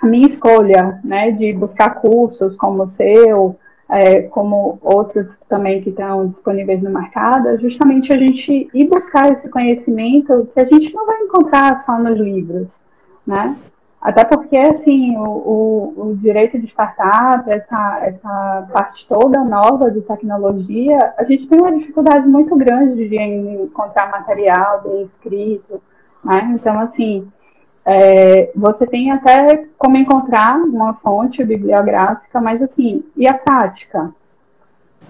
a 0.00 0.06
minha 0.06 0.26
escolha, 0.26 1.00
né, 1.04 1.30
de 1.30 1.52
buscar 1.52 1.96
cursos 2.00 2.56
como 2.56 2.84
o 2.84 2.88
seu, 2.88 3.56
é, 3.92 4.22
como 4.22 4.78
outros 4.80 5.26
também 5.50 5.82
que 5.82 5.90
estão 5.90 6.28
disponíveis 6.28 6.82
no 6.82 6.90
mercado, 6.90 7.48
é 7.48 7.58
justamente 7.58 8.10
a 8.10 8.16
gente 8.16 8.70
ir 8.72 8.88
buscar 8.88 9.30
esse 9.30 9.48
conhecimento 9.50 10.48
que 10.54 10.60
a 10.60 10.64
gente 10.64 10.94
não 10.94 11.04
vai 11.04 11.20
encontrar 11.20 11.78
só 11.80 11.98
nos 11.98 12.18
livros, 12.18 12.68
né? 13.26 13.54
Até 14.00 14.24
porque, 14.24 14.56
assim, 14.56 15.14
o, 15.16 15.22
o, 15.22 15.94
o 16.08 16.16
direito 16.16 16.58
de 16.58 16.66
startup, 16.66 17.48
essa, 17.48 18.00
essa 18.02 18.68
parte 18.72 19.06
toda 19.06 19.44
nova 19.44 19.90
de 19.90 20.00
tecnologia, 20.00 21.14
a 21.18 21.24
gente 21.24 21.46
tem 21.46 21.60
uma 21.60 21.76
dificuldade 21.76 22.26
muito 22.26 22.56
grande 22.56 23.08
de 23.08 23.16
encontrar 23.16 24.10
material 24.10 24.82
bem 24.82 25.02
escrito, 25.02 25.80
né? 26.24 26.50
Então, 26.54 26.80
assim, 26.80 27.30
é, 27.84 28.50
você 28.54 28.86
tem 28.86 29.10
até 29.10 29.66
como 29.76 29.96
encontrar 29.96 30.56
uma 30.58 30.94
fonte 30.94 31.44
bibliográfica, 31.44 32.40
mas 32.40 32.62
assim, 32.62 33.04
e 33.16 33.26
a 33.26 33.34
prática? 33.34 34.12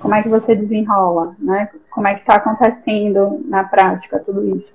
Como 0.00 0.14
é 0.14 0.22
que 0.22 0.28
você 0.28 0.54
desenrola, 0.54 1.36
né? 1.38 1.68
Como 1.90 2.08
é 2.08 2.14
que 2.14 2.20
está 2.20 2.34
acontecendo 2.34 3.40
na 3.44 3.62
prática 3.62 4.18
tudo 4.18 4.56
isso? 4.56 4.72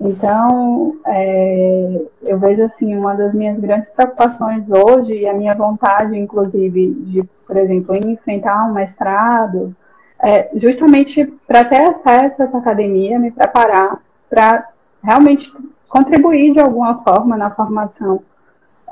Então, 0.00 0.96
é, 1.06 2.02
eu 2.22 2.38
vejo 2.38 2.62
assim, 2.62 2.96
uma 2.96 3.14
das 3.14 3.34
minhas 3.34 3.58
grandes 3.58 3.90
preocupações 3.90 4.64
hoje, 4.70 5.12
e 5.14 5.28
a 5.28 5.34
minha 5.34 5.54
vontade, 5.54 6.16
inclusive, 6.16 6.94
de, 7.06 7.22
por 7.46 7.56
exemplo, 7.56 7.96
enfrentar 7.96 8.66
um 8.66 8.72
mestrado, 8.72 9.74
é 10.22 10.50
justamente 10.54 11.24
para 11.46 11.64
ter 11.64 11.80
acesso 11.80 12.42
a 12.42 12.44
essa 12.44 12.58
academia, 12.58 13.18
me 13.18 13.30
preparar 13.30 14.00
para 14.28 14.68
realmente 15.02 15.52
contribuir 15.90 16.52
de 16.52 16.60
alguma 16.60 17.02
forma 17.02 17.36
na 17.36 17.50
formação 17.50 18.22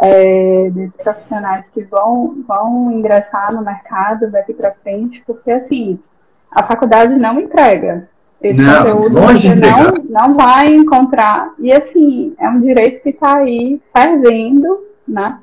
é, 0.00 0.68
desses 0.70 0.96
profissionais 0.96 1.64
que 1.72 1.82
vão, 1.82 2.42
vão 2.46 2.92
ingressar 2.92 3.54
no 3.54 3.64
mercado 3.64 4.30
daqui 4.30 4.52
para 4.52 4.74
frente, 4.82 5.22
porque 5.26 5.50
assim, 5.50 5.98
a 6.50 6.64
faculdade 6.64 7.14
não 7.14 7.40
entrega. 7.40 8.08
Esse 8.42 8.62
não, 8.62 8.78
conteúdo 8.78 9.20
você 9.20 9.54
não, 9.54 10.28
não 10.28 10.36
vai 10.36 10.74
encontrar. 10.74 11.52
E 11.58 11.72
assim, 11.72 12.34
é 12.38 12.48
um 12.48 12.60
direito 12.60 13.02
que 13.02 13.10
está 13.10 13.38
aí 13.38 13.80
fervendo, 13.96 14.80
né? 15.06 15.38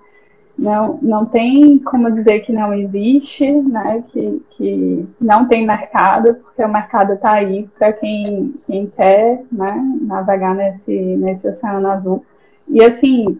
Não, 0.57 0.99
não 1.01 1.25
tem 1.25 1.77
como 1.79 2.11
dizer 2.11 2.39
que 2.41 2.53
não 2.53 2.73
existe, 2.73 3.51
né, 3.51 4.03
que, 4.09 4.41
que 4.51 5.05
não 5.19 5.45
tem 5.47 5.65
mercado, 5.65 6.35
porque 6.35 6.63
o 6.63 6.69
mercado 6.69 7.13
está 7.13 7.33
aí 7.33 7.69
para 7.77 7.91
quem, 7.93 8.53
quem 8.65 8.87
quer 8.87 9.43
né, 9.51 9.83
navegar 10.01 10.55
nesse, 10.55 10.91
nesse 10.91 11.47
oceano 11.47 11.87
azul. 11.89 12.25
E 12.69 12.83
assim, 12.83 13.39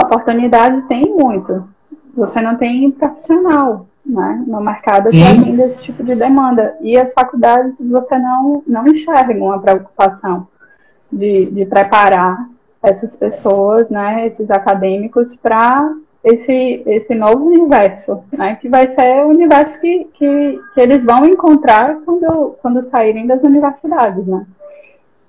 oportunidade 0.00 0.82
tem 0.82 1.06
muito. 1.06 1.66
Você 2.14 2.40
não 2.40 2.56
tem 2.56 2.90
profissional 2.90 3.86
né, 4.04 4.44
no 4.46 4.60
mercado 4.60 5.10
que 5.10 5.22
atende 5.22 5.62
esse 5.62 5.82
tipo 5.82 6.02
de 6.02 6.14
demanda. 6.14 6.76
E 6.80 6.98
as 6.98 7.12
faculdades 7.12 7.74
você 7.78 8.18
não, 8.18 8.62
não 8.66 8.86
enxerga 8.86 9.32
uma 9.42 9.60
preocupação 9.60 10.46
de, 11.10 11.46
de 11.46 11.64
preparar 11.66 12.48
essas 12.82 13.16
pessoas, 13.16 13.88
né, 13.88 14.26
esses 14.26 14.50
acadêmicos, 14.50 15.34
para 15.36 15.90
esse, 16.22 16.82
esse 16.86 17.14
novo 17.14 17.46
universo, 17.46 18.20
né? 18.32 18.56
Que 18.60 18.68
vai 18.68 18.90
ser 18.90 19.24
o 19.24 19.28
universo 19.28 19.80
que, 19.80 20.06
que, 20.14 20.60
que 20.74 20.80
eles 20.80 21.04
vão 21.04 21.24
encontrar 21.24 21.98
quando, 22.04 22.56
quando 22.60 22.90
saírem 22.90 23.26
das 23.26 23.42
universidades, 23.42 24.26
né? 24.26 24.46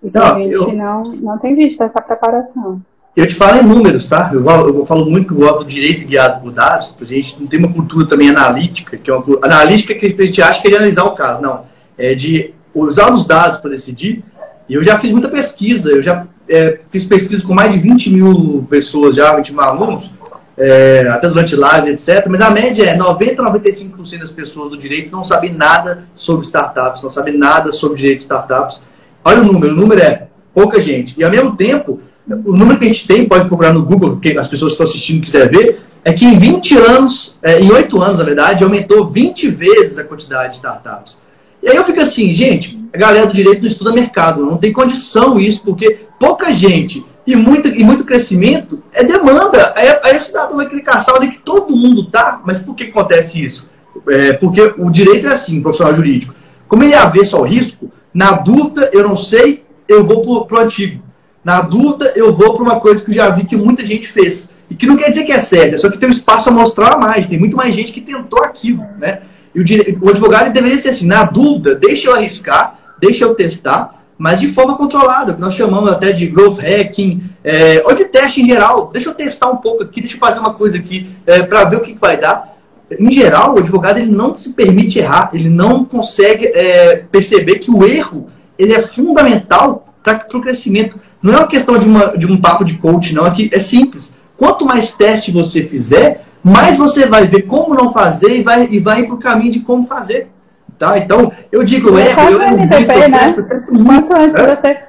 E 0.04 0.10
não, 0.14 0.24
a 0.24 0.40
gente 0.40 0.52
eu, 0.52 0.74
não, 0.74 1.04
não 1.04 1.38
tem 1.38 1.56
visto 1.56 1.82
essa 1.82 2.02
preparação. 2.02 2.82
Eu 3.16 3.28
te 3.28 3.36
falo 3.36 3.60
em 3.60 3.64
números, 3.64 4.08
tá? 4.08 4.32
Eu, 4.34 4.46
eu 4.46 4.86
falo 4.86 5.10
muito 5.10 5.28
que 5.28 5.34
eu 5.34 5.38
gosto 5.38 5.60
do 5.60 5.66
direito 5.66 6.08
guiado 6.08 6.42
por 6.42 6.52
dados, 6.52 6.96
a 7.00 7.06
gente 7.06 7.40
não 7.40 7.48
tem 7.48 7.60
uma 7.60 7.74
cultura 7.74 8.08
também 8.08 8.30
analítica, 8.30 8.98
que 8.98 9.12
é 9.12 9.14
uma 9.14 9.26
analítica 9.42 9.94
que 9.94 10.06
a 10.06 10.26
gente 10.26 10.42
acha 10.42 10.62
que 10.62 10.68
é 10.68 10.72
de 10.72 10.78
analisar 10.78 11.04
o 11.04 11.16
caso, 11.16 11.42
não. 11.42 11.66
É 11.98 12.16
de 12.16 12.54
usar 12.74 13.14
os 13.14 13.26
dados 13.26 13.60
para 13.60 13.72
decidir. 13.72 14.24
E 14.70 14.74
eu 14.74 14.84
já 14.84 14.98
fiz 15.00 15.12
muita 15.12 15.28
pesquisa, 15.28 15.90
eu 15.90 16.02
já 16.02 16.28
é, 16.48 16.80
fiz 16.90 17.06
pesquisa 17.06 17.46
com 17.46 17.54
mais 17.54 17.72
de 17.72 17.80
20 17.80 18.10
mil 18.12 18.66
pessoas 18.70 19.16
já, 19.16 19.36
20 19.36 19.52
mil 19.52 19.62
alunos, 19.62 20.12
é, 20.60 21.07
até 21.10 21.28
durante 21.30 21.55
lives, 21.55 22.07
etc. 22.07 22.28
Mas 22.28 22.41
a 22.41 22.49
média 22.49 22.84
é 22.84 22.97
90 22.97 23.41
a 23.41 23.53
95% 23.53 24.20
das 24.20 24.30
pessoas 24.30 24.70
do 24.70 24.78
direito 24.78 25.12
não 25.12 25.24
sabem 25.24 25.53
nada 25.53 26.03
sobre 26.16 26.45
startups, 26.45 27.01
não 27.01 27.10
sabem 27.10 27.38
nada 27.38 27.72
sobre 27.72 27.97
direito 27.97 28.18
de 28.18 28.24
startups. 28.24 28.82
Olha 29.24 29.41
o 29.41 29.45
número, 29.45 29.74
o 29.74 29.78
número 29.78 30.01
é 30.01 30.28
pouca 30.53 30.82
gente. 30.82 31.18
E 31.18 31.24
ao 31.24 31.32
mesmo 31.32 31.55
tempo, 31.55 32.01
o 32.28 32.55
número 32.55 32.78
que 32.78 32.86
a 32.86 32.88
gente 32.88 33.07
tem, 33.07 33.26
pode 33.26 33.47
procurar 33.47 33.74
no 33.74 33.84
Google, 33.84 34.18
que 34.18 34.38
as 34.38 34.47
pessoas 34.47 34.74
que 34.74 34.84
estão 34.84 34.88
assistindo 34.88 35.24
quiser 35.24 35.49
ver, 35.49 35.82
é 36.03 36.12
que 36.12 36.26
em 36.26 36.38
20 36.38 36.78
anos, 36.78 37.38
é, 37.41 37.60
em 37.60 37.72
8 37.72 38.01
anos, 38.01 38.20
na 38.20 38.26
verdade, 38.26 38.64
aumentou 38.64 39.10
20 39.10 39.49
vezes 39.49 39.97
a 39.97 40.03
quantidade 40.03 40.51
de 40.51 40.55
startups. 40.57 41.18
E 41.62 41.70
aí 41.70 41.76
eu 41.76 41.84
fico 41.84 42.01
assim, 42.01 42.34
gente, 42.34 42.80
a 42.93 42.97
galera 42.97 43.28
do 43.28 43.34
direito 43.34 43.62
não 43.62 43.68
estuda 43.68 43.91
mercado, 43.91 44.45
não 44.45 44.57
tem 44.57 44.72
condição 44.72 45.39
isso, 45.39 45.62
porque 45.64 46.05
pouca 46.18 46.53
gente 46.53 47.05
e 47.28 47.36
muito, 47.36 47.68
e 47.68 47.84
muito 47.84 48.05
crescimento 48.05 48.82
é 48.93 49.03
demanda. 49.03 49.74
Aí, 49.76 49.88
aí 50.03 50.18
o 50.18 50.22
cidadão 50.22 50.57
vai 50.57 50.68
clicar 50.68 51.05
onde 51.16 51.28
que 51.28 51.39
todo 51.39 51.76
mundo 51.76 52.10
tá, 52.10 52.39
mas 52.50 52.58
por 52.58 52.74
que 52.74 52.86
acontece 52.86 53.43
isso? 53.43 53.70
É, 54.08 54.34
porque 54.34 54.74
o 54.80 54.89
direito 54.89 55.28
é 55.28 55.34
assim, 55.34 55.62
profissional 55.62 55.93
jurídico. 55.93 56.34
Como 56.68 56.84
ele 56.84 56.93
é 56.93 56.97
avesso 56.97 57.36
ao 57.36 57.43
risco, 57.43 57.91
na 58.12 58.32
dúvida, 58.32 58.89
eu 58.91 59.08
não 59.08 59.16
sei, 59.16 59.64
eu 59.88 60.04
vou 60.04 60.45
para 60.47 60.60
o 60.60 60.64
antigo. 60.64 61.04
Na 61.43 61.62
dúvida, 61.62 62.12
eu 62.16 62.34
vou 62.34 62.56
para 62.56 62.64
uma 62.64 62.80
coisa 62.80 63.06
que 63.06 63.12
eu 63.12 63.16
já 63.16 63.30
vi 63.30 63.45
que 63.45 63.56
muita 63.56 63.86
gente 63.86 64.08
fez. 64.08 64.50
E 64.68 64.74
que 64.74 64.88
não 64.88 64.97
quer 64.97 65.12
dizer 65.12 65.26
que 65.26 65.32
é 65.32 65.36
é 65.36 65.78
só 65.78 65.91
que 65.91 66.00
tem 66.00 66.10
um 66.10 66.12
espaço 66.12 66.50
a 66.50 66.52
mostrar 66.52 66.97
mais. 66.97 67.28
Tem 67.28 67.38
muito 67.38 67.56
mais 67.56 67.76
gente 67.76 67.93
que 67.93 68.02
tentou 68.02 68.43
aquilo. 68.43 68.84
Né? 68.97 69.22
E 69.54 69.60
o, 69.62 70.06
o 70.06 70.10
advogado 70.10 70.52
deveria 70.52 70.78
ser 70.80 70.89
assim: 70.89 71.06
na 71.06 71.24
dúvida, 71.24 71.76
deixa 71.76 72.08
eu 72.08 72.16
arriscar, 72.16 72.80
deixa 73.00 73.26
eu 73.26 73.36
testar, 73.36 74.04
mas 74.18 74.39
de 74.39 74.47
forma 74.47 74.76
controlada, 74.76 75.36
que 75.36 75.39
nós 75.39 75.54
chamamos 75.54 75.91
até 75.91 76.12
de 76.12 76.26
growth 76.26 76.58
hacking, 76.58 77.28
é, 77.44 77.82
ou 77.86 77.94
de 77.94 78.06
teste 78.06 78.42
em 78.42 78.48
geral. 78.48 78.90
Deixa 78.92 79.10
eu 79.10 79.14
testar 79.14 79.50
um 79.50 79.58
pouco 79.58 79.84
aqui, 79.84 80.02
deixa 80.02 80.16
eu 80.16 80.20
fazer 80.20 80.40
uma 80.40 80.54
coisa 80.54 80.78
aqui 80.78 81.10
é, 81.26 81.42
para 81.42 81.66
ver 81.66 81.78
o 81.78 81.82
que, 81.82 81.94
que, 81.94 82.00
vai 82.00 82.18
dar. 82.18 82.58
Em 82.92 83.12
geral, 83.12 83.56
o 83.56 83.60
advogado 83.60 83.98
ele 83.98 84.12
não 84.12 84.38
se 84.38 84.54
permite 84.54 85.00
errar, 85.00 85.30
ele 85.34 85.50
não 85.50 85.86
consegue 85.86 86.48
é, 86.48 87.04
perceber 87.12 87.60
que 87.60 87.72
o 87.72 87.86
erro 87.86 88.30
ele 88.58 88.74
é 88.74 88.82
fundamental 88.82 89.94
para 90.04 90.26
o 90.34 90.42
crescimento. 90.42 91.00
Não 91.22 91.34
é 91.34 91.38
uma 91.38 91.48
questão 91.48 91.78
de, 91.78 91.86
uma, 91.86 92.18
de 92.18 92.26
um 92.26 92.40
papo 92.40 92.64
de 92.64 92.76
coach, 92.76 93.14
não. 93.14 93.26
Aqui 93.26 93.50
é 93.54 93.60
simples. 93.60 94.16
Quanto 94.36 94.66
mais 94.66 94.96
teste 94.96 95.32
você 95.32 95.64
fizer, 95.64 96.26
mais 96.44 96.78
você 96.78 97.06
vai 97.06 97.28
ver 97.28 97.44
como 97.44 97.76
não 97.76 97.92
fazer 97.92 98.38
e 98.38 98.44
vai, 98.44 98.68
e 98.72 98.80
vai 98.80 99.04
para 99.04 99.16
o 99.16 99.20
caminho 99.20 99.52
de 99.52 99.60
como 99.60 99.84
fazer. 99.84 100.30
Tá? 100.78 100.98
Então, 100.98 101.32
eu 101.52 101.64
digo, 101.64 101.90
eu 101.90 102.00
erro, 102.00 102.22
eu 102.22 102.42
erro 102.42 102.58
eu 102.62 103.10
né? 103.10 103.20
testo, 103.20 103.48
testo 103.48 103.74
muito. 103.74 104.08
Quanto 104.08 104.22
antes 104.22 104.42
é? 104.42 104.56
você... 104.56 104.89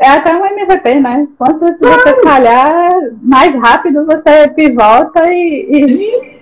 É 0.00 0.08
até 0.08 0.34
um 0.36 0.44
MVP, 0.44 1.00
né? 1.00 1.26
Quanto 1.38 1.78
claro. 1.78 2.02
você 2.02 2.22
falhar, 2.22 2.90
mais 3.22 3.54
rápido 3.54 4.04
você 4.06 4.48
pivota 4.48 5.22
e, 5.30 6.40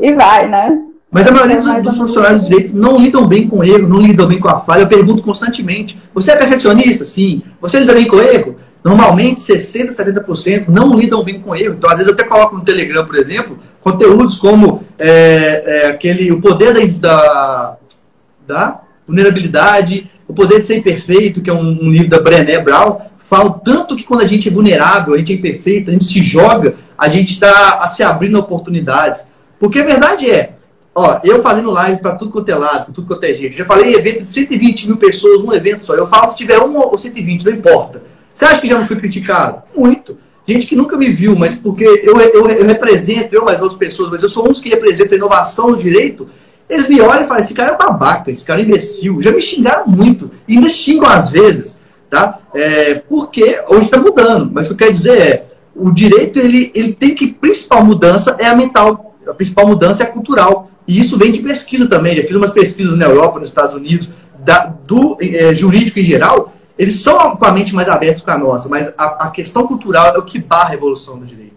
e, 0.00 0.08
e 0.08 0.14
vai, 0.14 0.48
né? 0.48 0.78
Mas 1.10 1.26
a 1.28 1.32
maioria 1.32 1.56
dos, 1.56 1.82
dos 1.82 1.96
funcionários 1.96 2.42
de 2.42 2.48
direito 2.48 2.76
não 2.76 2.98
lidam 2.98 3.26
bem 3.26 3.48
com 3.48 3.64
erro, 3.64 3.88
não 3.88 4.00
lidam 4.00 4.26
bem 4.26 4.40
com 4.40 4.48
a 4.48 4.60
falha. 4.60 4.82
Eu 4.82 4.88
pergunto 4.88 5.22
constantemente: 5.22 5.98
você 6.12 6.32
é 6.32 6.36
perfeccionista? 6.36 7.04
Sim. 7.04 7.42
Você 7.60 7.80
lida 7.80 7.94
bem 7.94 8.06
com 8.06 8.20
erro? 8.20 8.56
Normalmente, 8.84 9.40
60%, 9.40 9.90
70% 9.90 10.68
não 10.68 10.94
lidam 10.94 11.24
bem 11.24 11.40
com 11.40 11.56
erro. 11.56 11.74
Então, 11.74 11.90
às 11.90 11.98
vezes, 11.98 12.06
eu 12.06 12.14
até 12.14 12.22
coloco 12.22 12.54
no 12.56 12.64
Telegram, 12.64 13.04
por 13.04 13.16
exemplo, 13.16 13.58
conteúdos 13.80 14.38
como 14.38 14.84
é, 14.98 15.62
é, 15.66 15.86
aquele, 15.88 16.30
o 16.30 16.40
poder 16.40 16.72
da, 16.98 17.76
da, 18.46 18.80
vulnerabilidade, 19.04 20.08
o 20.15 20.15
poder 20.36 20.60
de 20.60 20.66
ser 20.66 20.76
imperfeito, 20.76 21.40
que 21.40 21.50
é 21.50 21.52
um, 21.52 21.86
um 21.86 21.90
livro 21.90 22.08
da 22.08 22.20
Brené 22.20 22.60
Brown. 22.60 23.00
Falo 23.24 23.60
tanto 23.64 23.96
que 23.96 24.04
quando 24.04 24.20
a 24.20 24.26
gente 24.26 24.48
é 24.48 24.52
vulnerável, 24.52 25.14
a 25.14 25.18
gente 25.18 25.32
é 25.32 25.36
imperfeito, 25.36 25.90
a 25.90 25.92
gente 25.92 26.04
se 26.04 26.22
joga, 26.22 26.76
a 26.96 27.08
gente 27.08 27.32
está 27.32 27.86
se 27.88 28.04
abrindo 28.04 28.38
oportunidades. 28.38 29.26
Porque 29.58 29.80
a 29.80 29.84
verdade 29.84 30.30
é, 30.30 30.52
ó, 30.94 31.18
eu 31.24 31.42
fazendo 31.42 31.70
live 31.70 32.00
para 32.00 32.14
tudo 32.14 32.30
quanto 32.30 32.48
é 32.48 32.54
lado, 32.54 32.92
tudo 32.92 33.08
quanto 33.08 33.24
é 33.24 33.34
gente. 33.34 33.56
Já 33.56 33.64
falei 33.64 33.94
evento 33.94 34.22
de 34.22 34.28
120 34.28 34.86
mil 34.86 34.96
pessoas, 34.96 35.42
um 35.42 35.52
evento 35.52 35.84
só. 35.84 35.94
Eu 35.94 36.06
falo 36.06 36.30
se 36.30 36.36
tiver 36.36 36.60
um 36.60 36.78
ou 36.78 36.96
120, 36.96 37.44
não 37.44 37.52
importa. 37.52 38.02
Você 38.32 38.44
acha 38.44 38.60
que 38.60 38.68
já 38.68 38.78
não 38.78 38.86
fui 38.86 38.96
criticado? 38.96 39.62
Muito. 39.74 40.18
Gente 40.46 40.66
que 40.68 40.76
nunca 40.76 40.96
me 40.96 41.08
viu, 41.08 41.34
mas 41.34 41.58
porque 41.58 41.84
eu, 41.84 42.20
eu, 42.20 42.48
eu 42.48 42.66
represento, 42.66 43.34
eu 43.34 43.44
mais 43.44 43.60
outras 43.60 43.78
pessoas, 43.78 44.10
mas 44.10 44.22
eu 44.22 44.28
sou 44.28 44.44
um 44.44 44.52
dos 44.52 44.60
que 44.60 44.68
representa 44.68 45.14
a 45.14 45.18
inovação 45.18 45.70
no 45.70 45.76
direito, 45.76 46.28
eles 46.68 46.88
me 46.88 47.00
olham 47.00 47.24
e 47.24 47.28
falam, 47.28 47.42
esse 47.42 47.54
cara 47.54 47.72
é 47.72 47.76
babaca, 47.76 48.30
esse 48.30 48.44
cara 48.44 48.60
é 48.60 48.64
imbecil. 48.64 49.22
Já 49.22 49.30
me 49.32 49.40
xingaram 49.40 49.86
muito, 49.86 50.30
e 50.46 50.56
ainda 50.56 50.68
xingam 50.68 51.08
às 51.08 51.30
vezes, 51.30 51.80
tá? 52.10 52.38
É, 52.54 52.94
porque 52.94 53.60
hoje 53.68 53.84
está 53.84 53.98
mudando, 53.98 54.50
mas 54.52 54.66
o 54.66 54.68
que 54.68 54.74
eu 54.74 54.78
quero 54.78 54.92
dizer 54.92 55.18
é, 55.20 55.46
o 55.74 55.90
direito, 55.90 56.38
ele, 56.38 56.72
ele 56.74 56.94
tem 56.94 57.14
que, 57.14 57.28
principal 57.28 57.84
mudança 57.84 58.36
é 58.38 58.46
a 58.46 58.56
mental, 58.56 59.16
a 59.28 59.34
principal 59.34 59.66
mudança 59.66 60.02
é 60.02 60.06
a 60.06 60.10
cultural. 60.10 60.70
E 60.88 61.00
isso 61.00 61.18
vem 61.18 61.32
de 61.32 61.40
pesquisa 61.40 61.88
também, 61.88 62.14
já 62.14 62.22
fiz 62.22 62.36
umas 62.36 62.52
pesquisas 62.52 62.96
na 62.96 63.06
Europa, 63.06 63.40
nos 63.40 63.48
Estados 63.48 63.74
Unidos, 63.74 64.10
da, 64.38 64.66
do 64.66 65.16
é, 65.20 65.52
jurídico 65.54 65.98
em 65.98 66.04
geral, 66.04 66.52
eles 66.78 67.00
são 67.00 67.36
com 67.36 67.44
a 67.44 67.52
mente 67.52 67.74
mais 67.74 67.88
aberta 67.88 68.22
que 68.22 68.30
a 68.30 68.38
nossa, 68.38 68.68
mas 68.68 68.92
a, 68.96 69.26
a, 69.26 69.30
questão 69.30 69.66
cultural 69.66 70.14
é 70.14 70.18
o 70.18 70.22
que 70.22 70.38
barra 70.38 70.70
a 70.70 70.74
evolução 70.74 71.18
do 71.18 71.26
direito. 71.26 71.56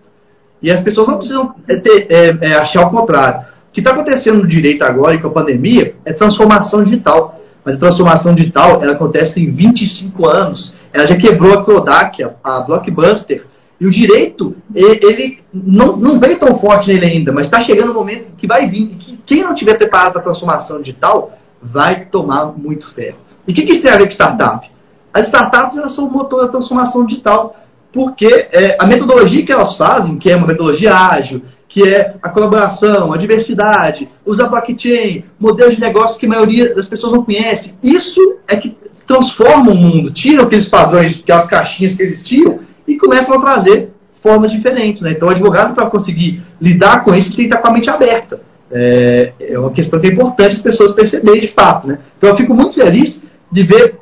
E 0.61 0.71
as 0.71 0.81
pessoas 0.81 1.07
não 1.07 1.17
precisam 1.17 1.53
ter, 1.67 2.07
é, 2.09 2.37
é, 2.41 2.53
achar 2.55 2.87
o 2.87 2.89
contrário. 2.89 3.45
O 3.69 3.71
que 3.71 3.81
está 3.81 3.91
acontecendo 3.91 4.41
no 4.41 4.47
direito 4.47 4.83
agora 4.83 5.15
e 5.15 5.19
com 5.19 5.27
a 5.27 5.31
pandemia 5.31 5.95
é 6.03 6.11
transformação 6.11 6.83
digital. 6.83 7.39
Mas 7.63 7.75
a 7.75 7.79
transformação 7.79 8.33
digital 8.33 8.81
ela 8.81 8.93
acontece 8.93 9.39
em 9.39 9.49
25 9.49 10.27
anos. 10.27 10.73
Ela 10.91 11.05
já 11.05 11.15
quebrou 11.15 11.53
a 11.53 11.63
Kodak, 11.63 12.25
a 12.43 12.61
Blockbuster. 12.61 13.45
E 13.79 13.85
o 13.85 13.91
direito, 13.91 14.55
ele 14.73 15.39
não, 15.53 15.95
não 15.95 16.19
veio 16.19 16.37
tão 16.37 16.53
forte 16.55 16.91
nele 16.91 17.05
ainda, 17.05 17.31
mas 17.31 17.47
está 17.47 17.61
chegando 17.61 17.89
o 17.89 17.91
um 17.91 17.95
momento 17.95 18.35
que 18.37 18.47
vai 18.47 18.67
vir. 18.67 18.87
Que 18.99 19.17
quem 19.25 19.43
não 19.43 19.53
tiver 19.53 19.75
preparado 19.75 20.13
para 20.13 20.21
a 20.21 20.23
transformação 20.23 20.81
digital 20.81 21.37
vai 21.61 22.05
tomar 22.05 22.47
muito 22.57 22.91
ferro. 22.91 23.17
E 23.47 23.51
o 23.51 23.55
que, 23.55 23.61
que 23.61 23.73
isso 23.73 23.83
tem 23.83 23.91
a 23.91 23.97
ver 23.97 24.05
com 24.05 24.11
startup? 24.11 24.69
As 25.13 25.27
startups 25.27 25.77
elas 25.77 25.91
são 25.91 26.07
o 26.07 26.11
motor 26.11 26.41
da 26.41 26.49
transformação 26.49 27.05
digital, 27.05 27.55
porque 27.93 28.47
é, 28.51 28.77
a 28.79 28.85
metodologia 28.85 29.45
que 29.45 29.51
elas 29.51 29.75
fazem, 29.75 30.17
que 30.17 30.29
é 30.29 30.35
uma 30.35 30.47
metodologia 30.47 30.95
ágil, 30.95 31.41
que 31.69 31.87
é 31.87 32.15
a 32.21 32.29
colaboração, 32.29 33.13
a 33.13 33.17
diversidade, 33.17 34.09
usar 34.25 34.47
blockchain, 34.47 35.23
modelos 35.39 35.75
de 35.75 35.81
negócio 35.81 36.19
que 36.19 36.25
a 36.25 36.29
maioria 36.29 36.73
das 36.73 36.87
pessoas 36.87 37.13
não 37.13 37.23
conhece, 37.23 37.75
isso 37.83 38.37
é 38.47 38.57
que 38.57 38.75
transforma 39.05 39.71
o 39.71 39.75
mundo, 39.75 40.11
tira 40.11 40.43
aqueles 40.43 40.67
padrões, 40.67 41.19
aquelas 41.19 41.47
caixinhas 41.47 41.93
que 41.93 42.01
existiam 42.01 42.59
e 42.87 42.97
começam 42.97 43.37
a 43.37 43.41
trazer 43.41 43.91
formas 44.13 44.51
diferentes. 44.51 45.03
Né? 45.03 45.11
Então, 45.11 45.27
o 45.27 45.31
advogado, 45.31 45.75
para 45.75 45.89
conseguir 45.89 46.43
lidar 46.59 47.03
com 47.03 47.13
isso, 47.13 47.29
tem 47.29 47.47
que 47.47 47.53
estar 47.53 47.57
com 47.59 47.67
a 47.67 47.71
mente 47.71 47.89
aberta. 47.89 48.41
É, 48.71 49.33
é 49.39 49.59
uma 49.59 49.71
questão 49.71 49.99
que 49.99 50.07
é 50.07 50.11
importante 50.11 50.55
as 50.55 50.61
pessoas 50.61 50.91
perceberem 50.91 51.41
de 51.41 51.47
fato. 51.47 51.87
Né? 51.87 51.99
Então, 52.17 52.29
eu 52.29 52.35
fico 52.35 52.53
muito 52.53 52.73
feliz 52.73 53.25
de 53.51 53.63
ver 53.63 53.95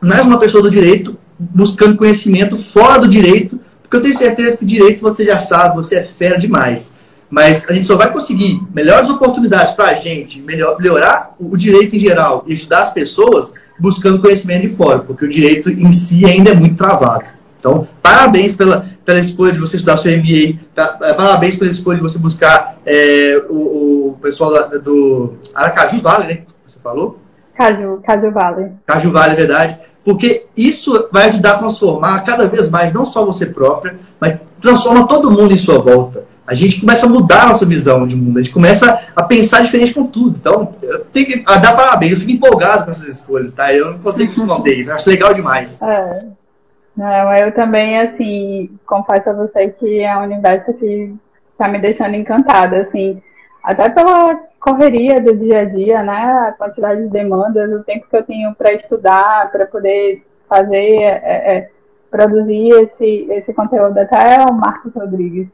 mais 0.00 0.24
uma 0.26 0.38
pessoa 0.38 0.62
do 0.62 0.70
direito 0.70 1.16
buscando 1.38 1.96
conhecimento 1.96 2.56
fora 2.56 3.00
do 3.00 3.08
direito, 3.08 3.60
porque 3.82 3.96
eu 3.96 4.02
tenho 4.02 4.16
certeza 4.16 4.56
que 4.56 4.64
direito 4.64 5.00
você 5.00 5.24
já 5.24 5.38
sabe, 5.38 5.76
você 5.76 5.96
é 5.96 6.04
fera 6.04 6.38
demais. 6.38 6.94
Mas 7.34 7.68
a 7.68 7.72
gente 7.72 7.88
só 7.88 7.96
vai 7.96 8.12
conseguir 8.12 8.62
melhores 8.72 9.10
oportunidades 9.10 9.72
para 9.72 9.86
a 9.86 9.94
gente, 9.94 10.40
melhor, 10.40 10.78
melhorar 10.78 11.34
o 11.36 11.56
direito 11.56 11.96
em 11.96 11.98
geral 11.98 12.44
e 12.46 12.52
ajudar 12.52 12.82
as 12.82 12.92
pessoas 12.92 13.52
buscando 13.76 14.22
conhecimento 14.22 14.68
de 14.68 14.76
fora, 14.76 15.00
porque 15.00 15.24
o 15.24 15.28
direito 15.28 15.68
em 15.68 15.90
si 15.90 16.24
ainda 16.24 16.50
é 16.50 16.54
muito 16.54 16.76
travado. 16.76 17.24
Então, 17.58 17.88
parabéns 18.00 18.54
pela, 18.54 18.86
pela 19.04 19.18
escolha 19.18 19.52
de 19.52 19.58
você 19.58 19.74
estudar 19.74 19.96
seu 19.96 20.16
MBA, 20.16 20.60
tá? 20.76 20.96
É, 21.02 21.12
parabéns 21.12 21.56
pela 21.56 21.72
escolha 21.72 21.96
de 21.96 22.04
você 22.04 22.20
buscar 22.20 22.76
é, 22.86 23.44
o, 23.50 24.10
o, 24.12 24.18
pessoal 24.22 24.68
do 24.78 25.34
Aracaju 25.52 26.00
Vale, 26.00 26.32
né? 26.32 26.42
Você 26.64 26.78
falou? 26.78 27.18
Caju, 27.58 28.00
Caju 28.06 28.30
Vale. 28.30 28.72
Caju 28.86 29.10
Vale, 29.10 29.32
é 29.32 29.36
verdade 29.36 29.78
porque 30.04 30.44
isso 30.54 31.08
vai 31.10 31.28
ajudar 31.28 31.52
a 31.52 31.58
transformar 31.58 32.20
cada 32.24 32.46
vez 32.46 32.70
mais, 32.70 32.92
não 32.92 33.06
só 33.06 33.24
você 33.24 33.46
própria, 33.46 33.98
mas 34.20 34.38
transforma 34.60 35.08
todo 35.08 35.30
mundo 35.30 35.54
em 35.54 35.56
sua 35.56 35.78
volta. 35.78 36.33
A 36.46 36.52
gente 36.52 36.80
começa 36.80 37.06
a 37.06 37.08
mudar 37.08 37.44
a 37.44 37.48
nossa 37.48 37.64
visão 37.64 38.06
de 38.06 38.14
mundo, 38.14 38.38
a 38.38 38.42
gente 38.42 38.52
começa 38.52 39.02
a 39.16 39.22
pensar 39.22 39.62
diferente 39.62 39.94
com 39.94 40.06
tudo. 40.06 40.36
Então, 40.38 40.74
eu 40.82 41.04
tenho 41.06 41.26
que 41.26 41.42
dar 41.42 41.74
parabéns, 41.74 42.12
eu 42.12 42.18
fico 42.18 42.32
empolgado 42.32 42.84
com 42.84 42.90
essas 42.90 43.08
escolhas, 43.08 43.54
tá? 43.54 43.72
Eu 43.72 43.92
não 43.92 43.98
consigo 43.98 44.30
esconder 44.32 44.74
isso, 44.74 44.90
eu 44.90 44.94
acho 44.94 45.08
legal 45.08 45.32
demais. 45.32 45.80
É. 45.80 46.24
Não, 46.96 47.34
eu 47.34 47.52
também, 47.52 47.98
assim, 47.98 48.78
confesso 48.86 49.30
a 49.30 49.32
você 49.32 49.68
que 49.68 50.00
é 50.00 50.16
um 50.16 50.24
universo 50.24 50.72
que 50.74 51.14
está 51.52 51.66
me 51.66 51.78
deixando 51.78 52.14
encantada, 52.14 52.82
assim, 52.82 53.22
até 53.62 53.88
pela 53.88 54.38
correria 54.60 55.20
do 55.20 55.34
dia 55.36 55.60
a 55.60 55.64
dia, 55.64 56.02
né? 56.02 56.48
A 56.48 56.52
quantidade 56.52 57.02
de 57.02 57.08
demandas, 57.08 57.72
o 57.72 57.82
tempo 57.82 58.06
que 58.08 58.16
eu 58.16 58.22
tenho 58.22 58.54
para 58.54 58.74
estudar, 58.74 59.50
para 59.50 59.66
poder 59.66 60.24
fazer, 60.48 61.00
é, 61.00 61.56
é, 61.56 61.70
produzir 62.10 62.68
esse, 62.68 63.26
esse 63.30 63.52
conteúdo. 63.54 63.98
Até 63.98 64.44
o 64.48 64.54
Marcos 64.54 64.92
Rodrigues 64.94 65.48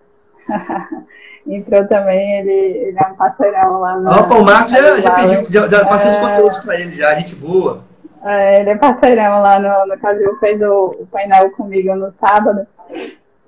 entrou 1.47 1.87
também, 1.87 2.41
ele, 2.41 2.89
ele 2.89 2.99
é 2.99 3.07
um 3.09 3.15
parceirão 3.15 3.81
lá 3.81 3.97
no. 3.97 4.11
Opa, 4.11 4.35
o 4.37 4.45
Marcos 4.45 4.73
já, 4.73 5.01
já 5.01 5.15
pediu, 5.15 5.47
já, 5.51 5.69
já 5.69 5.85
passei 5.85 6.11
é... 6.11 6.15
os 6.15 6.19
conteúdos 6.19 6.59
para 6.61 6.81
ele 6.81 6.95
já, 6.95 7.15
gente 7.15 7.35
boa. 7.37 7.85
É, 8.23 8.61
ele 8.61 8.71
é 8.71 8.77
parceirão 8.77 9.41
lá 9.41 9.59
no, 9.59 9.87
no 9.87 9.99
Brasil, 9.99 10.37
fez 10.39 10.61
o, 10.61 10.97
o, 11.01 11.07
painel 11.07 11.51
comigo 11.53 11.95
no 11.95 12.13
sábado. 12.21 12.67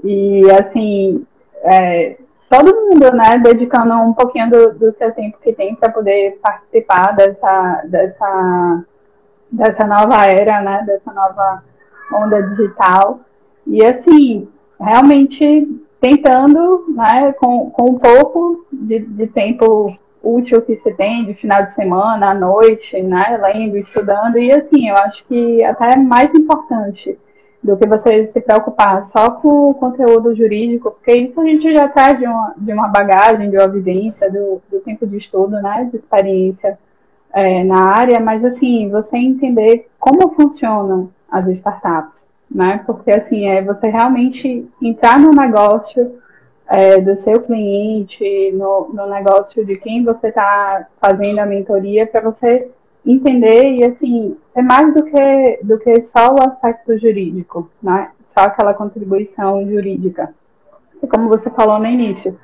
E, 0.03 0.51
assim, 0.51 1.27
é, 1.63 2.17
todo 2.49 2.75
mundo, 2.75 3.15
né, 3.15 3.39
dedicando 3.43 3.95
um 3.95 4.15
pouquinho 4.15 4.51
do, 4.51 4.73
do 4.73 4.97
seu 4.97 5.13
tempo 5.13 5.39
que 5.43 5.53
tem 5.53 5.75
para 5.75 5.93
poder 5.93 6.41
participar 6.43 7.15
dessa, 7.15 7.83
dessa, 7.85 8.85
dessa 9.51 9.87
nova 9.87 10.25
era, 10.25 10.63
né, 10.63 10.83
dessa 10.87 11.13
nova 11.13 11.63
onda 12.15 12.43
digital. 12.43 13.21
E, 13.67 13.85
assim, 13.85 14.49
realmente 14.81 15.69
tentando, 16.03 16.85
né, 16.89 17.33
com, 17.35 17.71
com 17.71 17.93
um 17.93 17.99
pouco 17.99 18.67
de, 18.73 18.99
de 18.99 19.29
tempo 19.29 19.97
útil 20.21 20.61
que 20.61 20.75
se 20.77 20.93
tem 20.95 21.25
de 21.25 21.35
final 21.35 21.65
de 21.65 21.75
semana, 21.75 22.31
à 22.31 22.35
noite, 22.35 23.01
né, 23.01 23.39
lendo, 23.41 23.77
estudando, 23.77 24.37
e 24.37 24.53
assim, 24.53 24.89
eu 24.89 24.97
acho 24.97 25.25
que 25.27 25.63
até 25.63 25.93
é 25.93 25.97
mais 25.97 26.35
importante 26.35 27.17
do 27.63 27.77
que 27.77 27.87
você 27.87 28.27
se 28.27 28.41
preocupar 28.41 29.05
só 29.05 29.31
com 29.31 29.71
o 29.71 29.75
conteúdo 29.75 30.35
jurídico, 30.35 30.91
porque 30.91 31.17
isso 31.17 31.41
a 31.41 31.45
gente 31.45 31.73
já 31.73 31.87
traz 31.87 32.19
de 32.19 32.27
uma, 32.27 32.53
de 32.57 32.73
uma 32.73 32.89
bagagem, 32.89 33.49
de 33.49 33.57
uma 33.57 33.69
vivência, 33.69 34.29
do, 34.29 34.61
do 34.69 34.81
tempo 34.81 35.07
de 35.07 35.19
estudo, 35.19 35.63
né, 35.63 35.89
de 35.89 35.97
experiência 35.97 36.77
é, 37.33 37.63
na 37.63 37.87
área, 37.87 38.19
mas 38.19 38.45
assim, 38.45 38.91
você 38.91 39.17
entender 39.17 39.89
como 40.01 40.35
funcionam 40.35 41.11
as 41.31 41.47
startups, 41.47 42.22
né, 42.55 42.83
porque 42.87 43.11
assim, 43.11 43.47
é 43.47 43.63
você 43.63 43.89
realmente 43.89 44.69
entrar 44.81 45.19
no 45.19 45.31
negócio, 45.31 46.21
é, 46.69 47.01
do 47.01 47.17
seu 47.17 47.41
cliente, 47.41 48.53
no, 48.53 48.91
no 48.93 49.07
negócio 49.07 49.65
de 49.65 49.77
quem 49.77 50.05
você 50.05 50.29
está 50.29 50.87
fazendo 51.01 51.39
a 51.39 51.47
mentoria, 51.47 52.07
para 52.07 52.21
você 52.21 52.71
entender 53.05 53.71
e 53.73 53.85
assim 53.85 54.37
é 54.55 54.63
mais 54.63 54.95
do 54.95 55.03
que 55.05 55.59
do 55.63 55.79
que 55.79 56.03
só 56.05 56.35
o 56.35 56.43
aspecto 56.43 56.97
jurídico, 56.99 57.69
né? 57.83 58.11
Só 58.27 58.45
aquela 58.45 58.73
contribuição 58.73 59.69
jurídica. 59.69 60.33
E 61.03 61.07
como 61.07 61.29
você 61.29 61.51
falou 61.51 61.79
no 61.79 61.87
início, 61.87 62.39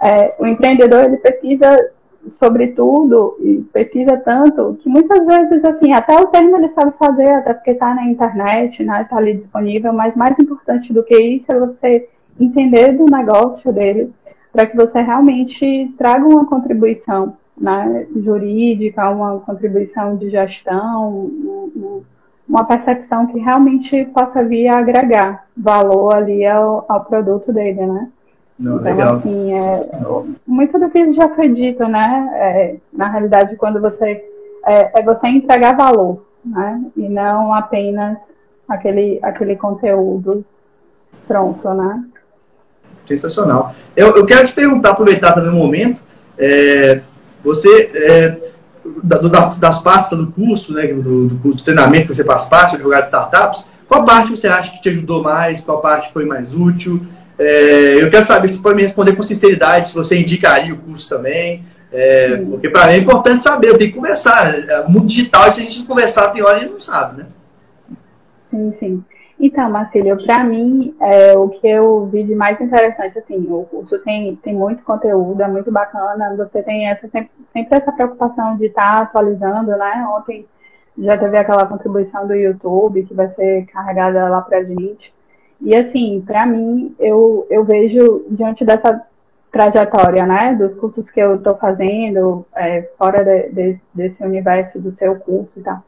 é, 0.00 0.34
o 0.38 0.46
empreendedor 0.46 1.04
ele 1.04 1.18
pesquisa 1.18 1.90
sobre 2.28 2.68
tudo 2.68 3.36
e 3.40 3.58
pesquisa 3.72 4.16
tanto 4.18 4.76
que 4.82 4.88
muitas 4.88 5.24
vezes 5.24 5.64
assim 5.64 5.92
até 5.92 6.18
o 6.18 6.26
termo 6.26 6.56
ele 6.56 6.68
sabe 6.70 6.92
fazer 6.98 7.30
até 7.30 7.54
porque 7.54 7.70
está 7.70 7.94
na 7.94 8.06
internet, 8.06 8.82
né? 8.84 9.02
Está 9.02 9.16
ali 9.16 9.34
disponível. 9.34 9.92
Mas 9.92 10.14
mais 10.16 10.38
importante 10.38 10.92
do 10.92 11.02
que 11.02 11.16
isso 11.16 11.50
é 11.52 11.58
você 11.58 12.08
entender 12.38 12.92
do 12.92 13.06
negócio 13.06 13.72
dele, 13.72 14.12
para 14.52 14.66
que 14.66 14.76
você 14.76 15.00
realmente 15.00 15.92
traga 15.96 16.26
uma 16.26 16.46
contribuição 16.46 17.36
né, 17.56 18.06
jurídica, 18.16 19.10
uma 19.10 19.40
contribuição 19.40 20.16
de 20.16 20.30
gestão, 20.30 21.30
uma 22.48 22.64
percepção 22.64 23.26
que 23.26 23.38
realmente 23.38 24.04
possa 24.06 24.42
vir 24.44 24.68
a 24.68 24.78
agregar 24.78 25.44
valor 25.56 26.14
ali 26.14 26.46
ao, 26.46 26.84
ao 26.88 27.04
produto 27.04 27.52
dele, 27.52 27.86
né? 27.86 28.10
Não, 28.58 28.80
então, 28.80 28.84
legal. 28.84 29.16
assim, 29.16 29.52
é, 29.52 29.90
muito 30.46 30.78
do 30.78 30.90
que 30.90 31.12
já 31.14 31.28
foi 31.34 31.48
dito, 31.50 31.86
né? 31.86 32.28
É, 32.34 32.76
na 32.92 33.08
realidade, 33.08 33.56
quando 33.56 33.80
você 33.80 34.24
é, 34.66 35.00
é, 35.00 35.02
você 35.02 35.28
entregar 35.28 35.76
valor, 35.76 36.24
né? 36.44 36.82
E 36.96 37.08
não 37.08 37.54
apenas 37.54 38.18
aquele, 38.68 39.20
aquele 39.22 39.56
conteúdo 39.56 40.44
pronto, 41.26 41.72
né? 41.72 42.04
Sensacional. 43.06 43.74
Eu, 43.96 44.16
eu 44.16 44.26
quero 44.26 44.46
te 44.46 44.52
perguntar, 44.52 44.90
aproveitar 44.90 45.32
também 45.32 45.50
o 45.50 45.54
um 45.54 45.58
momento, 45.58 46.00
é, 46.36 47.00
você, 47.42 47.90
é, 47.94 48.52
das, 49.02 49.58
das 49.58 49.82
partes 49.82 50.10
do 50.10 50.30
curso, 50.32 50.72
né, 50.72 50.86
do, 50.88 51.28
do, 51.28 51.34
do, 51.36 51.62
treinamento 51.62 52.08
que 52.08 52.14
você 52.14 52.24
faz 52.24 52.48
parte, 52.48 52.74
advogado 52.74 53.00
de 53.00 53.06
startups, 53.06 53.68
qual 53.88 54.04
parte 54.04 54.30
você 54.30 54.46
acha 54.46 54.72
que 54.72 54.82
te 54.82 54.90
ajudou 54.90 55.22
mais, 55.22 55.62
qual 55.62 55.80
parte 55.80 56.12
foi 56.12 56.26
mais 56.26 56.54
útil? 56.54 57.00
É, 57.38 58.02
eu 58.02 58.10
quero 58.10 58.24
saber 58.24 58.48
se 58.48 58.60
pode 58.60 58.76
me 58.76 58.82
responder 58.82 59.14
com 59.14 59.22
sinceridade, 59.22 59.88
se 59.88 59.94
você 59.94 60.18
indicaria 60.18 60.74
o 60.74 60.78
curso 60.78 61.08
também, 61.08 61.64
é, 61.92 62.36
porque 62.36 62.68
para 62.68 62.88
mim 62.88 62.92
é 62.94 62.98
importante 62.98 63.42
saber, 63.42 63.68
eu 63.68 63.78
tenho 63.78 63.90
que 63.90 63.96
conversar. 63.96 64.54
É, 64.54 64.88
mundo 64.88 65.06
digital, 65.06 65.50
se 65.52 65.60
a 65.60 65.62
gente 65.62 65.78
não 65.78 65.86
conversar, 65.86 66.32
tem 66.32 66.42
hora 66.42 66.56
a 66.56 66.60
gente 66.60 66.72
não 66.72 66.80
sabe, 66.80 67.18
né? 67.18 67.26
Sim, 68.50 68.74
sim. 68.80 69.04
Então, 69.40 69.70
Marcílio, 69.70 70.16
para 70.24 70.42
mim, 70.42 70.96
é, 71.00 71.38
o 71.38 71.48
que 71.48 71.68
eu 71.68 72.06
vi 72.06 72.24
de 72.24 72.34
mais 72.34 72.60
interessante, 72.60 73.18
assim, 73.20 73.46
o 73.48 73.62
curso 73.64 73.96
tem, 74.00 74.34
tem 74.36 74.52
muito 74.52 74.82
conteúdo, 74.82 75.40
é 75.40 75.46
muito 75.46 75.70
bacana, 75.70 76.34
você 76.36 76.60
tem 76.60 76.88
essa, 76.88 77.08
sempre, 77.08 77.30
sempre 77.52 77.78
essa 77.78 77.92
preocupação 77.92 78.56
de 78.56 78.66
estar 78.66 78.96
tá 78.96 79.02
atualizando, 79.04 79.70
né? 79.70 80.08
Ontem 80.10 80.44
já 80.98 81.16
teve 81.16 81.36
aquela 81.36 81.66
contribuição 81.66 82.26
do 82.26 82.34
YouTube 82.34 83.04
que 83.04 83.14
vai 83.14 83.28
ser 83.34 83.66
carregada 83.66 84.28
lá 84.28 84.42
para 84.42 84.58
a 84.58 84.64
gente. 84.64 85.14
E, 85.60 85.74
assim, 85.74 86.22
para 86.26 86.46
mim, 86.46 86.94
eu, 86.98 87.46
eu 87.50 87.64
vejo, 87.64 88.24
diante 88.30 88.64
dessa 88.64 89.02
trajetória, 89.50 90.26
né, 90.26 90.54
dos 90.54 90.74
cursos 90.74 91.10
que 91.10 91.20
eu 91.20 91.36
estou 91.36 91.56
fazendo, 91.56 92.46
é, 92.54 92.82
fora 92.98 93.24
de, 93.24 93.48
de, 93.50 93.80
desse 93.94 94.22
universo 94.22 94.78
do 94.78 94.92
seu 94.92 95.16
curso 95.16 95.50
e 95.56 95.60
tal, 95.62 95.82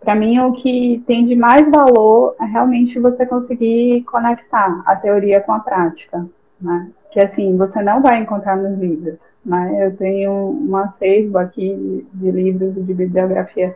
para 0.00 0.14
mim, 0.14 0.38
o 0.38 0.52
que 0.52 1.02
tem 1.06 1.26
de 1.26 1.34
mais 1.34 1.68
valor 1.68 2.36
é 2.40 2.44
realmente 2.44 2.98
você 3.00 3.26
conseguir 3.26 4.04
conectar 4.04 4.82
a 4.86 4.94
teoria 4.94 5.40
com 5.40 5.52
a 5.52 5.58
prática, 5.58 6.24
né? 6.60 6.88
Que 7.10 7.18
assim, 7.18 7.56
você 7.56 7.82
não 7.82 8.00
vai 8.00 8.20
encontrar 8.20 8.56
nos 8.56 8.78
livros, 8.78 9.16
né? 9.44 9.84
Eu 9.84 9.96
tenho 9.96 10.30
um 10.32 10.76
acervo 10.76 11.38
aqui 11.38 12.06
de 12.12 12.30
livros 12.30 12.74
de 12.74 12.94
bibliografia 12.94 13.74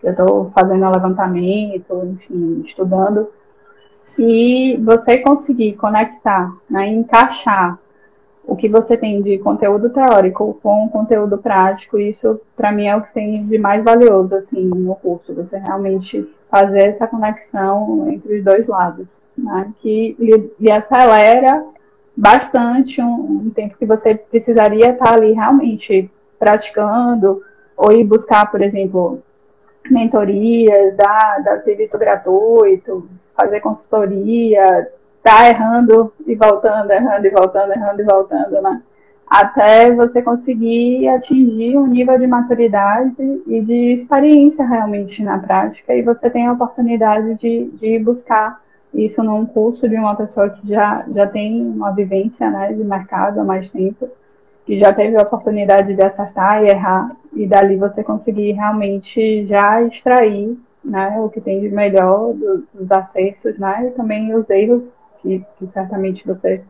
que 0.00 0.06
eu 0.08 0.10
estou 0.10 0.50
fazendo 0.50 0.90
levantamento, 0.90 2.02
enfim, 2.12 2.62
estudando. 2.66 3.28
E 4.18 4.76
você 4.82 5.18
conseguir 5.18 5.74
conectar, 5.74 6.52
né, 6.68 6.88
encaixar 6.88 7.78
o 8.48 8.56
que 8.56 8.68
você 8.68 8.96
tem 8.96 9.22
de 9.22 9.38
conteúdo 9.38 9.90
teórico 9.90 10.58
com 10.62 10.88
conteúdo 10.88 11.36
prático, 11.36 11.98
isso 11.98 12.40
para 12.56 12.72
mim 12.72 12.86
é 12.86 12.96
o 12.96 13.02
que 13.02 13.12
tem 13.12 13.46
de 13.46 13.58
mais 13.58 13.84
valioso 13.84 14.34
assim 14.34 14.64
no 14.64 14.94
curso, 14.96 15.34
você 15.34 15.58
realmente 15.58 16.26
fazer 16.50 16.94
essa 16.94 17.06
conexão 17.06 18.10
entre 18.10 18.38
os 18.38 18.44
dois 18.44 18.66
lados, 18.66 19.06
né? 19.36 19.70
que 19.80 20.16
lhe, 20.18 20.50
lhe 20.58 20.72
acelera 20.72 21.62
bastante 22.16 23.00
um, 23.02 23.42
um, 23.44 23.50
tempo 23.50 23.76
que 23.78 23.84
você 23.84 24.14
precisaria 24.14 24.90
estar 24.90 25.12
ali 25.12 25.32
realmente 25.32 26.10
praticando 26.38 27.42
ou 27.76 27.92
ir 27.92 28.02
buscar, 28.02 28.50
por 28.50 28.62
exemplo, 28.62 29.22
mentorias, 29.90 30.96
dar, 30.96 31.42
dar 31.44 31.62
serviço 31.62 31.96
gratuito, 31.98 33.06
fazer 33.38 33.60
consultoria, 33.60 34.90
tá 35.22 35.48
errando 35.48 36.12
e 36.26 36.34
voltando, 36.34 36.90
errando 36.90 37.26
e 37.26 37.30
voltando, 37.30 37.72
errando 37.72 38.02
e 38.02 38.04
voltando, 38.04 38.60
né? 38.60 38.82
Até 39.30 39.92
você 39.92 40.22
conseguir 40.22 41.06
atingir 41.08 41.76
um 41.76 41.86
nível 41.86 42.18
de 42.18 42.26
maturidade 42.26 43.42
e 43.46 43.60
de 43.60 44.00
experiência 44.00 44.66
realmente 44.66 45.22
na 45.22 45.38
prática, 45.38 45.94
e 45.94 46.02
você 46.02 46.28
tem 46.30 46.46
a 46.46 46.52
oportunidade 46.52 47.34
de, 47.34 47.66
de 47.74 47.98
buscar 47.98 48.60
isso 48.92 49.22
num 49.22 49.44
curso 49.44 49.86
de 49.88 49.96
uma 49.96 50.16
pessoa 50.16 50.48
que 50.48 50.66
já, 50.66 51.04
já 51.14 51.26
tem 51.26 51.60
uma 51.60 51.92
vivência 51.92 52.50
né, 52.50 52.72
de 52.72 52.82
mercado 52.82 53.40
há 53.40 53.44
mais 53.44 53.70
tempo, 53.70 54.08
que 54.64 54.78
já 54.78 54.92
teve 54.92 55.16
a 55.16 55.22
oportunidade 55.22 55.94
de 55.94 56.02
acertar 56.02 56.64
e 56.64 56.68
errar, 56.68 57.14
e 57.34 57.46
dali 57.46 57.76
você 57.76 58.02
conseguir 58.02 58.52
realmente 58.52 59.46
já 59.46 59.82
extrair 59.82 60.58
né, 60.88 61.20
o 61.20 61.28
que 61.28 61.40
tem 61.40 61.60
de 61.60 61.68
melhor 61.68 62.32
dos, 62.32 62.62
dos 62.72 62.90
acertos 62.90 63.58
né, 63.58 63.88
e 63.88 63.90
também 63.92 64.34
os 64.34 64.48
erros 64.50 64.82
que, 65.20 65.44
que 65.58 65.66
certamente 65.68 66.26
você 66.26 66.62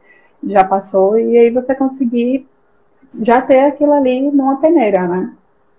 já 0.45 0.65
passou, 0.65 1.19
e 1.19 1.37
aí 1.37 1.51
você 1.51 1.75
conseguir 1.75 2.47
já 3.21 3.41
ter 3.41 3.61
aquilo 3.61 3.93
ali 3.93 4.31
numa 4.31 4.61
peneira, 4.61 5.07
né? 5.07 5.35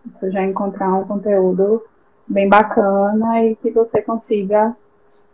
Você 0.05 0.31
já 0.31 0.43
encontrar 0.43 0.93
um 0.93 1.05
conteúdo 1.05 1.83
bem 2.27 2.49
bacana 2.49 3.43
e 3.45 3.55
que 3.55 3.69
você 3.71 4.01
consiga 4.01 4.75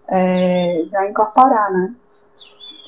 é, 0.07 0.85
já 0.91 1.09
incorporar, 1.09 1.71
né? 1.71 1.95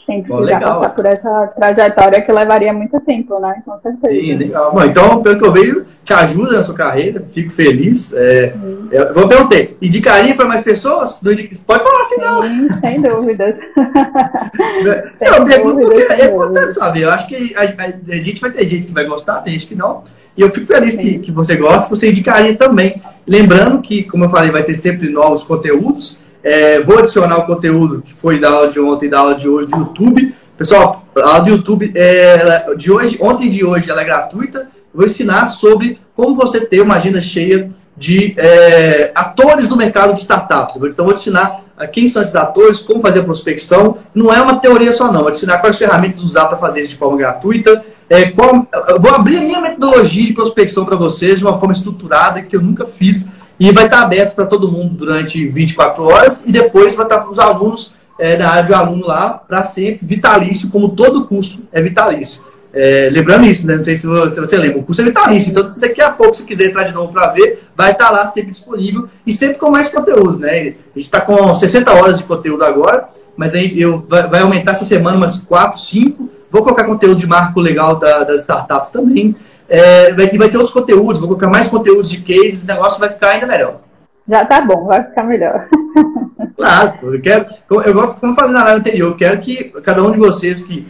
Sem 0.08 0.24
precisar 0.24 0.62
passar 0.62 0.89
por 0.95 1.05
essa 1.05 1.47
trajetória 1.47 2.22
que 2.22 2.32
levaria 2.32 2.72
muito 2.72 2.97
tempo, 3.01 3.38
né? 3.41 3.62
Com 3.66 3.78
certeza. 3.82 4.16
Sim, 4.16 4.38
legal. 4.38 4.72
Bom, 4.74 4.82
então, 4.82 5.22
pelo 5.22 5.38
que 5.38 5.45
eu 5.45 5.51
vejo, 5.51 5.86
te 6.01 6.14
ajuda 6.14 6.53
na 6.53 6.64
sua 6.64 6.76
carreira, 6.76 7.26
fico 7.30 7.51
feliz. 7.51 8.14
É, 8.14 8.53
eu 8.89 9.14
vou 9.14 9.28
perguntar, 9.28 9.58
indicaria 9.82 10.34
para 10.34 10.47
mais 10.47 10.62
pessoas? 10.62 11.20
Pode 11.66 11.84
falar 11.84 12.01
assim, 12.03 12.22
não. 12.22 12.41
Sim, 12.41 12.80
sem 12.80 13.01
dúvidas. 13.01 13.55
sem 15.20 15.28
eu 15.28 15.45
pergunto 15.45 15.82
porque 15.82 16.14
é 16.14 16.26
importante 16.28 16.74
saber. 16.74 17.01
Eu 17.01 17.12
acho 17.12 17.28
que 17.28 17.53
a, 17.53 17.64
a, 17.64 18.14
a, 18.14 18.18
gente 18.22 18.39
vai 18.39 18.51
ter 18.51 18.66
gente 18.66 18.88
que 18.88 18.93
vai 18.93 19.05
gostar, 19.05 19.41
tem 19.41 19.51
gente 19.51 19.68
que 19.68 19.76
não. 19.76 20.03
E 20.38 20.41
eu 20.41 20.49
fico 20.49 20.68
feliz 20.68 20.95
que, 20.95 21.20
que 21.20 21.32
você 21.34 21.58
gosta, 21.58 21.93
você 21.93 22.10
indicaria 22.10 22.55
também. 22.55 23.01
Lembrando 23.28 23.82
que, 23.82 24.03
como 24.03 24.24
eu 24.24 24.30
falei, 24.30 24.51
vai 24.51 24.64
ter 24.64 24.76
sempre 24.76 25.10
novos 25.10 25.43
conteúdos. 25.43 26.18
É, 26.48 26.82
vou 26.82 26.98
adicionar 26.98 27.39
o 27.39 27.45
conteúdo 27.45 28.02
que 28.02 28.14
foi 28.14 28.39
da 28.39 28.50
aula 28.50 28.72
de 28.72 28.80
ontem 28.80 29.08
e 29.08 29.10
da 29.10 29.20
aula 29.20 29.36
de 29.36 29.50
hoje 29.50 29.68
do 29.68 29.80
YouTube. 29.80 30.34
Pessoal, 30.58 31.04
a 31.18 31.28
aula 31.28 31.41
do 31.41 31.50
YouTube 31.50 31.91
é, 31.93 32.74
de 32.78 32.89
hoje, 32.89 33.18
ontem 33.20 33.48
e 33.48 33.50
de 33.50 33.66
hoje 33.66 33.91
ela 33.91 34.02
é 34.02 34.06
gratuita. 34.06 34.70
vou 34.93 35.06
ensinar 35.06 35.50
sobre 35.50 36.00
como 36.16 36.38
você 36.38 36.62
ter 36.62 36.80
uma 36.80 36.95
agenda 36.95 37.20
cheia 37.20 37.70
de 37.98 38.34
é, 38.38 39.12
atores 39.14 39.68
do 39.68 39.76
mercado 39.76 40.14
de 40.14 40.22
startups. 40.22 40.78
Então, 40.84 41.04
vou 41.04 41.14
ensinar 41.14 41.66
quem 41.91 42.08
são 42.08 42.22
esses 42.22 42.36
atores, 42.38 42.80
como 42.80 43.02
fazer 43.02 43.20
a 43.20 43.24
prospecção. 43.24 43.98
Não 44.16 44.34
é 44.34 44.41
uma 44.41 44.58
teoria 44.58 44.93
só, 44.93 45.12
não. 45.12 45.24
Vou 45.24 45.32
ensinar 45.32 45.58
quais 45.58 45.78
ferramentas 45.78 46.24
usar 46.24 46.45
para 46.45 46.58
fazer 46.58 46.80
isso 46.80 46.91
de 46.91 46.98
forma 46.98 47.18
gratuita. 47.18 47.84
É, 48.10 48.32
qual, 48.32 48.66
vou 49.02 49.14
abrir 49.14 49.39
a 49.39 49.41
minha 49.41 49.60
metodologia 49.60 50.28
de 50.28 50.34
prospecção 50.34 50.86
para 50.86 50.95
vocês 50.95 51.39
de 51.39 51.45
uma 51.45 51.60
forma 51.60 51.74
estruturada 51.74 52.41
que 52.41 52.56
eu 52.56 52.62
nunca 52.62 52.86
fiz 52.86 53.28
e 53.60 53.72
vai 53.72 53.86
estar 53.86 54.03
aberto 54.03 54.36
para 54.36 54.45
todo 54.45 54.72
mundo 54.72 54.95
durante 54.95 55.47
24 55.47 56.03
horas 56.03 56.43
e 56.45 56.51
depois 56.51 56.95
vai 56.95 57.05
estar 57.05 57.20
para 57.20 57.32
os 57.32 57.39
alunos 57.39 57.93
é, 58.20 58.36
da 58.36 58.49
área 58.49 58.64
de 58.64 58.74
aluno 58.74 59.05
lá 59.05 59.30
para 59.30 59.64
sempre, 59.64 60.05
vitalício, 60.05 60.70
como 60.70 60.89
todo 60.89 61.26
curso 61.26 61.62
é 61.72 61.82
vitalício. 61.82 62.43
É, 62.74 63.10
lembrando 63.12 63.45
isso, 63.45 63.66
né? 63.66 63.78
não 63.78 63.84
sei 63.84 63.95
se 63.95 64.05
você, 64.05 64.58
lembra, 64.58 64.80
o 64.80 64.84
curso 64.84 65.01
é 65.01 65.05
vitalício, 65.05 65.49
então 65.49 65.66
se 65.66 65.80
daqui 65.80 66.01
a 66.01 66.12
pouco, 66.12 66.36
se 66.36 66.45
quiser 66.45 66.66
entrar 66.66 66.84
de 66.84 66.93
novo 66.93 67.12
para 67.12 67.32
ver, 67.32 67.64
vai 67.76 67.91
estar 67.91 68.10
lá 68.10 68.28
sempre 68.28 68.51
disponível 68.51 69.08
e 69.26 69.34
sempre 69.34 69.58
com 69.58 69.72
mais 69.72 69.89
conteúdo. 69.89 70.38
Né? 70.38 70.49
A 70.49 70.64
gente 70.64 70.78
está 70.97 71.22
com 71.22 71.55
60 71.55 71.91
horas 71.91 72.18
de 72.18 72.24
conteúdo 72.24 72.64
agora, 72.64 73.10
mas 73.36 73.53
aí 73.53 73.80
eu, 73.80 74.05
vai, 74.08 74.28
vai 74.28 74.41
aumentar 74.41 74.74
essa 74.74 74.86
semana 74.86 75.18
umas 75.18 75.39
4, 75.39 75.80
5. 75.80 76.30
Vou 76.51 76.64
colocar 76.64 76.86
conteúdo 76.86 77.20
de 77.20 77.28
marco 77.28 77.60
legal 77.60 77.97
da, 77.97 78.24
das 78.24 78.41
startups 78.41 78.91
também. 78.91 79.36
É, 79.70 80.13
vai, 80.13 80.28
vai 80.30 80.49
ter 80.49 80.57
outros 80.57 80.74
conteúdos, 80.74 81.20
vou 81.20 81.30
colocar 81.30 81.47
mais 81.47 81.68
conteúdos 81.70 82.09
de 82.09 82.22
cases, 82.22 82.63
o 82.63 82.68
negócio 82.68 82.99
vai 82.99 83.09
ficar 83.09 83.32
ainda 83.32 83.47
melhor. 83.47 83.82
Já 84.28 84.45
tá 84.45 84.61
bom, 84.61 84.86
vai 84.86 85.03
ficar 85.03 85.24
melhor. 85.24 85.68
Claro, 86.57 87.13
eu 87.13 87.22
quero, 87.22 87.45
eu 87.70 87.93
gosto, 87.93 88.20
como 88.20 88.32
eu 88.32 88.36
falei 88.36 88.51
na 88.51 88.63
live 88.63 88.80
anterior, 88.80 89.11
eu 89.11 89.15
quero 89.15 89.39
que 89.39 89.65
cada 89.84 90.01
um 90.03 90.11
de 90.11 90.18
vocês 90.18 90.63
que 90.63 90.88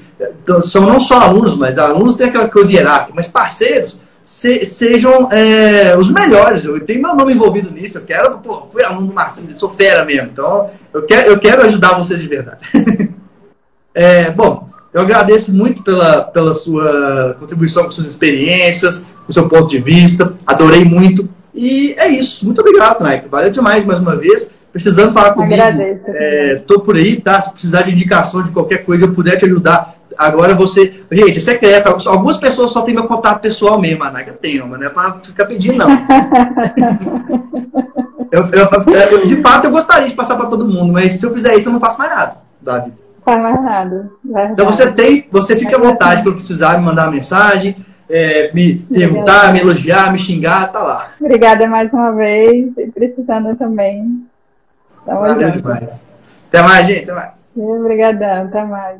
são 0.63 0.85
não 0.85 0.97
só 0.97 1.19
alunos, 1.19 1.57
mas 1.57 1.77
alunos 1.77 2.15
têm 2.15 2.29
aquela 2.29 2.47
coisa 2.47 2.71
hierárquica, 2.71 3.11
mas 3.13 3.27
parceiros 3.27 4.01
se, 4.23 4.65
sejam 4.65 5.29
é, 5.29 5.97
os 5.97 6.09
melhores. 6.09 6.63
Eu 6.63 6.79
tenho 6.85 7.01
meu 7.01 7.15
nome 7.15 7.33
envolvido 7.33 7.69
nisso, 7.69 7.97
eu 7.97 8.03
quero, 8.03 8.39
pô, 8.39 8.67
fui 8.71 8.81
aluno 8.81 9.07
do 9.07 9.13
Marcinho, 9.13 9.53
sou 9.55 9.69
fera 9.69 10.05
mesmo, 10.05 10.29
então 10.31 10.69
eu 10.93 11.05
quero, 11.05 11.31
eu 11.31 11.39
quero 11.39 11.63
ajudar 11.63 11.97
vocês 11.97 12.21
de 12.21 12.27
verdade. 12.27 12.59
é, 13.93 14.31
bom, 14.31 14.69
eu 14.97 15.03
agradeço 15.03 15.53
muito 15.53 15.83
pela, 15.83 16.23
pela 16.23 16.55
sua 16.55 17.37
contribuição 17.39 17.83
com 17.83 17.91
suas 17.91 18.07
experiências, 18.07 19.05
com 19.27 19.31
seu 19.31 19.47
ponto 19.47 19.67
de 19.67 19.77
vista, 19.77 20.33
adorei 20.43 20.83
muito. 20.83 21.29
E 21.53 21.93
é 21.99 22.07
isso. 22.07 22.43
Muito 22.43 22.61
obrigado, 22.61 23.03
Nike. 23.03 23.27
Valeu 23.29 23.51
demais 23.51 23.85
mais 23.85 23.99
uma 23.99 24.15
vez. 24.15 24.51
Precisando 24.71 25.13
falar 25.13 25.35
comigo. 25.35 25.61
Estou 26.55 26.77
é, 26.77 26.81
por 26.83 26.95
aí, 26.95 27.21
tá? 27.21 27.39
Se 27.39 27.53
precisar 27.53 27.83
de 27.83 27.91
indicação 27.91 28.41
de 28.41 28.49
qualquer 28.49 28.85
coisa, 28.85 29.05
eu 29.05 29.13
puder 29.13 29.37
te 29.37 29.45
ajudar. 29.45 29.97
Agora 30.17 30.55
você. 30.55 31.01
Gente, 31.11 31.41
você 31.41 31.55
quer. 31.55 31.83
Algumas 31.87 32.37
pessoas 32.37 32.71
só 32.71 32.81
têm 32.81 32.95
meu 32.95 33.03
contato 33.03 33.39
pessoal 33.39 33.79
mesmo, 33.79 34.03
a. 34.03 34.23
Eu 34.23 34.33
tenho, 34.33 34.67
mas 34.67 34.79
não 34.79 34.87
é 34.87 34.89
para 34.89 35.19
ficar 35.19 35.45
pedindo, 35.45 35.77
não. 35.77 35.89
eu, 38.31 38.41
eu, 38.41 38.67
eu, 39.11 39.27
de 39.27 39.35
fato, 39.43 39.65
eu 39.65 39.71
gostaria 39.71 40.09
de 40.09 40.15
passar 40.15 40.35
para 40.37 40.47
todo 40.47 40.67
mundo, 40.67 40.91
mas 40.91 41.11
se 41.13 41.23
eu 41.23 41.33
fizer 41.33 41.55
isso, 41.55 41.69
eu 41.69 41.73
não 41.73 41.79
faço 41.79 41.99
mais 41.99 42.09
nada, 42.09 42.37
Davi. 42.59 42.91
Faz 43.27 43.41
mais 43.41 43.61
nada. 43.61 44.11
Verdade. 44.23 44.53
Então 44.53 44.65
você 44.65 44.91
tem, 44.91 45.27
você 45.31 45.55
fica 45.55 45.75
à 45.75 45.79
vontade 45.79 46.23
para 46.23 46.31
precisar 46.31 46.77
me 46.77 46.85
mandar 46.85 47.05
uma 47.05 47.11
mensagem 47.11 47.75
é, 48.09 48.51
me 48.53 48.75
perguntar, 48.75 49.51
me 49.51 49.59
elogiar, 49.59 50.11
me 50.11 50.19
xingar, 50.19 50.71
tá 50.71 50.79
lá. 50.79 51.11
Obrigada 51.19 51.67
mais 51.67 51.91
uma 51.91 52.11
vez 52.13 52.71
e 52.77 52.87
precisando 52.87 53.55
também. 53.55 54.25
Tamo 55.05 55.21
Valeu 55.21 55.47
junto. 55.47 55.61
demais. 55.61 56.05
Até 56.47 56.61
mais, 56.61 56.87
gente. 56.87 57.03
Até 57.03 57.13
mais. 57.13 57.33
Obrigadão. 57.55 58.45
Até 58.45 58.63
mais. 58.63 58.99